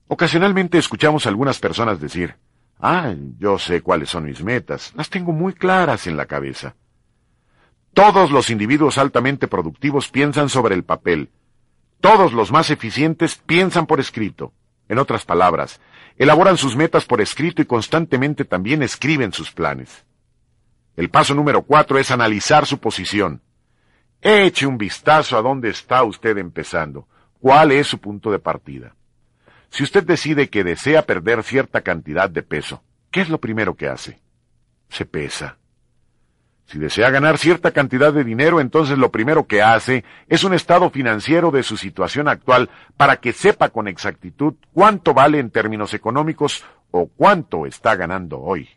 Ocasionalmente 0.08 0.80
escuchamos 0.80 1.28
a 1.28 1.30
algunas 1.30 1.60
personas 1.60 2.02
decir, 2.02 2.34
ah, 2.80 3.14
yo 3.38 3.60
sé 3.60 3.82
cuáles 3.82 4.10
son 4.10 4.26
mis 4.26 4.42
metas, 4.44 4.92
las 4.96 5.12
tengo 5.12 5.34
muy 5.34 5.54
claras 5.54 6.08
en 6.08 6.18
la 6.18 6.26
cabeza. 6.26 6.74
Todos 7.98 8.30
los 8.30 8.52
individuos 8.52 9.00
altamente 9.00 9.48
productivos 9.48 10.08
piensan 10.10 10.50
sobre 10.50 10.76
el 10.76 10.84
papel. 10.84 11.32
Todos 12.00 12.32
los 12.32 12.52
más 12.52 12.70
eficientes 12.70 13.42
piensan 13.44 13.88
por 13.88 14.00
escrito. 14.00 14.54
En 14.88 15.00
otras 15.00 15.26
palabras, 15.26 15.82
elaboran 16.16 16.58
sus 16.58 16.76
metas 16.76 17.06
por 17.06 17.22
escrito 17.22 17.60
y 17.64 17.66
constantemente 17.66 18.46
también 18.46 18.84
escriben 18.84 19.34
sus 19.34 19.52
planes. 19.52 20.06
El 20.96 21.10
paso 21.10 21.34
número 21.34 21.64
cuatro 21.64 21.98
es 21.98 22.12
analizar 22.12 22.68
su 22.68 22.78
posición. 22.78 23.42
Eche 24.22 24.68
un 24.68 24.78
vistazo 24.78 25.36
a 25.36 25.42
dónde 25.42 25.72
está 25.72 26.04
usted 26.04 26.38
empezando, 26.38 27.08
cuál 27.40 27.72
es 27.72 27.88
su 27.88 27.98
punto 27.98 28.30
de 28.30 28.38
partida. 28.38 28.94
Si 29.72 29.82
usted 29.82 30.04
decide 30.04 30.52
que 30.52 30.64
desea 30.64 31.02
perder 31.02 31.42
cierta 31.42 31.82
cantidad 31.82 32.30
de 32.30 32.44
peso, 32.44 32.84
¿qué 33.10 33.22
es 33.22 33.30
lo 33.30 33.40
primero 33.40 33.74
que 33.74 33.90
hace? 33.90 34.20
Se 34.88 35.04
pesa. 35.08 35.58
Si 36.68 36.80
desea 36.80 37.10
ganar 37.10 37.38
cierta 37.38 37.72
cantidad 37.72 38.12
de 38.12 38.26
dinero, 38.26 38.60
entonces 38.60 38.98
lo 38.98 39.10
primero 39.10 39.48
que 39.48 39.62
hace 39.62 40.04
es 40.28 40.44
un 40.44 40.54
estado 40.54 40.90
financiero 40.90 41.50
de 41.50 41.64
su 41.64 41.78
situación 41.78 42.28
actual 42.28 42.70
para 42.98 43.22
que 43.22 43.32
sepa 43.32 43.70
con 43.70 43.88
exactitud 43.88 44.56
cuánto 44.74 45.14
vale 45.14 45.40
en 45.40 45.50
términos 45.50 45.94
económicos 45.94 46.66
o 46.92 47.08
cuánto 47.08 47.66
está 47.66 47.96
ganando 47.96 48.42
hoy. 48.42 48.68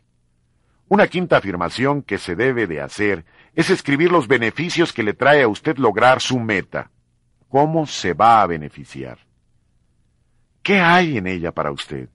Una 0.87 1.07
quinta 1.07 1.37
afirmación 1.37 2.01
que 2.01 2.17
se 2.17 2.37
debe 2.37 2.65
de 2.65 2.79
hacer 2.79 3.25
es 3.55 3.69
escribir 3.69 4.09
los 4.09 4.29
beneficios 4.29 4.93
que 4.93 5.03
le 5.03 5.13
trae 5.13 5.43
a 5.43 5.49
usted 5.49 5.77
lograr 5.77 6.21
su 6.21 6.39
meta. 6.39 6.91
¿Cómo 7.49 7.85
se 7.87 8.13
va 8.13 8.41
a 8.41 8.47
beneficiar? 8.47 9.17
¿Qué 10.63 10.79
hay 10.79 11.17
en 11.17 11.27
ella 11.27 11.51
para 11.51 11.71
usted? 11.71 12.07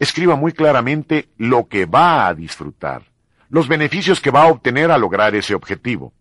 Escriba 0.00 0.34
muy 0.34 0.50
claramente 0.50 1.28
lo 1.36 1.68
que 1.68 1.86
va 1.86 2.26
a 2.26 2.34
disfrutar 2.34 3.02
los 3.48 3.68
beneficios 3.68 4.20
que 4.20 4.30
va 4.30 4.42
a 4.42 4.48
obtener 4.48 4.90
al 4.90 5.00
lograr 5.00 5.34
ese 5.34 5.54
objetivo. 5.54 6.12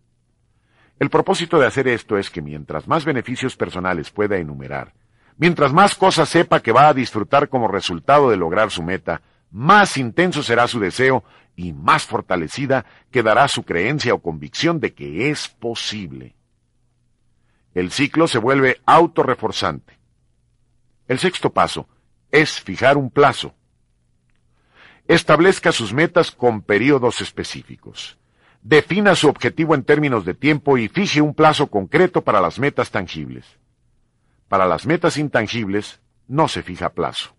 El 1.00 1.10
propósito 1.10 1.60
de 1.60 1.68
hacer 1.68 1.88
esto 1.88 2.18
es 2.18 2.30
que 2.30 2.42
mientras 2.42 2.88
más 2.88 3.04
beneficios 3.04 3.56
personales 3.56 4.12
pueda 4.12 4.38
enumerar, 4.38 4.94
mientras 5.38 5.74
más 5.74 5.96
cosas 5.96 6.30
sepa 6.30 6.62
que 6.62 6.72
va 6.72 6.88
a 6.88 6.94
disfrutar 6.94 7.50
como 7.50 7.68
resultado 7.68 8.30
de 8.30 8.38
lograr 8.38 8.72
su 8.72 8.82
meta, 8.82 9.22
más 9.52 9.98
intenso 9.98 10.44
será 10.44 10.68
su 10.68 10.80
deseo 10.80 11.24
y 11.56 11.74
más 11.74 12.06
fortalecida 12.06 12.86
quedará 13.12 13.48
su 13.48 13.64
creencia 13.64 14.14
o 14.14 14.22
convicción 14.22 14.80
de 14.80 14.94
que 14.94 15.30
es 15.30 15.48
posible. 15.48 16.36
El 17.74 17.92
ciclo 17.92 18.28
se 18.28 18.40
vuelve 18.40 18.82
autorreforzante. 18.86 20.00
El 21.08 21.20
sexto 21.20 21.52
paso 21.52 21.88
es 22.32 22.62
fijar 22.62 22.98
un 22.98 23.10
plazo. 23.10 23.54
Establezca 25.08 25.72
sus 25.72 25.94
metas 25.94 26.32
con 26.32 26.62
periodos 26.62 27.22
específicos. 27.22 28.18
Defina 28.64 29.14
su 29.14 29.28
objetivo 29.28 29.76
en 29.76 29.84
términos 29.84 30.26
de 30.26 30.34
tiempo 30.34 30.80
y 30.80 30.88
fije 30.88 31.22
un 31.22 31.36
plazo 31.36 31.68
concreto 31.68 32.24
para 32.24 32.42
las 32.42 32.58
metas 32.58 32.90
tangibles. 32.90 33.46
Para 34.48 34.66
las 34.66 34.88
metas 34.88 35.18
intangibles 35.18 36.02
no 36.28 36.48
se 36.48 36.64
fija 36.64 36.90
plazo. 36.90 37.36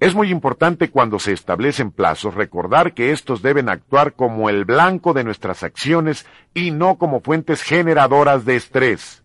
Es 0.00 0.14
muy 0.14 0.30
importante 0.30 0.90
cuando 0.90 1.18
se 1.18 1.32
establecen 1.32 1.92
plazos 1.92 2.34
recordar 2.34 2.92
que 2.92 3.12
estos 3.12 3.40
deben 3.40 3.70
actuar 3.70 4.14
como 4.14 4.50
el 4.50 4.66
blanco 4.66 5.14
de 5.14 5.24
nuestras 5.24 5.62
acciones 5.62 6.26
y 6.52 6.72
no 6.72 6.98
como 6.98 7.20
fuentes 7.20 7.62
generadoras 7.62 8.44
de 8.44 8.56
estrés. 8.56 9.22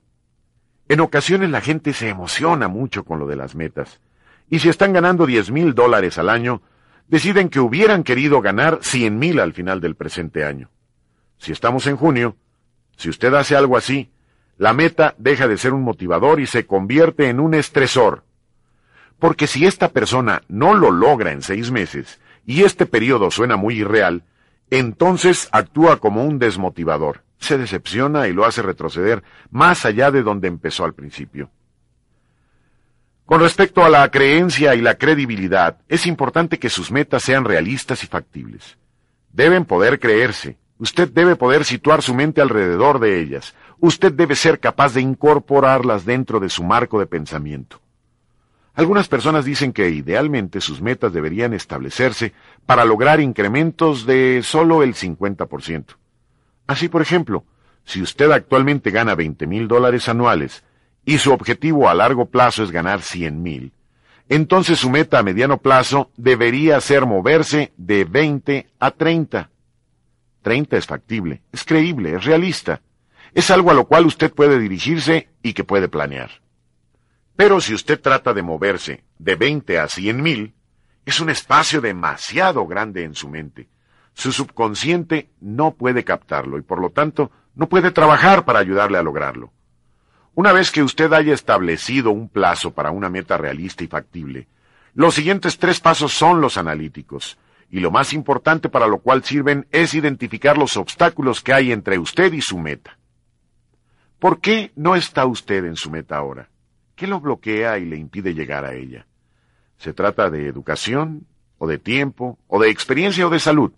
En 0.87 1.01
ocasiones 1.01 1.49
la 1.49 1.59
gente 1.59 1.91
se 1.91 2.07
emociona 2.09 2.69
mucho 2.69 3.03
con 3.03 3.19
lo 3.19 3.27
de 3.27 3.35
las 3.35 3.55
metas, 3.55 3.99
y 4.49 4.59
si 4.59 4.69
están 4.69 4.93
ganando 4.93 5.25
diez 5.25 5.51
mil 5.51 5.73
dólares 5.73 6.17
al 6.17 6.29
año, 6.29 6.61
deciden 7.07 7.49
que 7.49 7.59
hubieran 7.59 8.03
querido 8.03 8.41
ganar 8.41 8.79
cien 8.81 9.19
mil 9.19 9.39
al 9.39 9.53
final 9.53 9.81
del 9.81 9.95
presente 9.95 10.43
año. 10.43 10.69
Si 11.37 11.51
estamos 11.51 11.87
en 11.87 11.95
junio, 11.95 12.35
si 12.97 13.09
usted 13.09 13.33
hace 13.33 13.55
algo 13.55 13.77
así, 13.77 14.11
la 14.57 14.73
meta 14.73 15.13
deja 15.17 15.47
de 15.47 15.57
ser 15.57 15.73
un 15.73 15.83
motivador 15.83 16.39
y 16.39 16.47
se 16.47 16.65
convierte 16.65 17.29
en 17.29 17.39
un 17.39 17.53
estresor. 17.53 18.23
Porque 19.19 19.47
si 19.47 19.65
esta 19.65 19.89
persona 19.89 20.41
no 20.47 20.73
lo 20.73 20.91
logra 20.91 21.31
en 21.31 21.41
seis 21.41 21.71
meses, 21.71 22.19
y 22.45 22.63
este 22.63 22.85
periodo 22.85 23.29
suena 23.29 23.57
muy 23.57 23.79
irreal, 23.79 24.23
entonces 24.69 25.49
actúa 25.51 25.97
como 25.97 26.23
un 26.23 26.39
desmotivador, 26.39 27.23
se 27.39 27.57
decepciona 27.57 28.27
y 28.27 28.33
lo 28.33 28.45
hace 28.45 28.61
retroceder 28.61 29.23
más 29.51 29.85
allá 29.85 30.11
de 30.11 30.23
donde 30.23 30.47
empezó 30.47 30.85
al 30.85 30.93
principio. 30.93 31.51
Con 33.27 33.41
respecto 33.41 33.83
a 33.83 33.89
la 33.89 34.09
creencia 34.09 34.73
y 34.73 34.79
la 34.79 34.95
credibilidad, 34.95 35.79
es 35.89 36.07
importante 36.07 36.59
que 36.59 36.69
sus 36.69 36.91
metas 36.91 37.23
sean 37.23 37.43
realistas 37.43 38.01
y 38.05 38.07
factibles. 38.07 38.77
Deben 39.33 39.65
poder 39.65 39.99
creerse. 39.99 40.55
Usted 40.77 41.09
debe 41.09 41.35
poder 41.35 41.65
situar 41.65 42.01
su 42.01 42.15
mente 42.15 42.39
alrededor 42.39 42.99
de 42.99 43.19
ellas. 43.19 43.53
Usted 43.81 44.13
debe 44.13 44.33
ser 44.35 44.61
capaz 44.61 44.93
de 44.93 45.01
incorporarlas 45.01 46.05
dentro 46.05 46.39
de 46.39 46.47
su 46.47 46.63
marco 46.63 46.99
de 47.01 47.05
pensamiento. 47.05 47.81
Algunas 48.73 49.09
personas 49.09 49.43
dicen 49.43 49.73
que 49.73 49.89
idealmente 49.89 50.61
sus 50.61 50.81
metas 50.81 51.11
deberían 51.11 51.53
establecerse 51.53 52.31
para 52.65 52.85
lograr 52.85 53.19
incrementos 53.19 54.05
de 54.05 54.39
solo 54.41 54.83
el 54.83 54.95
50%. 54.95 55.97
Así, 56.65 56.87
por 56.87 57.01
ejemplo, 57.01 57.43
si 57.83 58.01
usted 58.01 58.31
actualmente 58.31 58.89
gana 58.89 59.15
20 59.15 59.47
mil 59.47 59.67
dólares 59.67 60.07
anuales 60.07 60.63
y 61.07 61.19
su 61.19 61.31
objetivo 61.31 61.87
a 61.87 61.95
largo 61.95 62.25
plazo 62.25 62.63
es 62.63 62.69
ganar 62.69 63.01
cien 63.01 63.41
mil, 63.41 63.71
entonces 64.27 64.77
su 64.77 64.89
meta 64.89 65.19
a 65.19 65.23
mediano 65.23 65.57
plazo 65.57 66.11
debería 66.17 66.81
ser 66.81 67.05
moverse 67.05 67.71
de 67.77 68.03
20 68.03 68.67
a 68.77 68.91
30. 68.91 69.49
30 70.41 70.77
es 70.77 70.85
factible, 70.85 71.41
es 71.53 71.63
creíble, 71.63 72.13
es 72.15 72.25
realista. 72.25 72.81
Es 73.33 73.49
algo 73.51 73.71
a 73.71 73.73
lo 73.73 73.85
cual 73.85 74.05
usted 74.05 74.33
puede 74.33 74.59
dirigirse 74.59 75.29
y 75.41 75.53
que 75.53 75.63
puede 75.63 75.87
planear. 75.87 76.29
Pero 77.37 77.61
si 77.61 77.73
usted 77.73 78.01
trata 78.01 78.33
de 78.33 78.41
moverse 78.41 79.05
de 79.17 79.35
20 79.35 79.79
a 79.79 79.87
cien 79.87 80.21
mil, 80.21 80.55
es 81.05 81.21
un 81.21 81.29
espacio 81.29 81.79
demasiado 81.79 82.67
grande 82.67 83.05
en 83.05 83.15
su 83.15 83.29
mente. 83.29 83.69
Su 84.13 84.33
subconsciente 84.33 85.29
no 85.39 85.71
puede 85.71 86.03
captarlo 86.03 86.57
y 86.57 86.63
por 86.63 86.81
lo 86.81 86.89
tanto 86.89 87.31
no 87.55 87.69
puede 87.69 87.91
trabajar 87.91 88.43
para 88.43 88.59
ayudarle 88.59 88.97
a 88.97 89.03
lograrlo. 89.03 89.53
Una 90.37 90.53
vez 90.53 90.69
que 90.69 90.83
usted 90.83 91.11
haya 91.13 91.33
establecido 91.33 92.11
un 92.11 92.29
plazo 92.29 92.69
para 92.69 92.91
una 92.91 93.09
meta 93.09 93.37
realista 93.37 93.83
y 93.83 93.87
factible, 93.87 94.47
los 94.93 95.15
siguientes 95.15 95.57
tres 95.57 95.79
pasos 95.79 96.13
son 96.13 96.41
los 96.41 96.59
analíticos, 96.59 97.39
y 97.71 97.79
lo 97.79 97.89
más 97.89 98.13
importante 98.13 98.69
para 98.69 98.85
lo 98.85 98.99
cual 98.99 99.23
sirven 99.23 99.65
es 99.71 99.95
identificar 99.95 100.55
los 100.55 100.77
obstáculos 100.77 101.41
que 101.41 101.53
hay 101.53 101.71
entre 101.71 101.97
usted 101.97 102.33
y 102.33 102.41
su 102.41 102.59
meta. 102.59 102.99
¿Por 104.19 104.39
qué 104.39 104.71
no 104.75 104.95
está 104.95 105.25
usted 105.25 105.65
en 105.65 105.75
su 105.75 105.89
meta 105.89 106.17
ahora? 106.17 106.49
¿Qué 106.95 107.07
lo 107.07 107.19
bloquea 107.19 107.79
y 107.79 107.85
le 107.85 107.97
impide 107.97 108.35
llegar 108.35 108.63
a 108.63 108.75
ella? 108.75 109.07
¿Se 109.79 109.91
trata 109.91 110.29
de 110.29 110.45
educación, 110.45 111.25
o 111.57 111.67
de 111.67 111.79
tiempo, 111.79 112.37
o 112.45 112.61
de 112.61 112.69
experiencia 112.69 113.25
o 113.25 113.31
de 113.31 113.39
salud? 113.39 113.71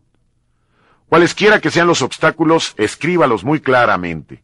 Cualesquiera 1.07 1.62
que 1.62 1.72
sean 1.72 1.88
los 1.88 2.01
obstáculos, 2.01 2.74
escríbalos 2.76 3.45
muy 3.45 3.62
claramente. 3.62 4.43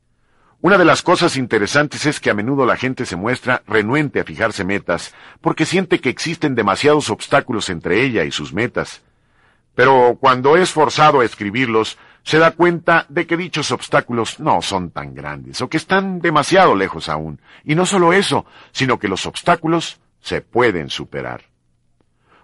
Una 0.65 0.79
de 0.79 0.85
las 0.85 1.03
cosas 1.03 1.37
interesantes 1.37 2.07
es 2.07 2.19
que 2.19 2.31
a 2.31 2.33
menudo 2.33 2.65
la 2.65 2.75
gente 2.75 3.05
se 3.05 3.15
muestra 3.15 3.61
renuente 3.67 4.19
a 4.19 4.23
fijarse 4.23 4.63
metas, 4.63 5.13
porque 5.39 5.63
siente 5.63 5.99
que 5.99 6.09
existen 6.09 6.55
demasiados 6.55 7.11
obstáculos 7.11 7.69
entre 7.69 8.01
ella 8.01 8.23
y 8.23 8.31
sus 8.31 8.51
metas. 8.51 9.03
Pero 9.75 10.17
cuando 10.19 10.57
es 10.57 10.71
forzado 10.71 11.19
a 11.19 11.25
escribirlos, 11.25 11.99
se 12.23 12.39
da 12.39 12.49
cuenta 12.49 13.05
de 13.09 13.27
que 13.27 13.37
dichos 13.37 13.69
obstáculos 13.69 14.39
no 14.39 14.59
son 14.63 14.89
tan 14.89 15.13
grandes, 15.13 15.61
o 15.61 15.69
que 15.69 15.77
están 15.77 16.19
demasiado 16.19 16.75
lejos 16.75 17.09
aún. 17.09 17.39
Y 17.63 17.75
no 17.75 17.85
solo 17.85 18.11
eso, 18.11 18.47
sino 18.71 18.97
que 18.97 19.07
los 19.07 19.27
obstáculos 19.27 19.99
se 20.19 20.41
pueden 20.41 20.89
superar. 20.89 21.43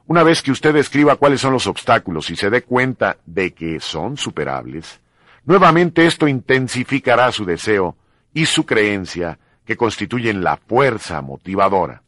Una 0.06 0.22
vez 0.22 0.44
que 0.44 0.52
usted 0.52 0.76
escriba 0.76 1.16
cuáles 1.16 1.42
son 1.42 1.54
los 1.54 1.66
obstáculos 1.66 2.30
y 2.30 2.36
se 2.36 2.52
dé 2.52 2.62
cuenta 2.62 3.18
de 3.26 3.56
que 3.56 3.80
son 3.80 4.16
superables, 4.16 5.00
nuevamente 5.44 6.06
esto 6.06 6.28
intensificará 6.28 7.32
su 7.32 7.46
deseo 7.46 7.98
y 8.34 8.46
su 8.46 8.66
creencia 8.66 9.40
que 9.66 9.78
constituyen 9.78 10.44
la 10.44 10.58
fuerza 10.58 11.22
motivadora. 11.22 12.04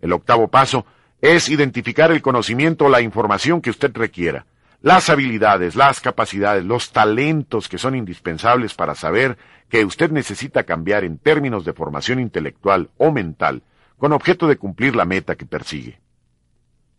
El 0.00 0.12
octavo 0.12 0.48
paso 0.48 0.84
es 1.20 1.48
identificar 1.48 2.10
el 2.12 2.20
conocimiento 2.20 2.86
o 2.86 2.88
la 2.88 3.00
información 3.00 3.60
que 3.60 3.70
usted 3.70 3.90
requiera, 3.94 4.46
las 4.82 5.08
habilidades, 5.08 5.76
las 5.76 6.00
capacidades, 6.00 6.62
los 6.62 6.92
talentos 6.92 7.68
que 7.70 7.78
son 7.78 7.94
indispensables 7.94 8.74
para 8.74 8.94
saber 8.94 9.38
que 9.70 9.84
usted 9.84 10.10
necesita 10.10 10.64
cambiar 10.64 11.04
en 11.04 11.16
términos 11.16 11.64
de 11.64 11.72
formación 11.72 12.20
intelectual 12.20 12.90
o 12.98 13.10
mental 13.10 13.62
con 13.96 14.12
objeto 14.12 14.46
de 14.46 14.58
cumplir 14.58 14.94
la 14.94 15.06
meta 15.06 15.36
que 15.36 15.46
persigue. 15.46 16.00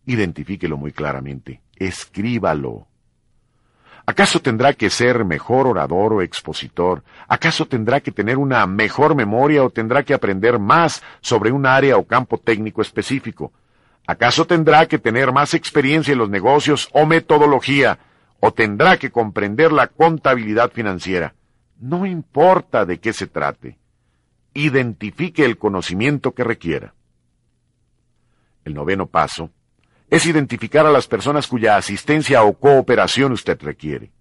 Identifíquelo 0.06 0.76
muy 0.76 0.90
claramente, 0.90 1.60
escríbalo. 1.76 2.88
¿Acaso 4.08 4.40
tendrá 4.40 4.72
que 4.72 4.88
ser 4.88 5.24
mejor 5.24 5.66
orador 5.66 6.12
o 6.12 6.22
expositor? 6.22 7.02
¿Acaso 7.26 7.66
tendrá 7.66 8.00
que 8.00 8.12
tener 8.12 8.38
una 8.38 8.64
mejor 8.64 9.16
memoria 9.16 9.64
o 9.64 9.70
tendrá 9.70 10.04
que 10.04 10.14
aprender 10.14 10.60
más 10.60 11.02
sobre 11.20 11.50
un 11.50 11.66
área 11.66 11.96
o 11.96 12.06
campo 12.06 12.38
técnico 12.38 12.82
específico? 12.82 13.52
¿Acaso 14.06 14.46
tendrá 14.46 14.86
que 14.86 15.00
tener 15.00 15.32
más 15.32 15.54
experiencia 15.54 16.12
en 16.12 16.18
los 16.18 16.30
negocios 16.30 16.88
o 16.92 17.04
metodología? 17.04 17.98
¿O 18.38 18.52
tendrá 18.52 18.96
que 18.96 19.10
comprender 19.10 19.72
la 19.72 19.88
contabilidad 19.88 20.70
financiera? 20.70 21.34
No 21.80 22.06
importa 22.06 22.86
de 22.86 23.00
qué 23.00 23.12
se 23.12 23.26
trate. 23.26 23.76
Identifique 24.54 25.44
el 25.44 25.58
conocimiento 25.58 26.32
que 26.32 26.44
requiera. 26.44 26.94
El 28.64 28.74
noveno 28.74 29.06
paso 29.06 29.50
es 30.10 30.26
identificar 30.26 30.86
a 30.86 30.90
las 30.90 31.06
personas 31.06 31.46
cuya 31.46 31.76
asistencia 31.76 32.42
o 32.42 32.54
cooperación 32.54 33.32
usted 33.32 33.60
requiere. 33.60 34.12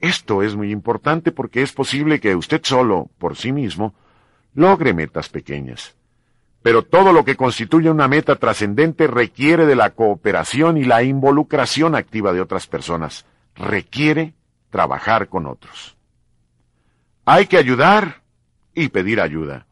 Esto 0.00 0.42
es 0.42 0.56
muy 0.56 0.70
importante 0.70 1.32
porque 1.32 1.62
es 1.62 1.72
posible 1.72 2.20
que 2.20 2.34
usted 2.34 2.60
solo, 2.64 3.10
por 3.18 3.36
sí 3.36 3.52
mismo, 3.52 3.94
logre 4.54 4.94
metas 4.94 5.28
pequeñas. 5.28 5.94
Pero 6.62 6.82
todo 6.82 7.12
lo 7.12 7.24
que 7.24 7.36
constituye 7.36 7.90
una 7.90 8.08
meta 8.08 8.36
trascendente 8.36 9.06
requiere 9.06 9.66
de 9.66 9.76
la 9.76 9.90
cooperación 9.90 10.76
y 10.76 10.84
la 10.84 11.02
involucración 11.02 11.94
activa 11.94 12.32
de 12.32 12.40
otras 12.40 12.66
personas, 12.66 13.26
requiere 13.54 14.34
trabajar 14.70 15.28
con 15.28 15.46
otros. 15.46 15.96
Hay 17.24 17.46
que 17.46 17.58
ayudar 17.58 18.22
y 18.74 18.88
pedir 18.88 19.20
ayuda. 19.20 19.66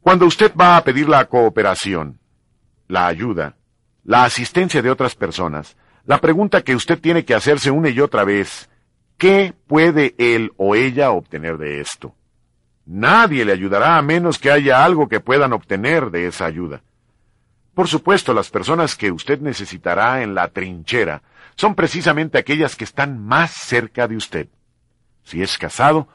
Cuando 0.00 0.26
usted 0.26 0.54
va 0.54 0.76
a 0.76 0.84
pedir 0.84 1.08
la 1.08 1.24
cooperación, 1.24 2.18
la 2.88 3.06
ayuda, 3.06 3.56
la 4.04 4.24
asistencia 4.24 4.82
de 4.82 4.90
otras 4.90 5.14
personas, 5.14 5.76
la 6.04 6.20
pregunta 6.20 6.62
que 6.62 6.76
usted 6.76 7.00
tiene 7.00 7.24
que 7.24 7.34
hacerse 7.34 7.70
una 7.70 7.88
y 7.88 8.00
otra 8.00 8.24
vez, 8.24 8.68
¿qué 9.18 9.52
puede 9.66 10.14
él 10.18 10.52
o 10.56 10.74
ella 10.74 11.10
obtener 11.10 11.58
de 11.58 11.80
esto? 11.80 12.14
Nadie 12.86 13.44
le 13.44 13.52
ayudará 13.52 13.96
a 13.96 14.02
menos 14.02 14.38
que 14.38 14.50
haya 14.52 14.84
algo 14.84 15.08
que 15.08 15.18
puedan 15.18 15.52
obtener 15.52 16.10
de 16.10 16.28
esa 16.28 16.46
ayuda. 16.46 16.82
Por 17.74 17.88
supuesto, 17.88 18.32
las 18.32 18.48
personas 18.48 18.94
que 18.94 19.10
usted 19.10 19.40
necesitará 19.40 20.22
en 20.22 20.34
la 20.34 20.48
trinchera 20.48 21.22
son 21.56 21.74
precisamente 21.74 22.38
aquellas 22.38 22.76
que 22.76 22.84
están 22.84 23.18
más 23.18 23.50
cerca 23.50 24.06
de 24.06 24.16
usted. 24.16 24.48
Si 25.24 25.42
es 25.42 25.58
casado, 25.58 26.08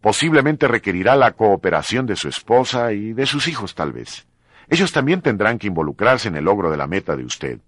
posiblemente 0.00 0.66
requerirá 0.66 1.14
la 1.16 1.32
cooperación 1.32 2.06
de 2.06 2.16
su 2.16 2.28
esposa 2.28 2.92
y 2.92 3.12
de 3.12 3.26
sus 3.26 3.46
hijos 3.46 3.74
tal 3.74 3.92
vez. 3.92 4.26
Ellos 4.68 4.92
también 4.92 5.20
tendrán 5.20 5.58
que 5.58 5.66
involucrarse 5.66 6.28
en 6.28 6.36
el 6.36 6.44
logro 6.44 6.70
de 6.70 6.76
la 6.76 6.86
meta 6.86 7.16
de 7.16 7.24
usted. 7.24 7.60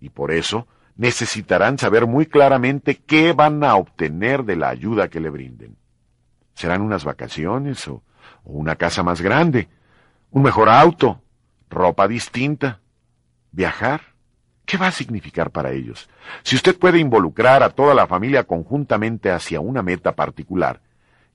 Y 0.00 0.10
por 0.10 0.30
eso 0.30 0.66
necesitarán 0.96 1.78
saber 1.78 2.06
muy 2.06 2.26
claramente 2.26 2.96
qué 2.96 3.32
van 3.32 3.64
a 3.64 3.76
obtener 3.76 4.44
de 4.44 4.56
la 4.56 4.68
ayuda 4.68 5.08
que 5.08 5.20
le 5.20 5.30
brinden. 5.30 5.76
¿Serán 6.54 6.82
unas 6.82 7.04
vacaciones 7.04 7.86
o, 7.88 8.02
o 8.44 8.52
una 8.52 8.76
casa 8.76 9.02
más 9.02 9.20
grande? 9.20 9.68
¿Un 10.30 10.42
mejor 10.42 10.68
auto? 10.68 11.22
¿Ropa 11.70 12.06
distinta? 12.06 12.80
¿Viajar? 13.52 14.02
¿Qué 14.66 14.76
va 14.76 14.88
a 14.88 14.92
significar 14.92 15.50
para 15.50 15.72
ellos? 15.72 16.08
Si 16.42 16.54
usted 16.54 16.78
puede 16.78 16.98
involucrar 16.98 17.62
a 17.62 17.70
toda 17.70 17.94
la 17.94 18.06
familia 18.06 18.44
conjuntamente 18.44 19.30
hacia 19.30 19.60
una 19.60 19.82
meta 19.82 20.14
particular, 20.14 20.80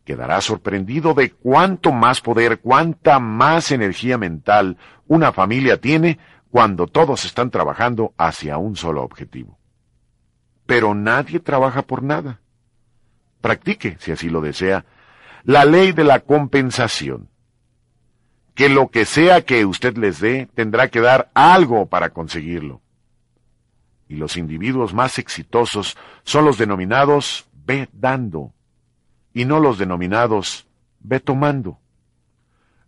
quedará 0.06 0.40
sorprendido 0.40 1.14
de 1.14 1.32
cuánto 1.32 1.92
más 1.92 2.22
poder, 2.22 2.60
cuánta 2.60 3.20
más 3.20 3.72
energía 3.72 4.18
mental 4.18 4.78
una 5.08 5.34
familia 5.34 5.82
tiene 5.82 6.20
cuando 6.50 6.88
todos 6.88 7.26
están 7.26 7.50
trabajando 7.50 8.14
hacia 8.18 8.58
un 8.58 8.78
solo 8.78 9.04
objetivo. 9.04 9.60
Pero 10.66 10.96
nadie 10.96 11.40
trabaja 11.40 11.82
por 11.82 12.02
nada. 12.02 12.40
Practique, 13.42 13.98
si 14.00 14.12
así 14.12 14.30
lo 14.30 14.40
desea, 14.40 14.86
la 15.44 15.66
ley 15.66 15.92
de 15.92 16.06
la 16.06 16.22
compensación. 16.22 17.30
Que 18.54 18.70
lo 18.70 18.88
que 18.88 19.04
sea 19.04 19.42
que 19.42 19.66
usted 19.66 19.98
les 19.98 20.22
dé, 20.22 20.48
tendrá 20.56 20.88
que 20.88 21.02
dar 21.02 21.30
algo 21.34 21.88
para 21.88 22.12
conseguirlo 22.12 22.82
y 24.08 24.16
los 24.16 24.38
individuos 24.38 24.94
más 24.94 25.18
exitosos 25.18 25.98
son 26.24 26.46
los 26.46 26.58
denominados 26.58 27.48
ve 27.66 27.90
dando 27.94 28.54
y 29.36 29.44
no 29.44 29.60
los 29.60 29.78
denominados 29.78 30.66
ve 31.02 31.20
tomando. 31.20 31.78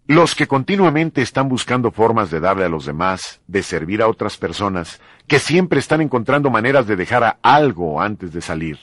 Los 0.07 0.33
que 0.33 0.47
continuamente 0.47 1.21
están 1.21 1.49
buscando 1.49 1.91
formas 1.91 2.31
de 2.31 2.39
darle 2.39 2.63
a 2.63 2.69
los 2.69 2.85
demás, 2.85 3.41
de 3.47 3.61
servir 3.61 4.01
a 4.01 4.07
otras 4.07 4.37
personas, 4.37 5.01
que 5.27 5.39
siempre 5.39 5.79
están 5.79 5.99
encontrando 5.99 6.49
maneras 6.49 6.87
de 6.87 6.95
dejar 6.95 7.25
a 7.25 7.37
algo 7.41 8.01
antes 8.01 8.31
de 8.31 8.39
salir. 8.39 8.79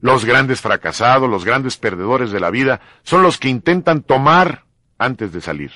Los 0.00 0.24
grandes 0.24 0.62
fracasados, 0.62 1.28
los 1.28 1.44
grandes 1.44 1.76
perdedores 1.76 2.30
de 2.30 2.40
la 2.40 2.50
vida, 2.50 2.80
son 3.02 3.22
los 3.22 3.36
que 3.36 3.50
intentan 3.50 4.02
tomar 4.02 4.64
antes 4.96 5.32
de 5.32 5.42
salir. 5.42 5.72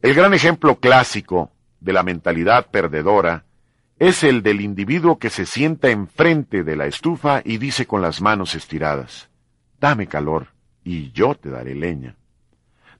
El 0.00 0.14
gran 0.14 0.32
ejemplo 0.32 0.76
clásico 0.76 1.50
de 1.80 1.92
la 1.92 2.04
mentalidad 2.04 2.70
perdedora 2.70 3.46
es 3.98 4.22
el 4.22 4.42
del 4.42 4.60
individuo 4.60 5.18
que 5.18 5.30
se 5.30 5.44
sienta 5.44 5.90
enfrente 5.90 6.62
de 6.62 6.76
la 6.76 6.86
estufa 6.86 7.42
y 7.44 7.58
dice 7.58 7.86
con 7.86 8.00
las 8.00 8.20
manos 8.20 8.54
estiradas, 8.54 9.28
dame 9.80 10.06
calor 10.06 10.48
y 10.84 11.10
yo 11.12 11.34
te 11.34 11.50
daré 11.50 11.74
leña. 11.74 12.16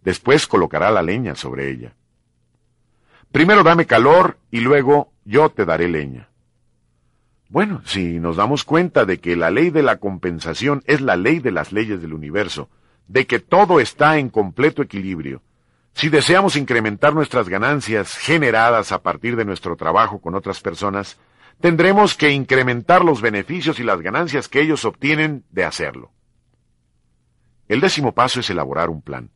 Después 0.02 0.46
colocará 0.46 0.90
la 0.90 1.02
leña 1.02 1.34
sobre 1.34 1.70
ella. 1.70 1.94
Primero 3.30 3.62
dame 3.62 3.86
calor 3.86 4.38
y 4.50 4.60
luego 4.60 5.12
yo 5.24 5.50
te 5.50 5.64
daré 5.64 5.88
leña. 5.88 6.30
Bueno, 7.48 7.82
si 7.84 8.18
nos 8.18 8.36
damos 8.36 8.64
cuenta 8.64 9.04
de 9.04 9.18
que 9.18 9.36
la 9.36 9.50
ley 9.50 9.70
de 9.70 9.82
la 9.82 9.96
compensación 9.98 10.82
es 10.86 11.00
la 11.00 11.16
ley 11.16 11.38
de 11.38 11.50
las 11.50 11.72
leyes 11.72 12.02
del 12.02 12.12
universo, 12.12 12.68
de 13.06 13.26
que 13.26 13.38
todo 13.38 13.80
está 13.80 14.18
en 14.18 14.28
completo 14.28 14.82
equilibrio, 14.82 15.42
si 15.98 16.10
deseamos 16.10 16.54
incrementar 16.54 17.12
nuestras 17.12 17.48
ganancias 17.48 18.16
generadas 18.16 18.92
a 18.92 19.02
partir 19.02 19.34
de 19.34 19.44
nuestro 19.44 19.74
trabajo 19.74 20.20
con 20.20 20.36
otras 20.36 20.60
personas, 20.60 21.18
tendremos 21.60 22.14
que 22.14 22.30
incrementar 22.30 23.04
los 23.04 23.20
beneficios 23.20 23.80
y 23.80 23.82
las 23.82 24.00
ganancias 24.00 24.46
que 24.46 24.60
ellos 24.60 24.84
obtienen 24.84 25.44
de 25.50 25.64
hacerlo. 25.64 26.12
El 27.66 27.80
décimo 27.80 28.14
paso 28.14 28.38
es 28.38 28.48
elaborar 28.48 28.90
un 28.90 29.02
plan. 29.02 29.30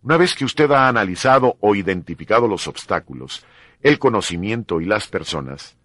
Una 0.00 0.16
vez 0.16 0.34
que 0.34 0.46
usted 0.46 0.70
ha 0.70 0.88
analizado 0.88 1.58
o 1.60 1.74
identificado 1.74 2.48
los 2.48 2.68
obstáculos, 2.68 3.44
el 3.82 3.98
conocimiento 3.98 4.80
y 4.80 4.86
las 4.86 5.08
personas, 5.08 5.76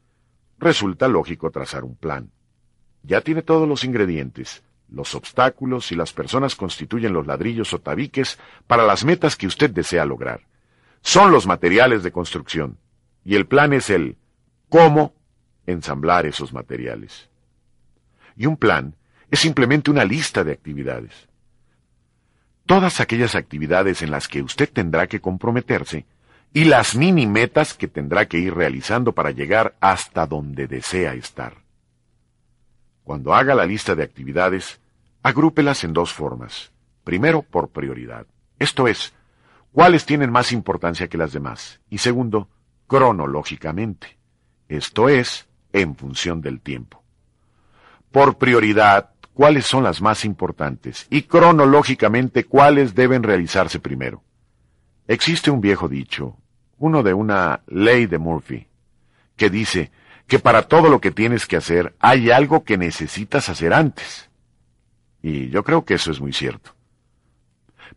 resulta 0.57 1.09
lógico 1.09 1.51
trazar 1.51 1.83
un 1.83 1.97
plan. 1.97 2.31
Ya 3.03 3.19
tiene 3.19 3.41
todos 3.41 3.67
los 3.67 3.83
ingredientes, 3.83 4.63
los 4.89 5.15
obstáculos 5.15 5.91
y 5.91 5.95
las 5.95 6.13
personas 6.13 6.55
constituyen 6.55 7.13
los 7.13 7.27
ladrillos 7.27 7.73
o 7.73 7.79
tabiques 7.79 8.39
para 8.67 8.85
las 8.85 9.03
metas 9.03 9.35
que 9.35 9.47
usted 9.47 9.69
desea 9.69 10.05
lograr. 10.05 10.41
Son 11.01 11.31
los 11.31 11.45
materiales 11.45 12.03
de 12.03 12.11
construcción. 12.11 12.77
Y 13.23 13.35
el 13.35 13.45
plan 13.45 13.73
es 13.73 13.89
el 13.89 14.17
cómo 14.69 15.13
ensamblar 15.65 16.25
esos 16.25 16.53
materiales. 16.53 17.29
Y 18.35 18.45
un 18.45 18.57
plan 18.57 18.95
es 19.29 19.39
simplemente 19.39 19.91
una 19.91 20.05
lista 20.05 20.43
de 20.43 20.53
actividades. 20.53 21.27
Todas 22.65 22.99
aquellas 22.99 23.35
actividades 23.35 24.01
en 24.01 24.11
las 24.11 24.27
que 24.27 24.41
usted 24.41 24.69
tendrá 24.71 25.07
que 25.07 25.21
comprometerse 25.21 26.05
y 26.53 26.65
las 26.65 26.95
mini 26.95 27.27
metas 27.27 27.73
que 27.73 27.87
tendrá 27.87 28.27
que 28.27 28.37
ir 28.37 28.53
realizando 28.53 29.13
para 29.13 29.31
llegar 29.31 29.75
hasta 29.79 30.25
donde 30.25 30.67
desea 30.67 31.13
estar. 31.13 31.66
Cuando 33.07 33.33
haga 33.33 33.55
la 33.55 33.65
lista 33.65 33.95
de 33.95 34.03
actividades, 34.03 34.81
agrúpelas 35.23 35.85
en 35.85 35.93
dos 35.93 36.11
formas. 36.11 36.73
Primero, 37.05 37.41
por 37.41 37.69
prioridad. 37.69 38.27
Esto 38.59 38.85
es, 38.85 39.13
cuáles 39.71 40.05
tienen 40.05 40.29
más 40.29 40.51
importancia 40.51 41.07
que 41.07 41.17
las 41.17 41.31
demás. 41.31 41.79
Y 41.89 41.99
segundo, 41.99 42.49
cronológicamente. 42.85 44.17
Esto 44.67 45.07
es, 45.07 45.47
en 45.71 45.95
función 45.95 46.41
del 46.41 46.59
tiempo. 46.59 47.01
Por 48.11 48.37
prioridad, 48.37 49.11
cuáles 49.33 49.65
son 49.65 49.85
las 49.85 50.01
más 50.01 50.25
importantes 50.25 51.07
y 51.09 51.21
cronológicamente 51.21 52.43
cuáles 52.43 52.93
deben 52.93 53.23
realizarse 53.23 53.79
primero. 53.79 54.21
Existe 55.07 55.49
un 55.49 55.61
viejo 55.61 55.87
dicho, 55.87 56.35
uno 56.77 57.03
de 57.03 57.13
una 57.13 57.61
ley 57.67 58.05
de 58.05 58.17
Murphy, 58.17 58.67
que 59.37 59.49
dice 59.49 59.91
que 60.27 60.39
para 60.39 60.63
todo 60.63 60.89
lo 60.89 60.99
que 60.99 61.11
tienes 61.11 61.47
que 61.47 61.57
hacer 61.57 61.95
hay 61.99 62.31
algo 62.31 62.63
que 62.63 62.77
necesitas 62.77 63.49
hacer 63.49 63.73
antes. 63.73 64.29
Y 65.21 65.49
yo 65.49 65.63
creo 65.63 65.85
que 65.85 65.95
eso 65.95 66.11
es 66.11 66.19
muy 66.19 66.33
cierto. 66.33 66.75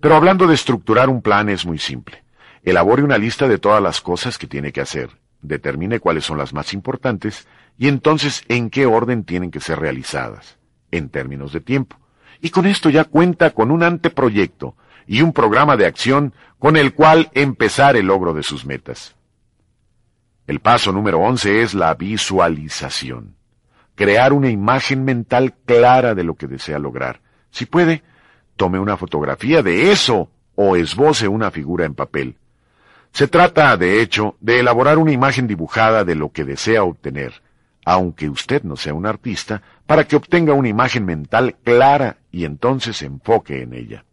Pero 0.01 0.17
hablando 0.17 0.47
de 0.47 0.55
estructurar 0.55 1.09
un 1.09 1.23
plan 1.23 1.49
es 1.49 1.67
muy 1.67 1.79
simple. 1.79 2.23
Elabore 2.63 3.03
una 3.03 3.19
lista 3.19 3.49
de 3.49 3.59
todas 3.59 3.83
las 3.83 4.01
cosas 4.01 4.39
que 4.39 4.47
tiene 4.47 4.73
que 4.73 4.81
hacer, 4.81 5.11
determine 5.43 6.01
cuáles 6.01 6.25
son 6.25 6.39
las 6.39 6.53
más 6.53 6.73
importantes 6.73 7.47
y 7.79 7.89
entonces 7.89 8.43
en 8.49 8.71
qué 8.71 8.87
orden 8.87 9.25
tienen 9.25 9.51
que 9.51 9.61
ser 9.61 9.81
realizadas, 9.81 10.59
en 10.91 11.09
términos 11.09 11.53
de 11.53 11.61
tiempo. 11.61 11.97
Y 12.41 12.51
con 12.51 12.67
esto 12.67 12.91
ya 12.91 13.05
cuenta 13.05 13.51
con 13.51 13.71
un 13.71 13.83
anteproyecto 13.83 14.77
y 15.07 15.23
un 15.23 15.33
programa 15.33 15.77
de 15.77 15.87
acción 15.87 16.35
con 16.59 16.77
el 16.77 16.95
cual 16.95 17.31
empezar 17.35 17.97
el 17.97 18.07
logro 18.07 18.35
de 18.35 18.43
sus 18.43 18.65
metas. 18.65 19.17
El 20.47 20.61
paso 20.61 20.93
número 20.93 21.19
11 21.21 21.63
es 21.63 21.75
la 21.75 21.95
visualización. 21.95 23.37
Crear 23.95 24.33
una 24.33 24.51
imagen 24.51 25.05
mental 25.05 25.55
clara 25.65 26.15
de 26.15 26.25
lo 26.25 26.35
que 26.35 26.47
desea 26.47 26.79
lograr. 26.79 27.21
Si 27.51 27.67
puede, 27.67 28.03
tome 28.57 28.79
una 28.79 28.97
fotografía 28.97 29.63
de 29.63 29.93
eso 29.93 30.31
o 30.55 30.77
esboce 30.77 31.29
una 31.29 31.51
figura 31.51 31.85
en 31.85 31.95
papel. 31.95 32.37
Se 33.13 33.29
trata, 33.29 33.77
de 33.77 34.03
hecho, 34.03 34.37
de 34.41 34.61
elaborar 34.61 34.99
una 34.99 35.13
imagen 35.13 35.47
dibujada 35.47 36.05
de 36.05 36.15
lo 36.15 36.31
que 36.31 36.45
desea 36.45 36.85
obtener, 36.85 37.43
aunque 37.85 38.29
usted 38.29 38.63
no 38.63 38.77
sea 38.77 38.95
un 38.95 39.07
artista, 39.07 39.63
para 39.87 40.05
que 40.05 40.17
obtenga 40.17 40.53
una 40.53 40.69
imagen 40.69 41.05
mental 41.05 41.57
clara 41.65 42.19
y 42.31 42.45
entonces 42.45 42.99
se 42.99 43.07
enfoque 43.07 43.63
en 43.63 43.75
ella. 43.75 44.05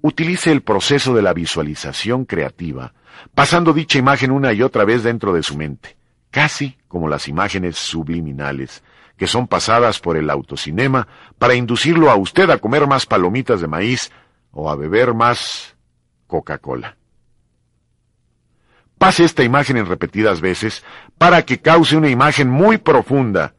Utilice 0.00 0.52
el 0.52 0.62
proceso 0.62 1.14
de 1.14 1.22
la 1.22 1.32
visualización 1.32 2.26
creativa 2.26 2.92
pasando 3.34 3.72
dicha 3.72 3.98
imagen 3.98 4.30
una 4.30 4.52
y 4.52 4.62
otra 4.62 4.84
vez 4.84 5.02
dentro 5.02 5.32
de 5.32 5.42
su 5.42 5.56
mente, 5.56 5.96
casi 6.30 6.76
como 6.88 7.08
las 7.08 7.28
imágenes 7.28 7.76
subliminales, 7.76 8.82
que 9.16 9.26
son 9.26 9.46
pasadas 9.46 10.00
por 10.00 10.16
el 10.16 10.30
autocinema 10.30 11.06
para 11.38 11.54
inducirlo 11.54 12.10
a 12.10 12.16
usted 12.16 12.50
a 12.50 12.58
comer 12.58 12.86
más 12.86 13.06
palomitas 13.06 13.60
de 13.60 13.68
maíz 13.68 14.10
o 14.50 14.70
a 14.70 14.76
beber 14.76 15.14
más 15.14 15.76
Coca-Cola. 16.26 16.96
Pase 18.98 19.24
esta 19.24 19.42
imagen 19.42 19.76
en 19.76 19.86
repetidas 19.86 20.40
veces 20.40 20.84
para 21.18 21.44
que 21.44 21.60
cause 21.60 21.96
una 21.96 22.08
imagen 22.08 22.48
muy 22.48 22.78
profunda, 22.78 23.54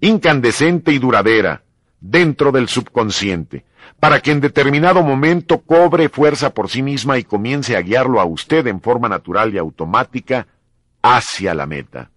incandescente 0.00 0.92
y 0.92 0.98
duradera, 0.98 1.62
dentro 2.00 2.50
del 2.52 2.68
subconsciente, 2.68 3.64
para 3.98 4.20
que 4.20 4.30
en 4.30 4.40
determinado 4.40 5.02
momento 5.02 5.60
cobre 5.60 6.08
fuerza 6.08 6.54
por 6.54 6.68
sí 6.68 6.82
misma 6.82 7.18
y 7.18 7.24
comience 7.24 7.76
a 7.76 7.82
guiarlo 7.82 8.20
a 8.20 8.24
usted 8.24 8.66
en 8.66 8.80
forma 8.80 9.08
natural 9.08 9.54
y 9.54 9.58
automática 9.58 10.46
hacia 11.02 11.54
la 11.54 11.66
meta. 11.66 12.10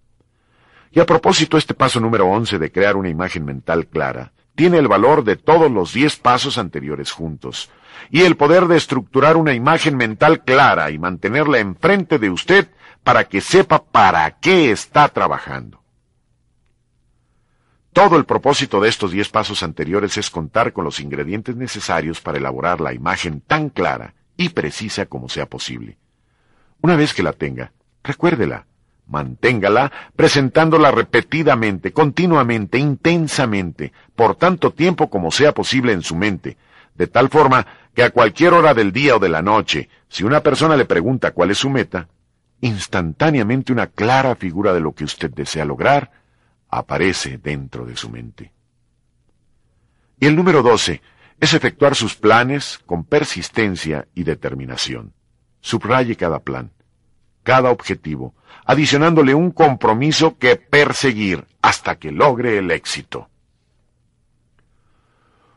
Y 0.92 1.00
a 1.00 1.06
propósito, 1.06 1.58
este 1.58 1.74
paso 1.74 1.98
número 1.98 2.26
11 2.26 2.58
de 2.58 2.70
crear 2.70 2.96
una 2.96 3.08
imagen 3.08 3.44
mental 3.44 3.86
clara 3.86 4.32
tiene 4.54 4.78
el 4.78 4.88
valor 4.88 5.24
de 5.24 5.36
todos 5.36 5.70
los 5.70 5.92
diez 5.92 6.16
pasos 6.16 6.58
anteriores 6.58 7.10
juntos, 7.10 7.70
y 8.10 8.22
el 8.22 8.36
poder 8.36 8.66
de 8.66 8.76
estructurar 8.76 9.36
una 9.36 9.54
imagen 9.54 9.96
mental 9.96 10.44
clara 10.44 10.90
y 10.90 10.98
mantenerla 10.98 11.58
enfrente 11.58 12.18
de 12.18 12.30
usted 12.30 12.68
para 13.02 13.24
que 13.24 13.40
sepa 13.40 13.82
para 13.84 14.38
qué 14.38 14.70
está 14.70 15.08
trabajando. 15.08 15.83
Todo 17.94 18.16
el 18.16 18.24
propósito 18.24 18.80
de 18.80 18.88
estos 18.88 19.12
diez 19.12 19.28
pasos 19.28 19.62
anteriores 19.62 20.18
es 20.18 20.28
contar 20.28 20.72
con 20.72 20.84
los 20.84 20.98
ingredientes 20.98 21.54
necesarios 21.54 22.20
para 22.20 22.38
elaborar 22.38 22.80
la 22.80 22.92
imagen 22.92 23.40
tan 23.40 23.68
clara 23.68 24.14
y 24.36 24.48
precisa 24.48 25.06
como 25.06 25.28
sea 25.28 25.46
posible. 25.46 25.96
Una 26.80 26.96
vez 26.96 27.14
que 27.14 27.22
la 27.22 27.32
tenga, 27.32 27.70
recuérdela, 28.02 28.66
manténgala 29.06 29.92
presentándola 30.16 30.90
repetidamente, 30.90 31.92
continuamente, 31.92 32.78
intensamente, 32.78 33.92
por 34.16 34.34
tanto 34.34 34.72
tiempo 34.72 35.08
como 35.08 35.30
sea 35.30 35.54
posible 35.54 35.92
en 35.92 36.02
su 36.02 36.16
mente, 36.16 36.56
de 36.96 37.06
tal 37.06 37.28
forma 37.28 37.64
que 37.94 38.02
a 38.02 38.10
cualquier 38.10 38.54
hora 38.54 38.74
del 38.74 38.90
día 38.90 39.14
o 39.14 39.20
de 39.20 39.28
la 39.28 39.40
noche, 39.40 39.88
si 40.08 40.24
una 40.24 40.40
persona 40.40 40.76
le 40.76 40.84
pregunta 40.84 41.30
cuál 41.30 41.52
es 41.52 41.58
su 41.58 41.70
meta, 41.70 42.08
instantáneamente 42.60 43.72
una 43.72 43.86
clara 43.86 44.34
figura 44.34 44.74
de 44.74 44.80
lo 44.80 44.96
que 44.96 45.04
usted 45.04 45.30
desea 45.30 45.64
lograr 45.64 46.23
aparece 46.78 47.38
dentro 47.38 47.84
de 47.86 47.96
su 47.96 48.10
mente. 48.10 48.52
Y 50.18 50.26
el 50.26 50.36
número 50.36 50.62
12 50.62 51.00
es 51.40 51.54
efectuar 51.54 51.94
sus 51.94 52.14
planes 52.14 52.80
con 52.86 53.04
persistencia 53.04 54.06
y 54.14 54.24
determinación. 54.24 55.12
Subraye 55.60 56.16
cada 56.16 56.40
plan, 56.40 56.72
cada 57.42 57.70
objetivo, 57.70 58.34
adicionándole 58.64 59.34
un 59.34 59.50
compromiso 59.50 60.38
que 60.38 60.56
perseguir 60.56 61.46
hasta 61.62 61.96
que 61.96 62.12
logre 62.12 62.58
el 62.58 62.70
éxito. 62.70 63.28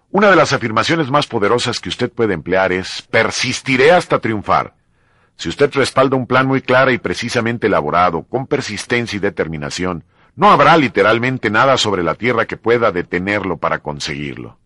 Una 0.10 0.30
de 0.30 0.36
las 0.36 0.54
afirmaciones 0.54 1.12
más 1.12 1.28
poderosas 1.28 1.80
que 1.80 1.90
usted 1.90 2.12
puede 2.12 2.34
emplear 2.34 2.72
es 2.72 3.02
persistiré 3.02 3.92
hasta 3.92 4.20
triunfar. 4.20 4.76
Si 5.36 5.50
usted 5.50 5.72
respalda 5.74 6.16
un 6.16 6.26
plan 6.26 6.48
muy 6.48 6.62
claro 6.62 6.92
y 6.92 6.98
precisamente 6.98 7.68
elaborado, 7.68 8.24
con 8.24 8.48
persistencia 8.48 9.18
y 9.18 9.20
determinación, 9.20 10.04
no 10.38 10.52
habrá 10.52 10.78
literalmente 10.78 11.50
nada 11.50 11.78
sobre 11.78 12.04
la 12.04 12.14
tierra 12.16 12.46
que 12.46 12.58
pueda 12.58 12.92
detenerlo 12.92 13.58
para 13.58 13.80
conseguirlo. 13.80 14.60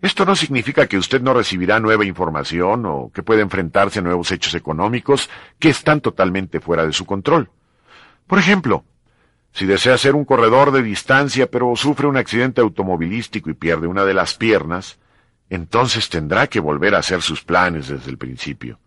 Esto 0.00 0.24
no 0.24 0.36
significa 0.36 0.86
que 0.86 0.96
usted 0.96 1.20
no 1.20 1.34
recibirá 1.34 1.80
nueva 1.80 2.04
información 2.04 2.86
o 2.86 3.10
que 3.12 3.24
pueda 3.24 3.42
enfrentarse 3.42 3.98
a 3.98 4.02
nuevos 4.02 4.30
hechos 4.30 4.54
económicos 4.54 5.28
que 5.58 5.70
están 5.70 6.00
totalmente 6.00 6.60
fuera 6.60 6.86
de 6.86 6.92
su 6.92 7.04
control. 7.04 7.50
Por 8.28 8.38
ejemplo, 8.38 8.84
si 9.52 9.66
desea 9.66 9.98
ser 9.98 10.14
un 10.14 10.24
corredor 10.24 10.70
de 10.70 10.82
distancia 10.82 11.50
pero 11.50 11.74
sufre 11.74 12.06
un 12.06 12.16
accidente 12.16 12.60
automovilístico 12.60 13.50
y 13.50 13.54
pierde 13.54 13.88
una 13.88 14.04
de 14.04 14.14
las 14.14 14.34
piernas, 14.34 15.00
entonces 15.50 16.08
tendrá 16.08 16.46
que 16.46 16.60
volver 16.60 16.94
a 16.94 16.98
hacer 16.98 17.20
sus 17.20 17.42
planes 17.42 17.88
desde 17.88 18.12
el 18.12 18.18
principio. 18.18 18.78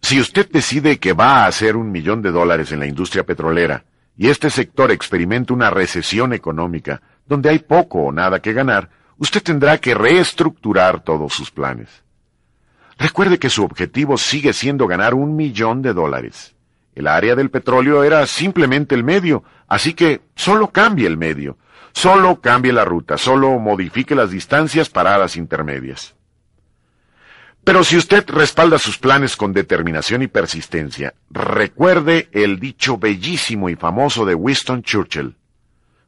Si 0.00 0.18
usted 0.18 0.48
decide 0.50 0.98
que 0.98 1.12
va 1.12 1.44
a 1.44 1.46
hacer 1.46 1.76
un 1.76 1.92
millón 1.92 2.22
de 2.22 2.30
dólares 2.30 2.72
en 2.72 2.80
la 2.80 2.86
industria 2.86 3.24
petrolera 3.24 3.84
y 4.18 4.28
este 4.28 4.50
sector 4.50 4.90
experimenta 4.90 5.54
una 5.54 5.70
recesión 5.70 6.32
económica 6.32 7.00
donde 7.24 7.50
hay 7.50 7.60
poco 7.60 8.00
o 8.00 8.12
nada 8.12 8.42
que 8.42 8.52
ganar, 8.52 8.90
usted 9.16 9.40
tendrá 9.42 9.78
que 9.78 9.94
reestructurar 9.94 11.00
todos 11.00 11.32
sus 11.32 11.52
planes. 11.52 12.02
Recuerde 12.98 13.38
que 13.38 13.48
su 13.48 13.62
objetivo 13.62 14.18
sigue 14.18 14.52
siendo 14.52 14.88
ganar 14.88 15.14
un 15.14 15.36
millón 15.36 15.82
de 15.82 15.94
dólares. 15.94 16.56
El 16.96 17.06
área 17.06 17.36
del 17.36 17.50
petróleo 17.50 18.02
era 18.02 18.26
simplemente 18.26 18.96
el 18.96 19.04
medio, 19.04 19.44
así 19.68 19.94
que 19.94 20.22
solo 20.34 20.70
cambie 20.70 21.06
el 21.06 21.16
medio, 21.16 21.56
solo 21.92 22.40
cambie 22.40 22.72
la 22.72 22.84
ruta, 22.84 23.18
solo 23.18 23.56
modifique 23.60 24.16
las 24.16 24.32
distancias 24.32 24.88
paradas 24.90 25.36
intermedias. 25.36 26.17
Pero 27.68 27.84
si 27.84 27.98
usted 27.98 28.24
respalda 28.30 28.78
sus 28.78 28.96
planes 28.96 29.36
con 29.36 29.52
determinación 29.52 30.22
y 30.22 30.26
persistencia, 30.26 31.12
recuerde 31.28 32.30
el 32.32 32.58
dicho 32.58 32.96
bellísimo 32.96 33.68
y 33.68 33.76
famoso 33.76 34.24
de 34.24 34.34
Winston 34.34 34.82
Churchill, 34.82 35.36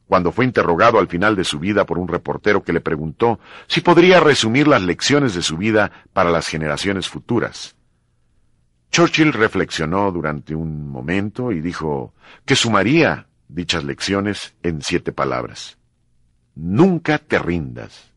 cuando 0.07 0.31
fue 0.31 0.45
interrogado 0.45 0.97
al 0.97 1.07
final 1.07 1.35
de 1.35 1.43
su 1.43 1.59
vida 1.59 1.85
por 1.85 1.99
un 1.99 2.07
reportero 2.07 2.63
que 2.63 2.73
le 2.73 2.81
preguntó 2.81 3.39
si 3.67 3.81
podría 3.81 4.19
resumir 4.19 4.67
las 4.67 4.81
lecciones 4.81 5.35
de 5.35 5.43
su 5.43 5.55
vida 5.55 5.91
para 6.13 6.31
las 6.31 6.47
generaciones 6.47 7.07
futuras. 7.07 7.75
Churchill 8.91 9.31
reflexionó 9.31 10.11
durante 10.11 10.55
un 10.55 10.89
momento 10.89 11.51
y 11.51 11.61
dijo 11.61 12.15
que 12.43 12.55
sumaría 12.55 13.27
dichas 13.47 13.83
lecciones 13.83 14.55
en 14.63 14.81
siete 14.81 15.11
palabras. 15.11 15.77
Nunca 16.55 17.19
te 17.19 17.37
rindas. 17.37 18.11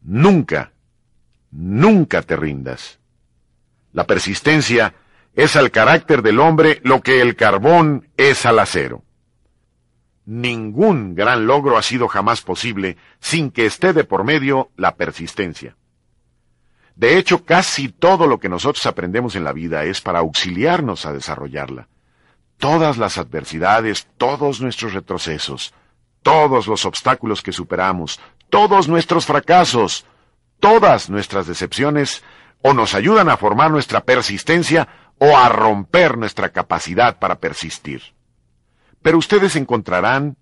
Nunca, 0.00 0.70
nunca 1.50 2.22
te 2.22 2.36
rindas. 2.36 2.98
La 3.92 4.06
persistencia 4.06 4.94
es 5.34 5.56
al 5.56 5.70
carácter 5.70 6.22
del 6.22 6.40
hombre 6.40 6.80
lo 6.84 7.00
que 7.00 7.20
el 7.20 7.36
carbón 7.36 8.08
es 8.16 8.44
al 8.44 8.58
acero. 8.58 9.02
Ningún 10.24 11.14
gran 11.14 11.46
logro 11.46 11.78
ha 11.78 11.82
sido 11.82 12.06
jamás 12.08 12.42
posible 12.42 12.96
sin 13.20 13.50
que 13.50 13.64
esté 13.64 13.92
de 13.92 14.04
por 14.04 14.24
medio 14.24 14.70
la 14.76 14.96
persistencia. 14.96 15.76
De 16.96 17.16
hecho, 17.16 17.44
casi 17.44 17.88
todo 17.88 18.26
lo 18.26 18.38
que 18.38 18.48
nosotros 18.48 18.84
aprendemos 18.86 19.36
en 19.36 19.44
la 19.44 19.52
vida 19.52 19.84
es 19.84 20.00
para 20.00 20.18
auxiliarnos 20.18 21.06
a 21.06 21.12
desarrollarla. 21.12 21.88
Todas 22.58 22.98
las 22.98 23.16
adversidades, 23.16 24.08
todos 24.16 24.60
nuestros 24.60 24.92
retrocesos, 24.92 25.72
todos 26.22 26.66
los 26.66 26.84
obstáculos 26.84 27.40
que 27.40 27.52
superamos, 27.52 28.18
todos 28.50 28.88
nuestros 28.88 29.26
fracasos, 29.26 30.04
todas 30.60 31.10
nuestras 31.10 31.46
decepciones, 31.46 32.22
o 32.62 32.74
nos 32.74 32.94
ayudan 32.94 33.28
a 33.28 33.36
formar 33.36 33.70
nuestra 33.70 34.00
persistencia 34.04 34.88
o 35.18 35.36
a 35.36 35.48
romper 35.48 36.16
nuestra 36.16 36.50
capacidad 36.50 37.18
para 37.18 37.38
persistir. 37.38 38.02
Pero 39.02 39.18
ustedes 39.18 39.56
encontrarán 39.56 40.36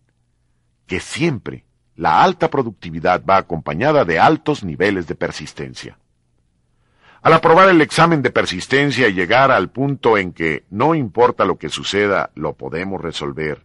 que 0.87 1.01
siempre 1.01 1.65
la 1.95 2.23
alta 2.23 2.51
productividad 2.51 3.25
va 3.25 3.39
acompañada 3.39 4.05
de 4.05 4.19
altos 4.19 4.63
niveles 4.65 5.07
de 5.07 5.15
persistencia. 5.15 5.99
Al 7.23 7.33
aprobar 7.33 7.69
el 7.69 7.81
examen 7.81 8.23
de 8.23 8.31
persistencia 8.31 9.09
y 9.09 9.15
llegar 9.15 9.51
al 9.51 9.71
punto 9.71 10.17
en 10.17 10.33
que 10.33 10.65
no 10.71 10.95
importa 10.95 11.45
lo 11.45 11.59
que 11.59 11.71
suceda, 11.71 12.31
lo 12.35 12.55
podemos 12.55 13.01
resolver, 13.01 13.65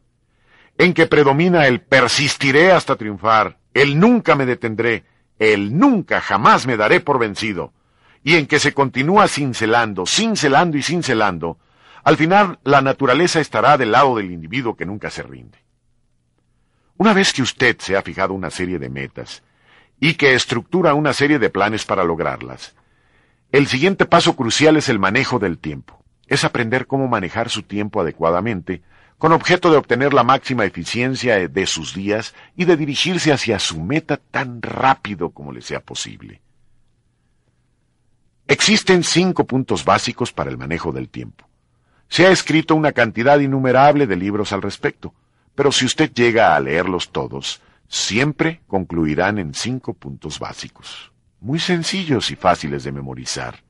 en 0.78 0.93
que 0.93 1.06
predomina 1.06 1.68
el 1.68 1.82
persistiré 1.82 2.72
hasta 2.72 2.95
triunfar, 2.95 3.60
el 3.74 3.99
nunca 3.99 4.36
me 4.36 4.45
detendré, 4.45 5.06
el 5.42 5.76
nunca 5.76 6.22
jamás 6.22 6.68
me 6.68 6.78
daré 6.78 7.00
por 7.00 7.18
vencido, 7.18 7.74
y 8.24 8.36
en 8.36 8.46
que 8.46 8.60
se 8.60 8.76
continúa 8.76 9.28
cincelando, 9.28 10.06
cincelando 10.06 10.78
y 10.78 10.84
cincelando, 10.84 11.58
al 12.04 12.16
final 12.16 12.60
la 12.64 12.82
naturaleza 12.82 13.39
estará 13.39 13.76
del 13.76 13.92
lado 13.92 14.16
del 14.16 14.32
individuo 14.32 14.76
que 14.76 14.86
nunca 14.86 15.10
se 15.10 15.24
rinde. 15.24 15.58
Una 16.96 17.14
vez 17.14 17.34
que 17.34 17.42
usted 17.42 17.76
se 17.80 17.98
ha 17.98 18.04
fijado 18.04 18.36
una 18.36 18.52
serie 18.52 18.78
de 18.78 18.89
metas 18.89 19.42
y 20.00 20.14
que 20.14 20.36
estructura 20.36 20.94
una 20.94 21.12
serie 21.12 21.39
de 21.39 21.50
planes 21.50 21.86
para 21.86 22.04
lograrlas, 22.04 22.76
el 23.52 23.66
siguiente 23.66 24.06
paso 24.06 24.36
crucial 24.36 24.78
es 24.78 24.89
el 24.89 25.00
manejo 25.00 25.39
del 25.39 25.58
tiempo. 25.58 26.04
Es 26.28 26.44
aprender 26.44 26.86
cómo 26.86 27.08
manejar 27.08 27.50
su 27.50 27.64
tiempo 27.64 28.00
adecuadamente, 28.00 28.84
con 29.22 29.34
objeto 29.34 29.69
de 29.69 29.78
obtener 29.78 30.15
la 30.15 30.24
máxima 30.24 30.65
eficiencia 30.65 31.47
de 31.47 31.67
sus 31.67 31.93
días 31.93 32.34
y 32.55 32.65
de 32.65 32.76
dirigirse 32.76 33.32
hacia 33.32 33.59
su 33.59 33.80
meta 33.80 34.17
tan 34.17 34.63
rápido 34.63 35.30
como 35.30 35.51
le 35.51 35.61
sea 35.61 35.80
posible. 35.80 36.41
Existen 38.47 39.03
cinco 39.03 39.45
puntos 39.45 39.86
básicos 39.86 40.34
para 40.34 40.49
el 40.49 40.57
manejo 40.57 40.91
del 40.91 41.09
tiempo. 41.09 41.47
Se 42.09 42.26
ha 42.26 42.32
escrito 42.32 42.74
una 42.74 42.93
cantidad 42.93 43.39
innumerable 43.39 44.07
de 44.07 44.15
libros 44.15 44.53
al 44.53 44.63
respecto, 44.63 45.13
pero 45.53 45.72
si 45.72 45.86
usted 45.86 46.11
llega 46.11 46.55
a 46.55 46.59
leerlos 46.59 47.11
todos, 47.11 47.61
siempre 47.88 48.61
concluirán 48.65 49.38
en 49.38 49.53
cinco 49.53 49.93
puntos 49.93 50.39
básicos 50.39 51.11
muy 51.41 51.59
sencillos 51.59 52.32
y 52.32 52.36
fáciles 52.36 52.84
de 52.84 52.91
memorizar. 52.91 53.63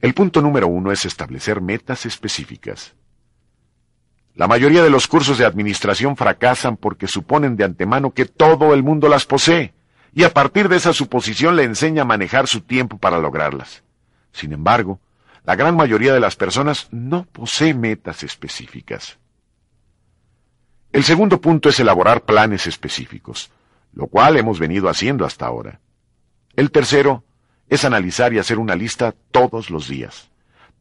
El 0.00 0.12
punto 0.12 0.40
número 0.40 0.66
uno 0.66 0.90
es 0.90 1.04
establecer 1.04 1.60
metas 1.60 2.04
específicas. 2.04 2.94
La 4.38 4.46
mayoría 4.46 4.84
de 4.84 4.90
los 4.90 5.08
cursos 5.08 5.36
de 5.36 5.44
administración 5.44 6.16
fracasan 6.16 6.76
porque 6.76 7.08
suponen 7.08 7.56
de 7.56 7.64
antemano 7.64 8.12
que 8.12 8.24
todo 8.24 8.72
el 8.72 8.84
mundo 8.84 9.08
las 9.08 9.26
posee, 9.26 9.74
y 10.14 10.22
a 10.22 10.32
partir 10.32 10.68
de 10.68 10.76
esa 10.76 10.92
suposición 10.92 11.56
le 11.56 11.64
enseña 11.64 12.02
a 12.02 12.04
manejar 12.04 12.46
su 12.46 12.60
tiempo 12.60 12.98
para 12.98 13.18
lograrlas. 13.18 13.82
Sin 14.30 14.52
embargo, 14.52 15.00
La 15.44 15.56
gran 15.56 15.76
mayoría 15.76 16.12
de 16.12 16.20
las 16.20 16.36
personas 16.36 16.88
no 16.90 17.24
posee 17.24 17.72
metas 17.72 18.22
específicas. 18.22 19.18
El 20.92 21.04
segundo 21.04 21.40
punto 21.40 21.70
es 21.70 21.80
elaborar 21.80 22.26
planes 22.26 22.66
específicos, 22.66 23.50
lo 23.94 24.08
cual 24.08 24.36
hemos 24.36 24.58
venido 24.58 24.90
haciendo 24.90 25.24
hasta 25.24 25.46
ahora. 25.46 25.80
El 26.54 26.70
tercero 26.70 27.24
es 27.70 27.86
analizar 27.86 28.34
y 28.34 28.38
hacer 28.38 28.58
una 28.58 28.74
lista 28.74 29.14
todos 29.30 29.70
los 29.70 29.88
días. 29.88 30.28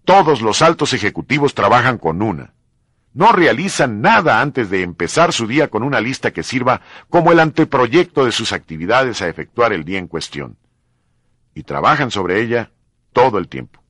Todos 0.03 0.41
los 0.41 0.62
altos 0.62 0.91
ejecutivos 0.91 1.53
trabajan 1.53 1.97
con 1.97 2.22
una. 2.22 2.53
No 3.14 3.32
realizan 3.32 4.01
nada 4.01 4.41
antes 4.41 4.70
de 4.70 4.84
empezar 4.84 5.34
su 5.34 5.47
día 5.47 5.70
con 5.70 5.84
una 5.84 6.01
lista 6.01 6.32
que 6.32 6.43
sirva 6.43 6.82
como 7.10 7.32
el 7.32 7.39
anteproyecto 7.39 8.26
de 8.26 8.32
sus 8.32 8.53
actividades 8.53 9.22
a 9.22 9.28
efectuar 9.28 9.74
el 9.74 9.84
día 9.84 9.99
en 9.99 10.08
cuestión. 10.08 10.58
Y 11.55 11.64
trabajan 11.64 12.12
sobre 12.12 12.41
ella 12.41 12.72
todo 13.14 13.39
el 13.39 13.47
tiempo. 13.47 13.82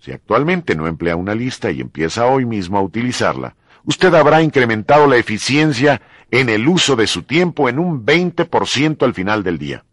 Si 0.00 0.12
actualmente 0.12 0.74
no 0.74 0.86
emplea 0.86 1.14
una 1.14 1.34
lista 1.34 1.70
y 1.70 1.80
empieza 1.80 2.26
hoy 2.26 2.46
mismo 2.46 2.78
a 2.78 2.82
utilizarla, 2.82 3.54
usted 3.84 4.12
habrá 4.14 4.42
incrementado 4.42 5.06
la 5.06 5.16
eficiencia 5.16 6.00
en 6.30 6.48
el 6.48 6.66
uso 6.66 6.96
de 6.96 7.06
su 7.06 7.22
tiempo 7.22 7.68
en 7.68 7.78
un 7.78 8.04
20% 8.04 9.02
al 9.04 9.14
final 9.14 9.42
del 9.42 9.58
día. 9.58 9.84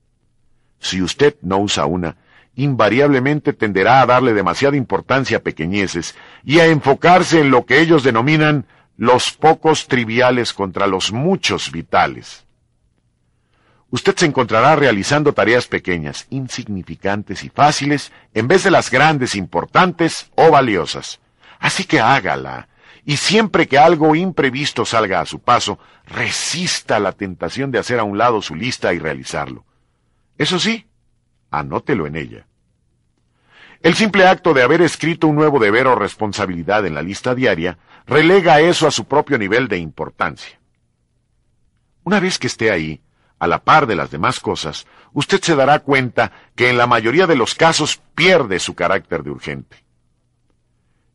Si 0.80 1.02
usted 1.02 1.36
no 1.42 1.58
usa 1.60 1.86
una, 1.86 2.16
invariablemente 2.58 3.54
tenderá 3.54 4.02
a 4.02 4.06
darle 4.06 4.34
demasiada 4.34 4.76
importancia 4.76 5.38
a 5.38 5.42
pequeñeces 5.42 6.16
y 6.44 6.60
a 6.60 6.66
enfocarse 6.66 7.40
en 7.40 7.52
lo 7.52 7.66
que 7.66 7.80
ellos 7.80 8.04
denominan 8.04 8.66
los 8.98 9.32
pocos 9.32 9.88
triviales 9.88 10.54
contra 10.54 10.88
los 10.88 11.14
muchos 11.14 11.72
vitales. 11.72 12.46
Usted 13.90 14.16
se 14.18 14.26
encontrará 14.26 14.76
realizando 14.76 15.34
tareas 15.34 15.68
pequeñas, 15.68 16.26
insignificantes 16.32 17.44
y 17.44 17.50
fáciles 17.50 18.12
en 18.34 18.48
vez 18.48 18.64
de 18.64 18.72
las 18.72 18.92
grandes, 18.92 19.36
importantes 19.36 20.30
o 20.36 20.52
valiosas. 20.52 21.20
Así 21.60 21.86
que 21.86 22.02
hágala, 22.02 22.68
y 23.06 23.18
siempre 23.18 23.68
que 23.68 23.78
algo 23.78 24.16
imprevisto 24.16 24.84
salga 24.84 25.22
a 25.22 25.26
su 25.26 25.40
paso, 25.40 25.80
resista 26.08 27.00
la 27.00 27.12
tentación 27.12 27.72
de 27.72 27.80
hacer 27.80 28.00
a 28.00 28.04
un 28.04 28.18
lado 28.18 28.42
su 28.42 28.56
lista 28.56 28.94
y 28.94 29.00
realizarlo. 29.00 29.64
Eso 30.38 30.60
sí, 30.60 30.88
anótelo 31.50 32.08
en 32.08 32.16
ella. 32.16 32.47
El 33.88 33.96
simple 33.96 34.28
acto 34.28 34.54
de 34.54 34.64
haber 34.64 34.82
escrito 34.82 35.28
un 35.28 35.38
nuevo 35.38 35.60
deber 35.60 35.88
o 35.88 35.96
responsabilidad 35.96 36.86
en 36.86 36.94
la 36.94 37.02
lista 37.02 37.34
diaria 37.34 37.78
relega 38.06 38.60
eso 38.60 38.86
a 38.86 38.92
su 38.92 39.06
propio 39.06 39.38
nivel 39.38 39.70
de 39.70 39.78
importancia. 39.78 40.60
Una 42.04 42.20
vez 42.20 42.38
que 42.38 42.48
esté 42.48 42.70
ahí, 42.70 43.00
a 43.40 43.48
la 43.48 43.64
par 43.64 43.88
de 43.88 43.96
las 43.96 44.12
demás 44.12 44.42
cosas, 44.42 44.86
usted 45.14 45.40
se 45.42 45.56
dará 45.56 45.80
cuenta 45.80 46.34
que 46.54 46.70
en 46.70 46.78
la 46.78 46.86
mayoría 46.86 47.28
de 47.28 47.38
los 47.38 47.56
casos 47.56 48.02
pierde 48.14 48.60
su 48.60 48.76
carácter 48.76 49.24
de 49.24 49.32
urgente. 49.32 49.78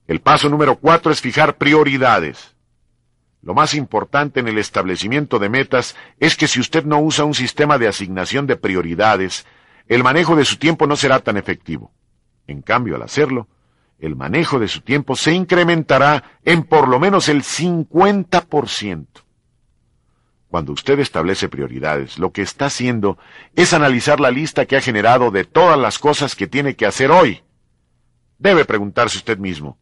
El 0.06 0.22
paso 0.22 0.48
número 0.48 0.76
cuatro 0.76 1.12
es 1.12 1.20
fijar 1.20 1.58
prioridades. 1.58 2.56
Lo 3.42 3.52
más 3.52 3.74
importante 3.74 4.40
en 4.40 4.48
el 4.48 4.56
establecimiento 4.56 5.38
de 5.38 5.50
metas 5.50 5.94
es 6.20 6.36
que 6.36 6.48
si 6.48 6.58
usted 6.58 6.86
no 6.86 7.00
usa 7.00 7.26
un 7.26 7.34
sistema 7.34 7.76
de 7.76 7.88
asignación 7.88 8.46
de 8.46 8.56
prioridades, 8.56 9.44
el 9.88 10.02
manejo 10.02 10.36
de 10.36 10.46
su 10.46 10.56
tiempo 10.56 10.86
no 10.86 10.96
será 10.96 11.20
tan 11.20 11.36
efectivo. 11.36 11.92
En 12.46 12.62
cambio, 12.62 12.96
al 12.96 13.02
hacerlo, 13.02 13.48
el 13.98 14.16
manejo 14.16 14.58
de 14.58 14.68
su 14.68 14.80
tiempo 14.80 15.14
se 15.16 15.32
incrementará 15.32 16.38
en 16.44 16.64
por 16.64 16.88
lo 16.88 16.98
menos 16.98 17.28
el 17.28 17.42
50%. 17.42 19.06
Cuando 20.48 20.72
usted 20.72 20.98
establece 20.98 21.48
prioridades, 21.48 22.18
lo 22.18 22.30
que 22.30 22.42
está 22.42 22.66
haciendo 22.66 23.16
es 23.56 23.72
analizar 23.72 24.20
la 24.20 24.30
lista 24.30 24.66
que 24.66 24.76
ha 24.76 24.82
generado 24.82 25.30
de 25.30 25.44
todas 25.44 25.78
las 25.78 25.98
cosas 25.98 26.34
que 26.34 26.46
tiene 26.46 26.76
que 26.76 26.84
hacer 26.84 27.10
hoy. 27.10 27.42
Debe 28.38 28.66
preguntarse 28.66 29.16
usted 29.16 29.38
mismo, 29.38 29.78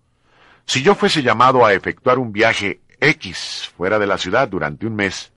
si 0.67 0.83
yo 0.83 0.95
fuese 0.95 1.23
llamado 1.23 1.67
a 1.67 1.73
efectuar 1.73 2.21
un 2.21 2.31
viaje 2.31 2.83
X 3.01 3.73
fuera 3.77 3.99
de 3.99 4.07
la 4.07 4.19
ciudad 4.19 4.47
durante 4.47 4.87
un 4.87 4.95
mes, 4.95 5.33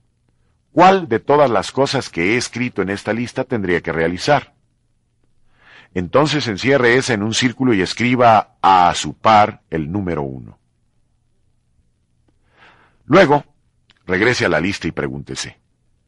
¿cuál 0.70 1.08
de 1.08 1.18
todas 1.18 1.50
las 1.50 1.72
cosas 1.72 2.10
que 2.10 2.34
he 2.34 2.36
escrito 2.36 2.82
en 2.82 2.90
esta 2.90 3.12
lista 3.12 3.42
tendría 3.42 3.80
que 3.80 3.92
realizar? 3.92 4.53
Entonces 5.94 6.46
encierre 6.48 6.96
esa 6.96 7.14
en 7.14 7.22
un 7.22 7.34
círculo 7.34 7.72
y 7.72 7.80
escriba 7.80 8.56
a 8.60 8.92
su 8.94 9.14
par 9.14 9.62
el 9.70 9.90
número 9.90 10.22
uno. 10.22 10.58
Luego, 13.06 13.44
regrese 14.06 14.44
a 14.44 14.48
la 14.48 14.60
lista 14.60 14.88
y 14.88 14.92
pregúntese, 14.92 15.58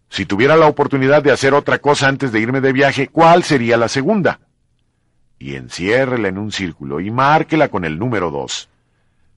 si 0.08 0.26
tuviera 0.26 0.56
la 0.56 0.66
oportunidad 0.66 1.22
de 1.22 1.32
hacer 1.32 1.54
otra 1.54 1.78
cosa 1.78 2.08
antes 2.08 2.32
de 2.32 2.40
irme 2.40 2.60
de 2.60 2.72
viaje, 2.72 3.08
¿cuál 3.08 3.44
sería 3.44 3.76
la 3.76 3.88
segunda? 3.88 4.40
Y 5.38 5.54
enciérrela 5.54 6.28
en 6.28 6.38
un 6.38 6.52
círculo 6.52 7.00
y 7.00 7.10
márquela 7.10 7.68
con 7.68 7.84
el 7.84 7.98
número 7.98 8.30
dos. 8.30 8.68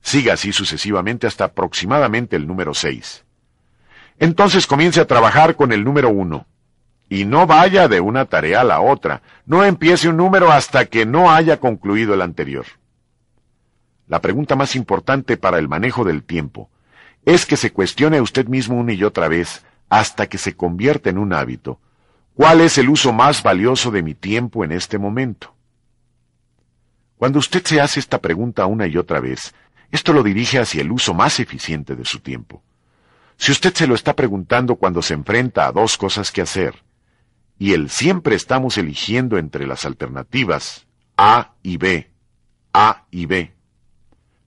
Siga 0.01 0.33
así 0.33 0.53
sucesivamente 0.53 1.27
hasta 1.27 1.45
aproximadamente 1.45 2.35
el 2.35 2.47
número 2.47 2.73
6. 2.73 3.25
Entonces 4.17 4.65
comience 4.65 4.99
a 4.99 5.07
trabajar 5.07 5.55
con 5.55 5.71
el 5.71 5.83
número 5.83 6.09
1. 6.09 6.45
Y 7.09 7.25
no 7.25 7.47
vaya 7.47 7.87
de 7.87 7.99
una 7.99 8.25
tarea 8.25 8.61
a 8.61 8.63
la 8.63 8.81
otra. 8.81 9.21
No 9.45 9.65
empiece 9.65 10.07
un 10.07 10.17
número 10.17 10.51
hasta 10.51 10.85
que 10.85 11.05
no 11.05 11.31
haya 11.31 11.59
concluido 11.59 12.13
el 12.13 12.21
anterior. 12.21 12.65
La 14.07 14.21
pregunta 14.21 14.55
más 14.55 14.75
importante 14.75 15.37
para 15.37 15.57
el 15.57 15.67
manejo 15.67 16.03
del 16.03 16.23
tiempo 16.23 16.69
es 17.25 17.45
que 17.45 17.57
se 17.57 17.71
cuestione 17.71 18.21
usted 18.21 18.47
mismo 18.47 18.77
una 18.77 18.93
y 18.93 19.03
otra 19.03 19.27
vez 19.27 19.63
hasta 19.89 20.27
que 20.27 20.37
se 20.37 20.55
convierta 20.55 21.09
en 21.09 21.17
un 21.17 21.33
hábito. 21.33 21.79
¿Cuál 22.33 22.61
es 22.61 22.77
el 22.77 22.89
uso 22.89 23.11
más 23.11 23.43
valioso 23.43 23.91
de 23.91 24.01
mi 24.01 24.15
tiempo 24.15 24.63
en 24.63 24.71
este 24.71 24.97
momento? 24.97 25.53
Cuando 27.17 27.39
usted 27.39 27.63
se 27.65 27.81
hace 27.81 27.99
esta 27.99 28.19
pregunta 28.19 28.65
una 28.65 28.87
y 28.87 28.97
otra 28.97 29.19
vez, 29.19 29.53
esto 29.91 30.13
lo 30.13 30.23
dirige 30.23 30.59
hacia 30.59 30.81
el 30.81 30.91
uso 30.91 31.13
más 31.13 31.39
eficiente 31.39 31.95
de 31.95 32.05
su 32.05 32.19
tiempo. 32.19 32.63
Si 33.37 33.51
usted 33.51 33.73
se 33.73 33.87
lo 33.87 33.95
está 33.95 34.15
preguntando 34.15 34.75
cuando 34.75 35.01
se 35.01 35.13
enfrenta 35.13 35.67
a 35.67 35.71
dos 35.71 35.97
cosas 35.97 36.31
que 36.31 36.41
hacer, 36.41 36.75
y 37.59 37.73
el 37.73 37.89
siempre 37.89 38.35
estamos 38.35 38.77
eligiendo 38.77 39.37
entre 39.37 39.67
las 39.67 39.85
alternativas 39.85 40.87
A 41.17 41.51
y 41.61 41.75
B, 41.75 42.09
A 42.73 43.03
y 43.11 43.25
B, 43.25 43.53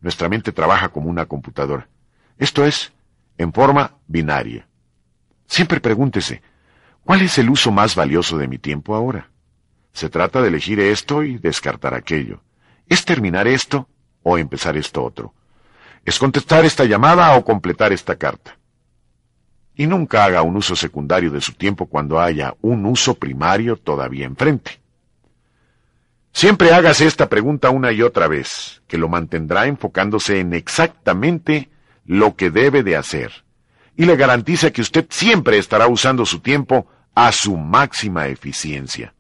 nuestra 0.00 0.30
mente 0.30 0.50
trabaja 0.50 0.88
como 0.88 1.10
una 1.10 1.26
computadora. 1.26 1.88
Esto 2.38 2.64
es, 2.64 2.92
en 3.36 3.52
forma 3.52 3.98
binaria. 4.08 4.66
Siempre 5.46 5.80
pregúntese, 5.80 6.42
¿cuál 7.04 7.20
es 7.20 7.36
el 7.36 7.50
uso 7.50 7.70
más 7.70 7.94
valioso 7.94 8.38
de 8.38 8.48
mi 8.48 8.58
tiempo 8.58 8.96
ahora? 8.96 9.28
Se 9.92 10.08
trata 10.08 10.40
de 10.40 10.48
elegir 10.48 10.80
esto 10.80 11.22
y 11.22 11.36
descartar 11.36 11.94
aquello. 11.94 12.40
Es 12.88 13.04
terminar 13.04 13.46
esto 13.46 13.88
o 14.22 14.38
empezar 14.38 14.76
esto 14.78 15.04
otro. 15.04 15.34
Es 16.06 16.18
contestar 16.18 16.64
esta 16.64 16.84
llamada 16.84 17.36
o 17.36 17.44
completar 17.44 17.92
esta 17.92 18.16
carta. 18.16 18.56
Y 19.74 19.86
nunca 19.86 20.24
haga 20.24 20.42
un 20.42 20.56
uso 20.56 20.76
secundario 20.76 21.30
de 21.30 21.40
su 21.40 21.52
tiempo 21.54 21.86
cuando 21.86 22.20
haya 22.20 22.54
un 22.60 22.84
uso 22.86 23.14
primario 23.14 23.76
todavía 23.76 24.26
enfrente. 24.26 24.80
Siempre 26.32 26.72
hágase 26.72 27.06
esta 27.06 27.28
pregunta 27.28 27.70
una 27.70 27.92
y 27.92 28.02
otra 28.02 28.26
vez, 28.26 28.82
que 28.88 28.98
lo 28.98 29.08
mantendrá 29.08 29.66
enfocándose 29.66 30.40
en 30.40 30.54
exactamente 30.54 31.68
lo 32.06 32.36
que 32.36 32.50
debe 32.50 32.82
de 32.82 32.96
hacer, 32.96 33.44
y 33.96 34.06
le 34.06 34.16
garantiza 34.16 34.70
que 34.70 34.80
usted 34.80 35.06
siempre 35.10 35.58
estará 35.58 35.86
usando 35.86 36.24
su 36.24 36.40
tiempo 36.40 36.86
a 37.14 37.32
su 37.32 37.56
máxima 37.56 38.28
eficiencia. 38.28 39.14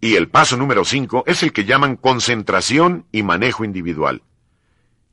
Y 0.00 0.14
el 0.14 0.28
paso 0.28 0.56
número 0.56 0.84
5 0.84 1.24
es 1.26 1.42
el 1.42 1.52
que 1.52 1.64
llaman 1.64 1.96
concentración 1.96 3.06
y 3.12 3.22
manejo 3.22 3.64
individual. 3.64 4.22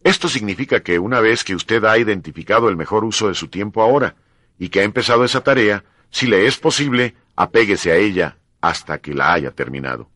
Esto 0.04 0.28
significa 0.28 0.82
que 0.82 1.00
una 1.00 1.22
vez 1.22 1.44
que 1.44 1.56
usted 1.56 1.84
ha 1.86 1.98
identificado 1.98 2.68
el 2.70 2.76
mejor 2.76 3.06
uso 3.06 3.30
de 3.30 3.36
su 3.36 3.48
tiempo 3.48 3.82
ahora 3.82 4.16
y 4.60 4.70
que 4.70 4.82
ha 4.82 4.84
empezado 4.84 5.24
esa 5.24 5.42
tarea, 5.42 5.86
si 6.10 6.28
le 6.28 6.46
es 6.46 6.58
posible, 6.58 7.16
apéguese 7.36 7.92
a 7.92 7.96
ella 7.96 8.38
hasta 8.60 8.98
que 9.00 9.14
la 9.14 9.34
haya 9.34 9.52
terminado. 9.52 10.10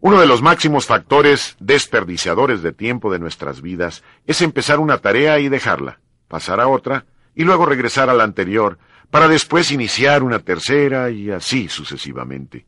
Uno 0.00 0.20
de 0.20 0.26
los 0.26 0.42
máximos 0.42 0.84
factores 0.84 1.56
desperdiciadores 1.60 2.62
de 2.62 2.72
tiempo 2.72 3.10
de 3.10 3.18
nuestras 3.18 3.62
vidas 3.62 4.04
es 4.26 4.42
empezar 4.42 4.78
una 4.78 4.98
tarea 4.98 5.38
y 5.38 5.48
dejarla, 5.48 6.00
pasar 6.28 6.60
a 6.60 6.68
otra 6.68 7.06
y 7.34 7.44
luego 7.44 7.64
regresar 7.64 8.10
a 8.10 8.14
la 8.14 8.24
anterior, 8.24 8.78
para 9.10 9.28
después 9.28 9.70
iniciar 9.70 10.22
una 10.22 10.40
tercera 10.40 11.10
y 11.10 11.30
así 11.30 11.68
sucesivamente. 11.68 12.66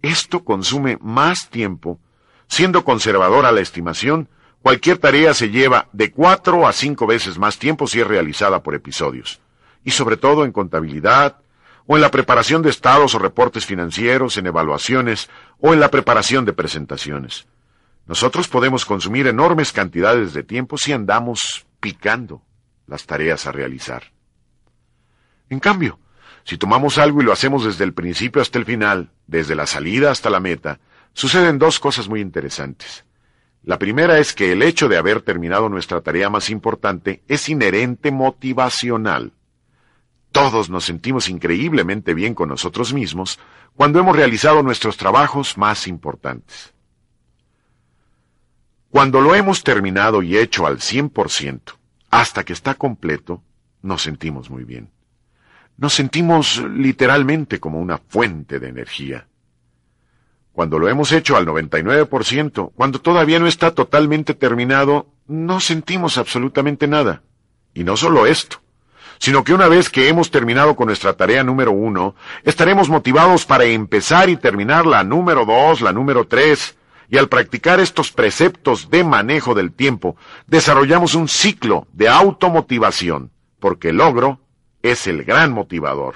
Esto 0.00 0.42
consume 0.42 0.98
más 1.02 1.50
tiempo. 1.50 2.00
Siendo 2.48 2.84
conservadora 2.84 3.52
la 3.52 3.60
estimación, 3.60 4.28
cualquier 4.64 4.96
tarea 4.96 5.34
se 5.34 5.50
lleva 5.50 5.88
de 5.92 6.10
cuatro 6.10 6.66
a 6.66 6.72
cinco 6.72 7.06
veces 7.06 7.36
más 7.36 7.58
tiempo 7.58 7.86
si 7.86 8.00
es 8.00 8.06
realizada 8.06 8.62
por 8.62 8.74
episodios. 8.74 9.38
Y 9.84 9.90
sobre 9.90 10.16
todo 10.16 10.46
en 10.46 10.52
contabilidad, 10.52 11.36
o 11.84 11.96
en 11.96 12.00
la 12.00 12.10
preparación 12.10 12.62
de 12.62 12.70
estados 12.70 13.14
o 13.14 13.18
reportes 13.18 13.66
financieros, 13.66 14.38
en 14.38 14.46
evaluaciones, 14.46 15.28
o 15.60 15.74
en 15.74 15.80
la 15.80 15.90
preparación 15.90 16.46
de 16.46 16.54
presentaciones. 16.54 17.46
Nosotros 18.06 18.48
podemos 18.48 18.86
consumir 18.86 19.26
enormes 19.26 19.70
cantidades 19.70 20.32
de 20.32 20.42
tiempo 20.42 20.78
si 20.78 20.94
andamos 20.94 21.66
picando 21.78 22.40
las 22.86 23.04
tareas 23.04 23.46
a 23.46 23.52
realizar. 23.52 24.04
En 25.50 25.60
cambio, 25.60 25.98
si 26.44 26.56
tomamos 26.56 26.96
algo 26.96 27.20
y 27.20 27.24
lo 27.26 27.34
hacemos 27.34 27.66
desde 27.66 27.84
el 27.84 27.92
principio 27.92 28.40
hasta 28.40 28.58
el 28.58 28.64
final, 28.64 29.10
desde 29.26 29.54
la 29.54 29.66
salida 29.66 30.10
hasta 30.10 30.30
la 30.30 30.40
meta, 30.40 30.80
suceden 31.12 31.58
dos 31.58 31.78
cosas 31.78 32.08
muy 32.08 32.22
interesantes. 32.22 33.03
La 33.64 33.78
primera 33.78 34.18
es 34.18 34.34
que 34.34 34.52
el 34.52 34.62
hecho 34.62 34.88
de 34.88 34.98
haber 34.98 35.22
terminado 35.22 35.70
nuestra 35.70 36.02
tarea 36.02 36.28
más 36.28 36.50
importante 36.50 37.22
es 37.28 37.48
inherente 37.48 38.10
motivacional. 38.10 39.32
Todos 40.32 40.68
nos 40.68 40.84
sentimos 40.84 41.30
increíblemente 41.30 42.12
bien 42.12 42.34
con 42.34 42.50
nosotros 42.50 42.92
mismos 42.92 43.38
cuando 43.74 44.00
hemos 44.00 44.16
realizado 44.16 44.62
nuestros 44.62 44.98
trabajos 44.98 45.56
más 45.56 45.86
importantes. 45.86 46.74
Cuando 48.90 49.20
lo 49.20 49.34
hemos 49.34 49.64
terminado 49.64 50.22
y 50.22 50.36
hecho 50.36 50.66
al 50.66 50.78
100%, 50.78 51.60
hasta 52.10 52.44
que 52.44 52.52
está 52.52 52.74
completo, 52.74 53.42
nos 53.80 54.02
sentimos 54.02 54.50
muy 54.50 54.64
bien. 54.64 54.90
Nos 55.76 55.94
sentimos 55.94 56.62
literalmente 56.70 57.58
como 57.58 57.80
una 57.80 57.98
fuente 57.98 58.60
de 58.60 58.68
energía. 58.68 59.26
Cuando 60.54 60.78
lo 60.78 60.88
hemos 60.88 61.10
hecho 61.10 61.36
al 61.36 61.46
99%, 61.46 62.70
cuando 62.76 63.00
todavía 63.00 63.40
no 63.40 63.48
está 63.48 63.74
totalmente 63.74 64.34
terminado, 64.34 65.08
no 65.26 65.58
sentimos 65.58 66.16
absolutamente 66.16 66.86
nada. 66.86 67.22
Y 67.74 67.82
no 67.82 67.96
solo 67.96 68.24
esto, 68.24 68.58
sino 69.18 69.42
que 69.42 69.52
una 69.52 69.66
vez 69.66 69.90
que 69.90 70.08
hemos 70.08 70.30
terminado 70.30 70.76
con 70.76 70.86
nuestra 70.86 71.14
tarea 71.14 71.42
número 71.42 71.72
uno, 71.72 72.14
estaremos 72.44 72.88
motivados 72.88 73.46
para 73.46 73.64
empezar 73.64 74.28
y 74.28 74.36
terminar 74.36 74.86
la 74.86 75.02
número 75.02 75.44
dos, 75.44 75.80
la 75.80 75.92
número 75.92 76.28
tres, 76.28 76.76
y 77.08 77.18
al 77.18 77.28
practicar 77.28 77.80
estos 77.80 78.12
preceptos 78.12 78.90
de 78.90 79.02
manejo 79.02 79.54
del 79.54 79.72
tiempo, 79.72 80.16
desarrollamos 80.46 81.16
un 81.16 81.26
ciclo 81.26 81.88
de 81.92 82.08
automotivación, 82.08 83.32
porque 83.58 83.88
el 83.88 83.96
logro 83.96 84.38
es 84.82 85.08
el 85.08 85.24
gran 85.24 85.50
motivador. 85.50 86.14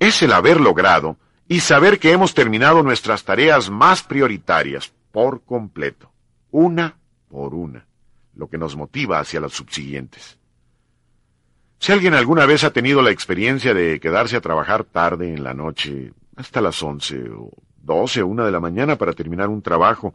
Es 0.00 0.24
el 0.24 0.32
haber 0.32 0.60
logrado 0.60 1.18
y 1.52 1.60
saber 1.60 1.98
que 1.98 2.12
hemos 2.12 2.32
terminado 2.32 2.82
nuestras 2.82 3.24
tareas 3.24 3.68
más 3.68 4.02
prioritarias 4.02 4.90
por 5.10 5.42
completo, 5.44 6.10
una 6.50 6.96
por 7.28 7.52
una, 7.52 7.84
lo 8.34 8.48
que 8.48 8.56
nos 8.56 8.74
motiva 8.74 9.18
hacia 9.18 9.38
las 9.38 9.52
subsiguientes. 9.52 10.38
Si 11.78 11.92
alguien 11.92 12.14
alguna 12.14 12.46
vez 12.46 12.64
ha 12.64 12.72
tenido 12.72 13.02
la 13.02 13.10
experiencia 13.10 13.74
de 13.74 14.00
quedarse 14.00 14.38
a 14.38 14.40
trabajar 14.40 14.84
tarde 14.84 15.28
en 15.28 15.44
la 15.44 15.52
noche, 15.52 16.14
hasta 16.36 16.62
las 16.62 16.82
once 16.82 17.22
o 17.36 17.50
doce 17.82 18.22
una 18.22 18.46
de 18.46 18.50
la 18.50 18.60
mañana 18.60 18.96
para 18.96 19.12
terminar 19.12 19.50
un 19.50 19.60
trabajo, 19.60 20.14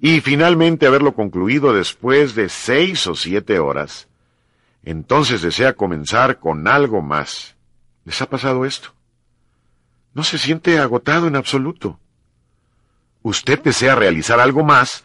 y 0.00 0.20
finalmente 0.22 0.88
haberlo 0.88 1.14
concluido 1.14 1.72
después 1.72 2.34
de 2.34 2.48
seis 2.48 3.06
o 3.06 3.14
siete 3.14 3.60
horas, 3.60 4.08
entonces 4.82 5.40
desea 5.40 5.74
comenzar 5.74 6.40
con 6.40 6.66
algo 6.66 7.00
más. 7.00 7.54
¿Les 8.04 8.20
ha 8.20 8.28
pasado 8.28 8.64
esto? 8.64 8.93
No 10.14 10.22
se 10.22 10.38
siente 10.38 10.78
agotado 10.78 11.26
en 11.26 11.34
absoluto. 11.34 11.98
Usted 13.22 13.60
desea 13.60 13.96
realizar 13.96 14.38
algo 14.38 14.62
más 14.62 15.04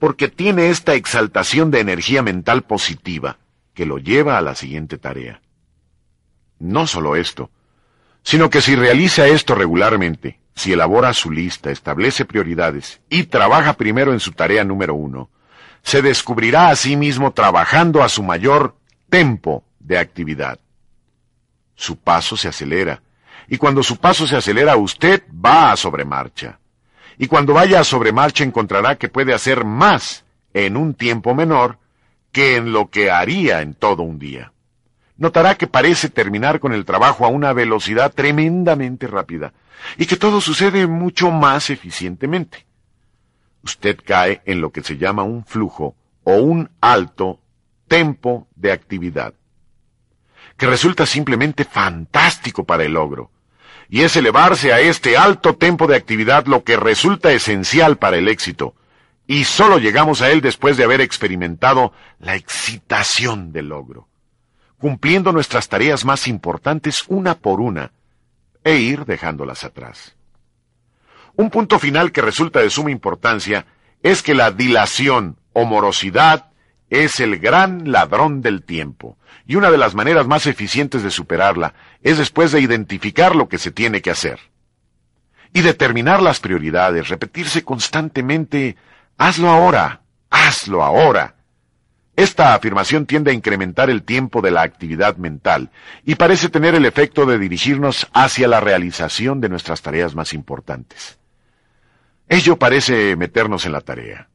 porque 0.00 0.28
tiene 0.28 0.70
esta 0.70 0.94
exaltación 0.94 1.70
de 1.70 1.80
energía 1.80 2.22
mental 2.22 2.62
positiva 2.62 3.38
que 3.74 3.86
lo 3.86 3.98
lleva 3.98 4.38
a 4.38 4.40
la 4.40 4.56
siguiente 4.56 4.98
tarea. 4.98 5.40
No 6.58 6.86
solo 6.86 7.14
esto, 7.16 7.50
sino 8.22 8.50
que 8.50 8.60
si 8.60 8.74
realiza 8.74 9.26
esto 9.26 9.54
regularmente, 9.54 10.40
si 10.54 10.72
elabora 10.72 11.14
su 11.14 11.30
lista, 11.30 11.70
establece 11.70 12.24
prioridades 12.24 13.00
y 13.08 13.24
trabaja 13.24 13.74
primero 13.74 14.12
en 14.12 14.20
su 14.20 14.32
tarea 14.32 14.64
número 14.64 14.94
uno, 14.94 15.30
se 15.82 16.02
descubrirá 16.02 16.70
a 16.70 16.76
sí 16.76 16.96
mismo 16.96 17.32
trabajando 17.32 18.02
a 18.02 18.08
su 18.08 18.22
mayor 18.22 18.74
tempo 19.08 19.64
de 19.78 19.98
actividad. 19.98 20.58
Su 21.76 21.96
paso 21.96 22.36
se 22.36 22.48
acelera 22.48 23.02
y 23.50 23.58
cuando 23.58 23.82
su 23.82 23.96
paso 23.96 24.28
se 24.28 24.36
acelera, 24.36 24.76
usted 24.76 25.24
va 25.44 25.72
a 25.72 25.76
sobremarcha. 25.76 26.60
Y 27.18 27.26
cuando 27.26 27.52
vaya 27.52 27.80
a 27.80 27.84
sobremarcha 27.84 28.44
encontrará 28.44 28.96
que 28.96 29.08
puede 29.08 29.34
hacer 29.34 29.64
más 29.64 30.24
en 30.54 30.76
un 30.76 30.94
tiempo 30.94 31.34
menor 31.34 31.78
que 32.30 32.54
en 32.54 32.72
lo 32.72 32.90
que 32.90 33.10
haría 33.10 33.60
en 33.60 33.74
todo 33.74 34.04
un 34.04 34.20
día. 34.20 34.52
Notará 35.16 35.56
que 35.56 35.66
parece 35.66 36.08
terminar 36.08 36.60
con 36.60 36.72
el 36.72 36.84
trabajo 36.84 37.26
a 37.26 37.28
una 37.28 37.52
velocidad 37.52 38.14
tremendamente 38.14 39.08
rápida 39.08 39.52
y 39.98 40.06
que 40.06 40.16
todo 40.16 40.40
sucede 40.40 40.86
mucho 40.86 41.32
más 41.32 41.70
eficientemente. 41.70 42.66
Usted 43.64 43.98
cae 44.02 44.42
en 44.46 44.60
lo 44.60 44.70
que 44.70 44.84
se 44.84 44.96
llama 44.96 45.24
un 45.24 45.44
flujo 45.44 45.96
o 46.22 46.36
un 46.36 46.70
alto 46.80 47.40
tempo 47.88 48.46
de 48.54 48.70
actividad, 48.70 49.34
que 50.56 50.66
resulta 50.66 51.04
simplemente 51.04 51.64
fantástico 51.64 52.62
para 52.62 52.84
el 52.84 52.92
logro 52.92 53.32
y 53.90 54.02
es 54.02 54.16
elevarse 54.16 54.72
a 54.72 54.80
este 54.80 55.16
alto 55.16 55.56
tempo 55.56 55.88
de 55.88 55.96
actividad 55.96 56.46
lo 56.46 56.62
que 56.62 56.76
resulta 56.76 57.32
esencial 57.32 57.98
para 57.98 58.16
el 58.16 58.28
éxito, 58.28 58.74
y 59.26 59.44
solo 59.44 59.78
llegamos 59.78 60.22
a 60.22 60.30
él 60.30 60.40
después 60.40 60.76
de 60.76 60.84
haber 60.84 61.00
experimentado 61.00 61.92
la 62.20 62.36
excitación 62.36 63.52
del 63.52 63.68
logro, 63.68 64.08
cumpliendo 64.78 65.32
nuestras 65.32 65.68
tareas 65.68 66.04
más 66.04 66.28
importantes 66.28 67.04
una 67.08 67.34
por 67.34 67.60
una, 67.60 67.92
e 68.62 68.76
ir 68.76 69.04
dejándolas 69.04 69.64
atrás. 69.64 70.16
Un 71.34 71.50
punto 71.50 71.78
final 71.78 72.12
que 72.12 72.22
resulta 72.22 72.60
de 72.60 72.70
suma 72.70 72.90
importancia 72.90 73.66
es 74.02 74.22
que 74.22 74.34
la 74.34 74.50
dilación 74.50 75.38
o 75.52 75.64
morosidad 75.64 76.49
es 76.90 77.20
el 77.20 77.38
gran 77.38 77.90
ladrón 77.90 78.42
del 78.42 78.64
tiempo, 78.64 79.16
y 79.46 79.54
una 79.54 79.70
de 79.70 79.78
las 79.78 79.94
maneras 79.94 80.26
más 80.26 80.46
eficientes 80.46 81.02
de 81.02 81.10
superarla 81.10 81.72
es 82.02 82.18
después 82.18 82.52
de 82.52 82.60
identificar 82.60 83.34
lo 83.34 83.48
que 83.48 83.58
se 83.58 83.70
tiene 83.70 84.02
que 84.02 84.10
hacer. 84.10 84.40
Y 85.52 85.62
determinar 85.62 86.20
las 86.20 86.40
prioridades, 86.40 87.08
repetirse 87.08 87.64
constantemente, 87.64 88.76
hazlo 89.16 89.48
ahora, 89.48 90.02
hazlo 90.30 90.82
ahora. 90.82 91.36
Esta 92.16 92.54
afirmación 92.54 93.06
tiende 93.06 93.30
a 93.30 93.34
incrementar 93.34 93.88
el 93.88 94.02
tiempo 94.02 94.42
de 94.42 94.50
la 94.50 94.62
actividad 94.62 95.16
mental 95.16 95.70
y 96.04 96.16
parece 96.16 96.48
tener 96.48 96.74
el 96.74 96.84
efecto 96.84 97.24
de 97.24 97.38
dirigirnos 97.38 98.08
hacia 98.12 98.46
la 98.46 98.60
realización 98.60 99.40
de 99.40 99.48
nuestras 99.48 99.80
tareas 99.80 100.14
más 100.14 100.32
importantes. 100.32 101.18
Ello 102.28 102.58
parece 102.58 103.16
meternos 103.16 103.64
en 103.64 103.72
la 103.72 103.80
tarea. 103.80 104.28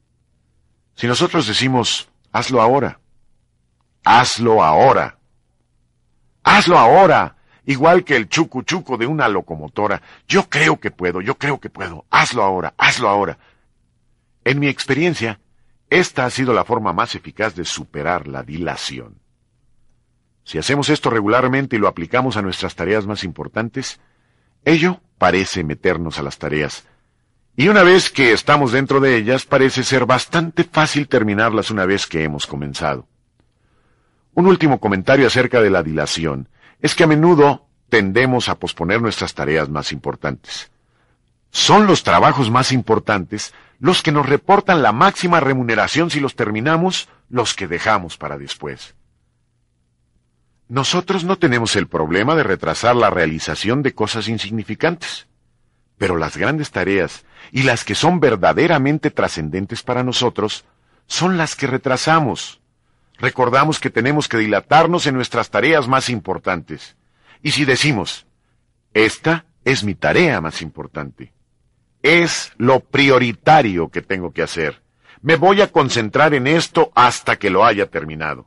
Si 0.95 1.07
nosotros 1.07 1.47
decimos, 1.47 2.09
Hazlo 2.35 2.61
ahora. 2.61 2.99
Hazlo 4.03 4.61
ahora. 4.61 5.17
Hazlo 6.43 6.77
ahora. 6.77 7.37
Igual 7.65 8.03
que 8.03 8.17
el 8.17 8.27
chucu 8.27 8.63
chuco 8.63 8.97
de 8.97 9.07
una 9.07 9.29
locomotora. 9.29 10.01
Yo 10.27 10.49
creo 10.49 10.77
que 10.77 10.91
puedo, 10.91 11.21
yo 11.21 11.37
creo 11.37 11.61
que 11.61 11.69
puedo. 11.69 12.03
Hazlo 12.09 12.43
ahora, 12.43 12.73
hazlo 12.77 13.07
ahora. 13.07 13.37
En 14.43 14.59
mi 14.59 14.67
experiencia, 14.67 15.39
esta 15.89 16.25
ha 16.25 16.29
sido 16.29 16.51
la 16.51 16.65
forma 16.65 16.91
más 16.91 17.15
eficaz 17.15 17.55
de 17.55 17.63
superar 17.63 18.27
la 18.27 18.43
dilación. 18.43 19.17
Si 20.43 20.57
hacemos 20.57 20.89
esto 20.89 21.09
regularmente 21.09 21.77
y 21.77 21.79
lo 21.79 21.87
aplicamos 21.87 22.35
a 22.35 22.41
nuestras 22.41 22.75
tareas 22.75 23.07
más 23.07 23.23
importantes, 23.23 24.01
ello 24.65 24.99
parece 25.17 25.63
meternos 25.63 26.19
a 26.19 26.23
las 26.23 26.37
tareas 26.37 26.85
y 27.57 27.67
una 27.69 27.83
vez 27.83 28.09
que 28.09 28.33
estamos 28.33 28.71
dentro 28.71 28.99
de 28.99 29.15
ellas, 29.15 29.45
parece 29.45 29.83
ser 29.83 30.05
bastante 30.05 30.63
fácil 30.63 31.07
terminarlas 31.07 31.71
una 31.71 31.85
vez 31.85 32.05
que 32.07 32.23
hemos 32.23 32.47
comenzado. 32.47 33.07
Un 34.33 34.47
último 34.47 34.79
comentario 34.79 35.27
acerca 35.27 35.61
de 35.61 35.69
la 35.69 35.81
dilación 35.81 36.49
es 36.81 36.95
que 36.95 37.05
a 37.05 37.07
menudo 37.07 37.67
tendemos 37.89 38.49
a 38.49 38.55
posponer 38.59 39.01
nuestras 39.01 39.33
tareas 39.33 39.69
más 39.69 39.93
importantes. 39.93 40.71
Son 41.51 41.87
los 41.87 42.03
trabajos 42.03 42.51
más 42.51 42.73
importantes 42.73 43.53
los 43.79 44.01
que 44.01 44.11
nos 44.11 44.27
reportan 44.27 44.81
la 44.81 44.91
máxima 44.91 45.39
remuneración 45.39 46.09
si 46.09 46.19
los 46.19 46.35
terminamos, 46.35 47.07
los 47.29 47.53
que 47.53 47.67
dejamos 47.67 48.17
para 48.17 48.37
después. 48.37 48.95
Nosotros 50.67 51.23
no 51.23 51.37
tenemos 51.37 51.75
el 51.75 51.87
problema 51.87 52.35
de 52.35 52.43
retrasar 52.43 52.95
la 52.95 53.09
realización 53.09 53.83
de 53.83 53.93
cosas 53.93 54.27
insignificantes. 54.27 55.27
Pero 55.97 56.17
las 56.17 56.37
grandes 56.37 56.71
tareas 56.71 57.25
y 57.51 57.63
las 57.63 57.83
que 57.83 57.95
son 57.95 58.19
verdaderamente 58.19 59.11
trascendentes 59.11 59.83
para 59.83 60.03
nosotros 60.03 60.65
son 61.07 61.37
las 61.37 61.55
que 61.55 61.67
retrasamos. 61.67 62.61
Recordamos 63.17 63.79
que 63.79 63.89
tenemos 63.89 64.27
que 64.27 64.37
dilatarnos 64.37 65.07
en 65.07 65.15
nuestras 65.15 65.49
tareas 65.49 65.87
más 65.87 66.09
importantes. 66.09 66.97
Y 67.41 67.51
si 67.51 67.63
decimos, 67.63 68.25
esta 68.93 69.45
es 69.63 69.83
mi 69.83 69.95
tarea 69.95 70.41
más 70.41 70.61
importante, 70.61 71.33
es 72.01 72.51
lo 72.57 72.81
prioritario 72.81 73.89
que 73.89 74.01
tengo 74.01 74.31
que 74.31 74.43
hacer, 74.43 74.81
me 75.21 75.37
voy 75.37 75.61
a 75.61 75.71
concentrar 75.71 76.35
en 76.35 76.45
esto 76.45 76.91
hasta 76.93 77.37
que 77.37 77.49
lo 77.49 77.65
haya 77.65 77.87
terminado. 77.87 78.45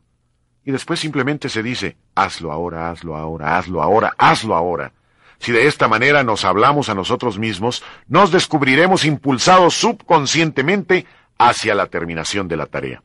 Y 0.65 0.71
después 0.71 1.01
simplemente 1.01 1.49
se 1.49 1.63
dice, 1.63 1.97
hazlo 2.15 2.53
ahora, 2.53 2.91
hazlo 2.91 3.17
ahora, 3.17 3.59
hazlo 3.59 3.83
ahora, 3.83 4.15
hazlo 4.17 4.55
ahora. 4.55 4.93
Si 5.39 5.53
de 5.53 5.66
esta 5.66 5.89
manera 5.89 6.22
nos 6.24 6.45
hablamos 6.45 6.89
a 6.89 6.95
nosotros 6.95 7.39
mismos, 7.39 7.84
nos 8.07 8.32
descubriremos 8.32 9.05
impulsados 9.05 9.74
subconscientemente 9.74 11.07
hacia 11.39 11.74
la 11.74 11.86
terminación 11.86 12.49
de 12.49 12.57
la 12.57 12.66
tarea. 12.66 13.03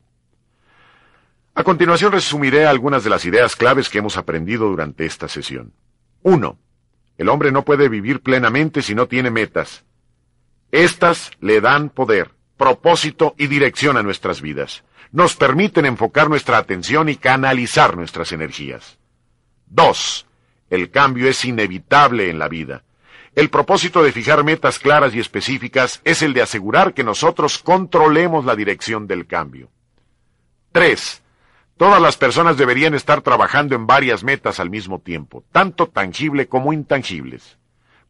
A 1.55 1.63
continuación 1.63 2.11
resumiré 2.11 2.65
algunas 2.65 3.03
de 3.03 3.11
las 3.11 3.25
ideas 3.25 3.55
claves 3.55 3.89
que 3.89 3.99
hemos 3.99 4.17
aprendido 4.17 4.67
durante 4.67 5.05
esta 5.05 5.27
sesión. 5.27 5.73
1. 6.23 6.57
El 7.19 7.29
hombre 7.29 7.51
no 7.51 7.63
puede 7.63 7.89
vivir 7.89 8.21
plenamente 8.21 8.81
si 8.81 8.95
no 8.95 9.07
tiene 9.07 9.29
metas. 9.29 9.85
Estas 10.71 11.29
le 11.39 11.61
dan 11.61 11.89
poder, 11.89 12.31
propósito 12.57 13.35
y 13.37 13.45
dirección 13.45 13.97
a 13.97 14.03
nuestras 14.03 14.41
vidas. 14.41 14.83
Nos 15.11 15.35
permiten 15.35 15.85
enfocar 15.85 16.27
nuestra 16.27 16.57
atención 16.57 17.07
y 17.07 17.17
canalizar 17.17 17.95
nuestras 17.95 18.31
energías. 18.31 18.97
2. 19.67 20.25
El 20.73 20.89
cambio 20.89 21.29
es 21.29 21.45
inevitable 21.45 22.31
en 22.31 22.39
la 22.39 22.47
vida. 22.47 22.81
El 23.35 23.51
propósito 23.51 24.01
de 24.01 24.11
fijar 24.11 24.43
metas 24.43 24.79
claras 24.79 25.13
y 25.13 25.19
específicas 25.19 26.01
es 26.03 26.23
el 26.23 26.33
de 26.33 26.41
asegurar 26.41 26.95
que 26.95 27.03
nosotros 27.03 27.59
controlemos 27.59 28.43
la 28.43 28.55
dirección 28.55 29.05
del 29.05 29.27
cambio. 29.27 29.69
3. 30.71 31.21
Todas 31.77 32.01
las 32.01 32.17
personas 32.17 32.57
deberían 32.57 32.95
estar 32.95 33.21
trabajando 33.21 33.75
en 33.75 33.85
varias 33.85 34.23
metas 34.23 34.59
al 34.59 34.71
mismo 34.71 34.97
tiempo, 34.97 35.43
tanto 35.51 35.89
tangible 35.89 36.47
como 36.47 36.73
intangibles. 36.73 37.59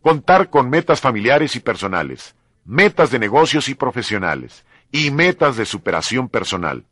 Contar 0.02 0.50
con 0.50 0.70
metas 0.70 1.02
familiares 1.02 1.58
y 1.58 1.60
personales, 1.60 2.34
metas 2.64 3.12
de 3.12 3.20
negocios 3.20 3.68
y 3.68 3.76
profesionales, 3.76 4.64
y 4.90 5.12
metas 5.12 5.58
de 5.58 5.66
superación 5.66 6.30
personal. 6.30 6.86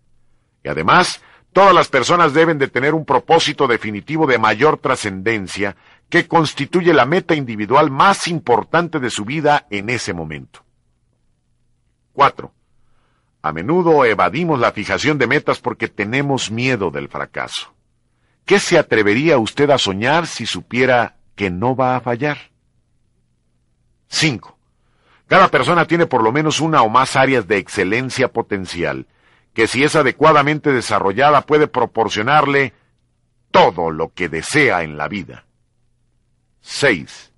Y 0.65 0.67
además, 0.67 1.21
todas 1.53 1.73
las 1.73 1.87
personas 1.87 2.33
deben 2.33 2.57
de 2.57 2.67
tener 2.67 2.93
un 2.93 3.05
propósito 3.05 3.67
definitivo 3.67 4.27
de 4.27 4.37
mayor 4.37 4.77
trascendencia 4.77 5.75
que 6.09 6.27
constituye 6.27 6.93
la 6.93 7.05
meta 7.05 7.35
individual 7.35 7.89
más 7.89 8.27
importante 8.27 8.99
de 8.99 9.09
su 9.09 9.25
vida 9.25 9.65
en 9.69 9.89
ese 9.89 10.13
momento. 10.13 10.63
4. 12.13 12.51
A 13.43 13.51
menudo 13.51 14.05
evadimos 14.05 14.59
la 14.59 14.71
fijación 14.71 15.17
de 15.17 15.27
metas 15.27 15.59
porque 15.59 15.87
tenemos 15.87 16.51
miedo 16.51 16.91
del 16.91 17.07
fracaso. 17.07 17.73
¿Qué 18.45 18.59
se 18.59 18.77
atrevería 18.77 19.37
usted 19.37 19.69
a 19.69 19.77
soñar 19.77 20.27
si 20.27 20.45
supiera 20.45 21.15
que 21.35 21.49
no 21.49 21.75
va 21.75 21.95
a 21.95 22.01
fallar? 22.01 22.37
5. 24.09 24.57
Cada 25.27 25.47
persona 25.47 25.85
tiene 25.85 26.05
por 26.05 26.21
lo 26.21 26.33
menos 26.33 26.59
una 26.59 26.81
o 26.81 26.89
más 26.89 27.15
áreas 27.15 27.47
de 27.47 27.57
excelencia 27.57 28.27
potencial, 28.27 29.07
que 29.53 29.67
si 29.67 29.83
es 29.83 29.95
adecuadamente 29.95 30.71
desarrollada 30.71 31.41
puede 31.41 31.67
proporcionarle 31.67 32.73
todo 33.51 33.91
lo 33.91 34.13
que 34.13 34.29
desea 34.29 34.83
en 34.83 34.97
la 34.97 35.07
vida. 35.07 35.45
6. 36.61 37.31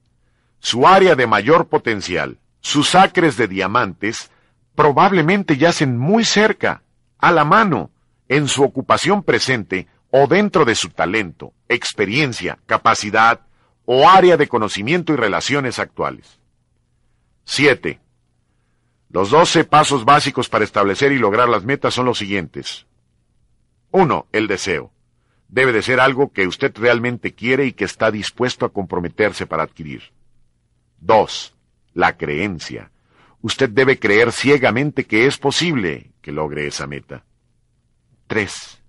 Su 0.60 0.88
área 0.88 1.16
de 1.16 1.28
mayor 1.28 1.68
potencial, 1.68 2.38
sus 2.62 2.96
acres 2.96 3.36
de 3.36 3.48
diamantes, 3.48 4.32
probablemente 4.76 5.58
yacen 5.58 5.98
muy 5.98 6.24
cerca, 6.24 6.84
a 7.18 7.32
la 7.32 7.46
mano, 7.46 7.92
en 8.28 8.48
su 8.48 8.64
ocupación 8.64 9.24
presente 9.24 9.88
o 10.12 10.28
dentro 10.28 10.66
de 10.66 10.76
su 10.76 10.90
talento, 10.90 11.54
experiencia, 11.68 12.60
capacidad 12.66 13.42
o 13.86 14.08
área 14.08 14.38
de 14.38 14.48
conocimiento 14.48 15.14
y 15.14 15.16
relaciones 15.16 15.80
actuales. 15.80 16.40
7. 17.46 18.00
Los 19.14 19.30
doce 19.30 19.64
pasos 19.64 20.06
básicos 20.06 20.50
para 20.50 20.64
establecer 20.64 21.12
y 21.12 21.20
lograr 21.20 21.48
las 21.48 21.64
metas 21.64 21.94
son 21.94 22.08
los 22.08 22.18
siguientes. 22.18 22.88
1. 23.92 24.26
El 24.32 24.48
deseo. 24.48 24.92
Debe 25.48 25.72
de 25.72 25.84
ser 25.84 26.00
algo 26.00 26.34
que 26.34 26.48
usted 26.48 26.76
realmente 26.76 27.36
quiere 27.36 27.68
y 27.68 27.74
que 27.74 27.86
está 27.86 28.10
dispuesto 28.10 28.66
a 28.66 28.74
comprometerse 28.74 29.46
para 29.46 29.62
adquirir. 29.62 30.02
2. 31.02 31.56
La 31.94 32.18
creencia. 32.18 32.90
Usted 33.44 33.70
debe 33.70 34.00
creer 34.00 34.32
ciegamente 34.32 35.06
que 35.06 35.28
es 35.28 35.38
posible 35.38 36.12
que 36.20 36.32
logre 36.32 36.66
esa 36.66 36.88
meta. 36.88 37.24
3. 38.26 38.82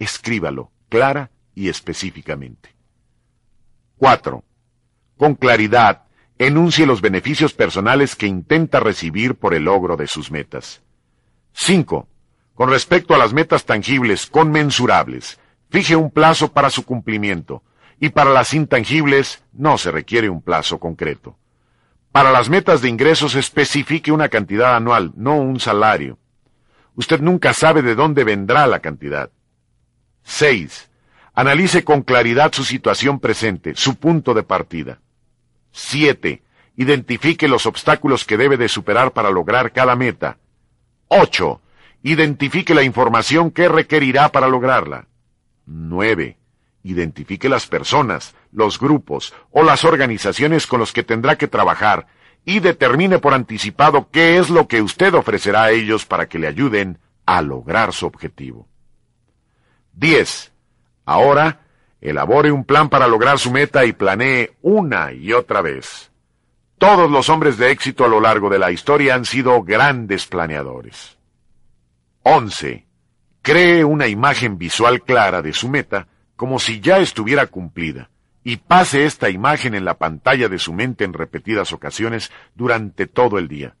Escríbalo, 0.00 0.72
clara 0.88 1.30
y 1.54 1.68
específicamente. 1.68 2.74
4. 3.98 4.42
Con 5.16 5.36
claridad, 5.36 6.07
enuncie 6.38 6.86
los 6.86 7.00
beneficios 7.00 7.52
personales 7.52 8.14
que 8.14 8.26
intenta 8.26 8.80
recibir 8.80 9.34
por 9.34 9.54
el 9.54 9.64
logro 9.64 9.96
de 9.96 10.06
sus 10.06 10.30
metas. 10.30 10.82
5. 11.52 12.08
Con 12.54 12.70
respecto 12.70 13.14
a 13.14 13.18
las 13.18 13.32
metas 13.32 13.64
tangibles, 13.64 14.26
conmensurables, 14.26 15.38
fije 15.70 15.96
un 15.96 16.10
plazo 16.10 16.52
para 16.52 16.70
su 16.70 16.84
cumplimiento, 16.84 17.62
y 18.00 18.10
para 18.10 18.30
las 18.30 18.54
intangibles 18.54 19.42
no 19.52 19.78
se 19.78 19.90
requiere 19.90 20.28
un 20.28 20.40
plazo 20.40 20.78
concreto. 20.78 21.36
Para 22.12 22.30
las 22.30 22.48
metas 22.48 22.80
de 22.80 22.88
ingresos 22.88 23.34
especifique 23.34 24.12
una 24.12 24.28
cantidad 24.28 24.76
anual, 24.76 25.12
no 25.16 25.36
un 25.36 25.60
salario. 25.60 26.18
Usted 26.94 27.20
nunca 27.20 27.52
sabe 27.52 27.82
de 27.82 27.94
dónde 27.94 28.24
vendrá 28.24 28.66
la 28.66 28.80
cantidad. 28.80 29.30
6. 30.22 30.90
Analice 31.34 31.84
con 31.84 32.02
claridad 32.02 32.52
su 32.52 32.64
situación 32.64 33.20
presente, 33.20 33.74
su 33.76 33.96
punto 33.96 34.34
de 34.34 34.42
partida. 34.42 35.00
7. 35.72 36.42
Identifique 36.76 37.48
los 37.48 37.66
obstáculos 37.66 38.24
que 38.24 38.36
debe 38.36 38.56
de 38.56 38.68
superar 38.68 39.12
para 39.12 39.30
lograr 39.30 39.72
cada 39.72 39.96
meta. 39.96 40.38
8. 41.08 41.60
Identifique 42.02 42.74
la 42.74 42.82
información 42.82 43.50
que 43.50 43.68
requerirá 43.68 44.30
para 44.30 44.48
lograrla. 44.48 45.08
9. 45.66 46.38
Identifique 46.84 47.48
las 47.48 47.66
personas, 47.66 48.34
los 48.52 48.78
grupos 48.78 49.34
o 49.50 49.62
las 49.62 49.84
organizaciones 49.84 50.66
con 50.66 50.80
los 50.80 50.92
que 50.92 51.02
tendrá 51.02 51.36
que 51.36 51.48
trabajar 51.48 52.06
y 52.44 52.60
determine 52.60 53.18
por 53.18 53.34
anticipado 53.34 54.08
qué 54.10 54.38
es 54.38 54.48
lo 54.48 54.68
que 54.68 54.80
usted 54.80 55.12
ofrecerá 55.14 55.64
a 55.64 55.70
ellos 55.70 56.06
para 56.06 56.28
que 56.28 56.38
le 56.38 56.46
ayuden 56.46 56.98
a 57.26 57.42
lograr 57.42 57.92
su 57.92 58.06
objetivo. 58.06 58.68
10. 59.94 60.52
Ahora, 61.04 61.60
elabore 62.00 62.50
un 62.50 62.64
plan 62.64 62.88
para 62.88 63.08
lograr 63.08 63.38
su 63.38 63.50
meta 63.50 63.84
y 63.84 63.92
planee 63.92 64.52
una 64.62 65.12
y 65.12 65.32
otra 65.32 65.62
vez. 65.62 66.10
Todos 66.78 67.10
los 67.10 67.28
hombres 67.28 67.58
de 67.58 67.70
éxito 67.70 68.04
a 68.04 68.08
lo 68.08 68.20
largo 68.20 68.48
de 68.48 68.58
la 68.58 68.70
historia 68.70 69.14
han 69.14 69.24
sido 69.24 69.62
grandes 69.62 70.26
planeadores. 70.26 71.18
11. 72.22 72.86
Cree 73.42 73.84
una 73.84 74.06
imagen 74.06 74.58
visual 74.58 75.02
clara 75.02 75.42
de 75.42 75.52
su 75.52 75.68
meta 75.68 76.06
como 76.36 76.58
si 76.58 76.80
ya 76.80 76.98
estuviera 76.98 77.46
cumplida 77.46 78.10
y 78.44 78.56
pase 78.56 79.04
esta 79.04 79.28
imagen 79.28 79.74
en 79.74 79.84
la 79.84 79.98
pantalla 79.98 80.48
de 80.48 80.58
su 80.58 80.72
mente 80.72 81.04
en 81.04 81.12
repetidas 81.12 81.72
ocasiones 81.72 82.30
durante 82.54 83.06
todo 83.06 83.38
el 83.38 83.48
día. 83.48 83.74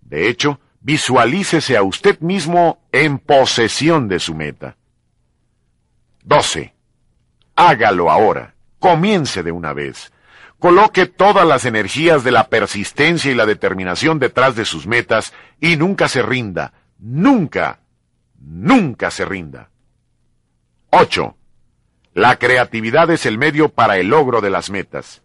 De 0.00 0.28
hecho, 0.28 0.60
visualícese 0.80 1.76
a 1.76 1.82
usted 1.82 2.20
mismo 2.20 2.82
en 2.92 3.18
posesión 3.18 4.08
de 4.08 4.18
su 4.18 4.34
meta. 4.34 4.76
12. 6.24 6.71
Hágalo 7.56 8.10
ahora. 8.10 8.54
Comience 8.78 9.42
de 9.42 9.52
una 9.52 9.72
vez. 9.72 10.12
Coloque 10.58 11.06
todas 11.06 11.46
las 11.46 11.64
energías 11.64 12.24
de 12.24 12.32
la 12.32 12.48
persistencia 12.48 13.30
y 13.30 13.34
la 13.34 13.46
determinación 13.46 14.18
detrás 14.18 14.56
de 14.56 14.64
sus 14.64 14.86
metas 14.86 15.32
y 15.60 15.76
nunca 15.76 16.08
se 16.08 16.22
rinda. 16.22 16.72
Nunca 16.98 17.82
nunca 18.44 19.10
se 19.10 19.24
rinda. 19.24 19.70
8. 20.90 21.36
La 22.14 22.36
creatividad 22.36 23.10
es 23.10 23.24
el 23.24 23.38
medio 23.38 23.70
para 23.70 23.96
el 23.98 24.08
logro 24.08 24.40
de 24.40 24.50
las 24.50 24.70
metas. 24.70 25.22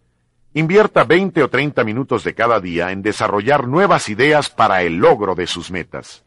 Invierta 0.53 1.03
20 1.03 1.43
o 1.43 1.49
30 1.49 1.83
minutos 1.83 2.23
de 2.23 2.33
cada 2.33 2.59
día 2.59 2.91
en 2.91 3.01
desarrollar 3.01 3.67
nuevas 3.67 4.09
ideas 4.09 4.49
para 4.49 4.81
el 4.83 4.97
logro 4.97 5.35
de 5.35 5.45
sus 5.45 5.69
metas. 5.69 6.23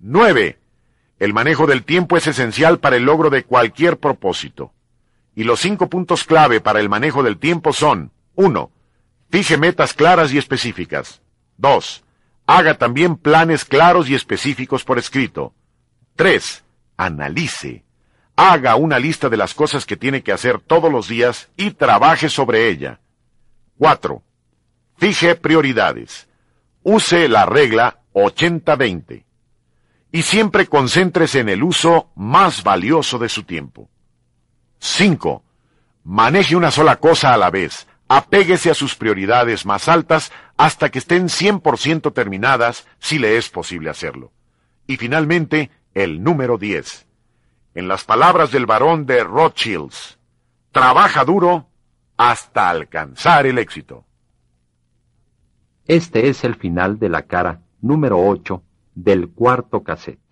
9. 0.00 0.58
El 1.18 1.32
manejo 1.32 1.66
del 1.66 1.84
tiempo 1.84 2.16
es 2.16 2.26
esencial 2.26 2.80
para 2.80 2.96
el 2.96 3.04
logro 3.04 3.30
de 3.30 3.44
cualquier 3.44 3.98
propósito. 3.98 4.72
Y 5.36 5.44
los 5.44 5.60
cinco 5.60 5.88
puntos 5.90 6.24
clave 6.24 6.62
para 6.62 6.80
el 6.80 6.88
manejo 6.88 7.22
del 7.22 7.38
tiempo 7.38 7.74
son 7.74 8.10
1. 8.36 8.70
Fije 9.30 9.58
metas 9.58 9.92
claras 9.92 10.32
y 10.32 10.38
específicas. 10.38 11.20
2. 11.58 12.04
Haga 12.46 12.78
también 12.78 13.16
planes 13.16 13.66
claros 13.66 14.08
y 14.08 14.14
específicos 14.14 14.82
por 14.82 14.98
escrito. 14.98 15.52
3. 16.16 16.64
Analice. 16.96 17.84
Haga 18.34 18.76
una 18.76 18.98
lista 18.98 19.28
de 19.28 19.36
las 19.36 19.52
cosas 19.52 19.84
que 19.84 19.98
tiene 19.98 20.22
que 20.22 20.32
hacer 20.32 20.58
todos 20.58 20.90
los 20.90 21.06
días 21.06 21.50
y 21.54 21.72
trabaje 21.72 22.30
sobre 22.30 22.70
ella. 22.70 23.00
4. 23.76 24.22
Fije 24.96 25.34
prioridades. 25.34 26.28
Use 26.82 27.28
la 27.28 27.44
regla 27.44 28.00
80-20. 28.14 29.24
Y 30.12 30.22
siempre 30.22 30.66
concéntrese 30.66 31.40
en 31.40 31.50
el 31.50 31.62
uso 31.62 32.10
más 32.16 32.62
valioso 32.62 33.18
de 33.18 33.28
su 33.28 33.42
tiempo. 33.42 33.90
5. 34.78 35.42
Maneje 36.04 36.56
una 36.56 36.70
sola 36.70 36.96
cosa 36.96 37.34
a 37.34 37.36
la 37.36 37.50
vez. 37.50 37.86
Apéguese 38.08 38.70
a 38.70 38.74
sus 38.74 38.94
prioridades 38.94 39.66
más 39.66 39.88
altas 39.88 40.32
hasta 40.56 40.90
que 40.90 40.98
estén 40.98 41.26
100% 41.26 42.12
terminadas 42.12 42.86
si 42.98 43.18
le 43.18 43.36
es 43.36 43.48
posible 43.48 43.90
hacerlo. 43.90 44.32
Y 44.86 44.96
finalmente, 44.96 45.70
el 45.94 46.22
número 46.22 46.58
10. 46.58 47.06
En 47.74 47.88
las 47.88 48.04
palabras 48.04 48.52
del 48.52 48.66
barón 48.66 49.06
de 49.06 49.24
Rothschilds, 49.24 50.18
trabaja 50.70 51.24
duro 51.24 51.68
hasta 52.16 52.70
alcanzar 52.70 53.46
el 53.46 53.58
éxito. 53.58 54.04
Este 55.86 56.28
es 56.28 56.44
el 56.44 56.54
final 56.54 56.98
de 56.98 57.08
la 57.08 57.22
cara 57.22 57.62
número 57.80 58.18
8 58.18 58.62
del 58.94 59.28
cuarto 59.28 59.82
cassette. 59.82 60.25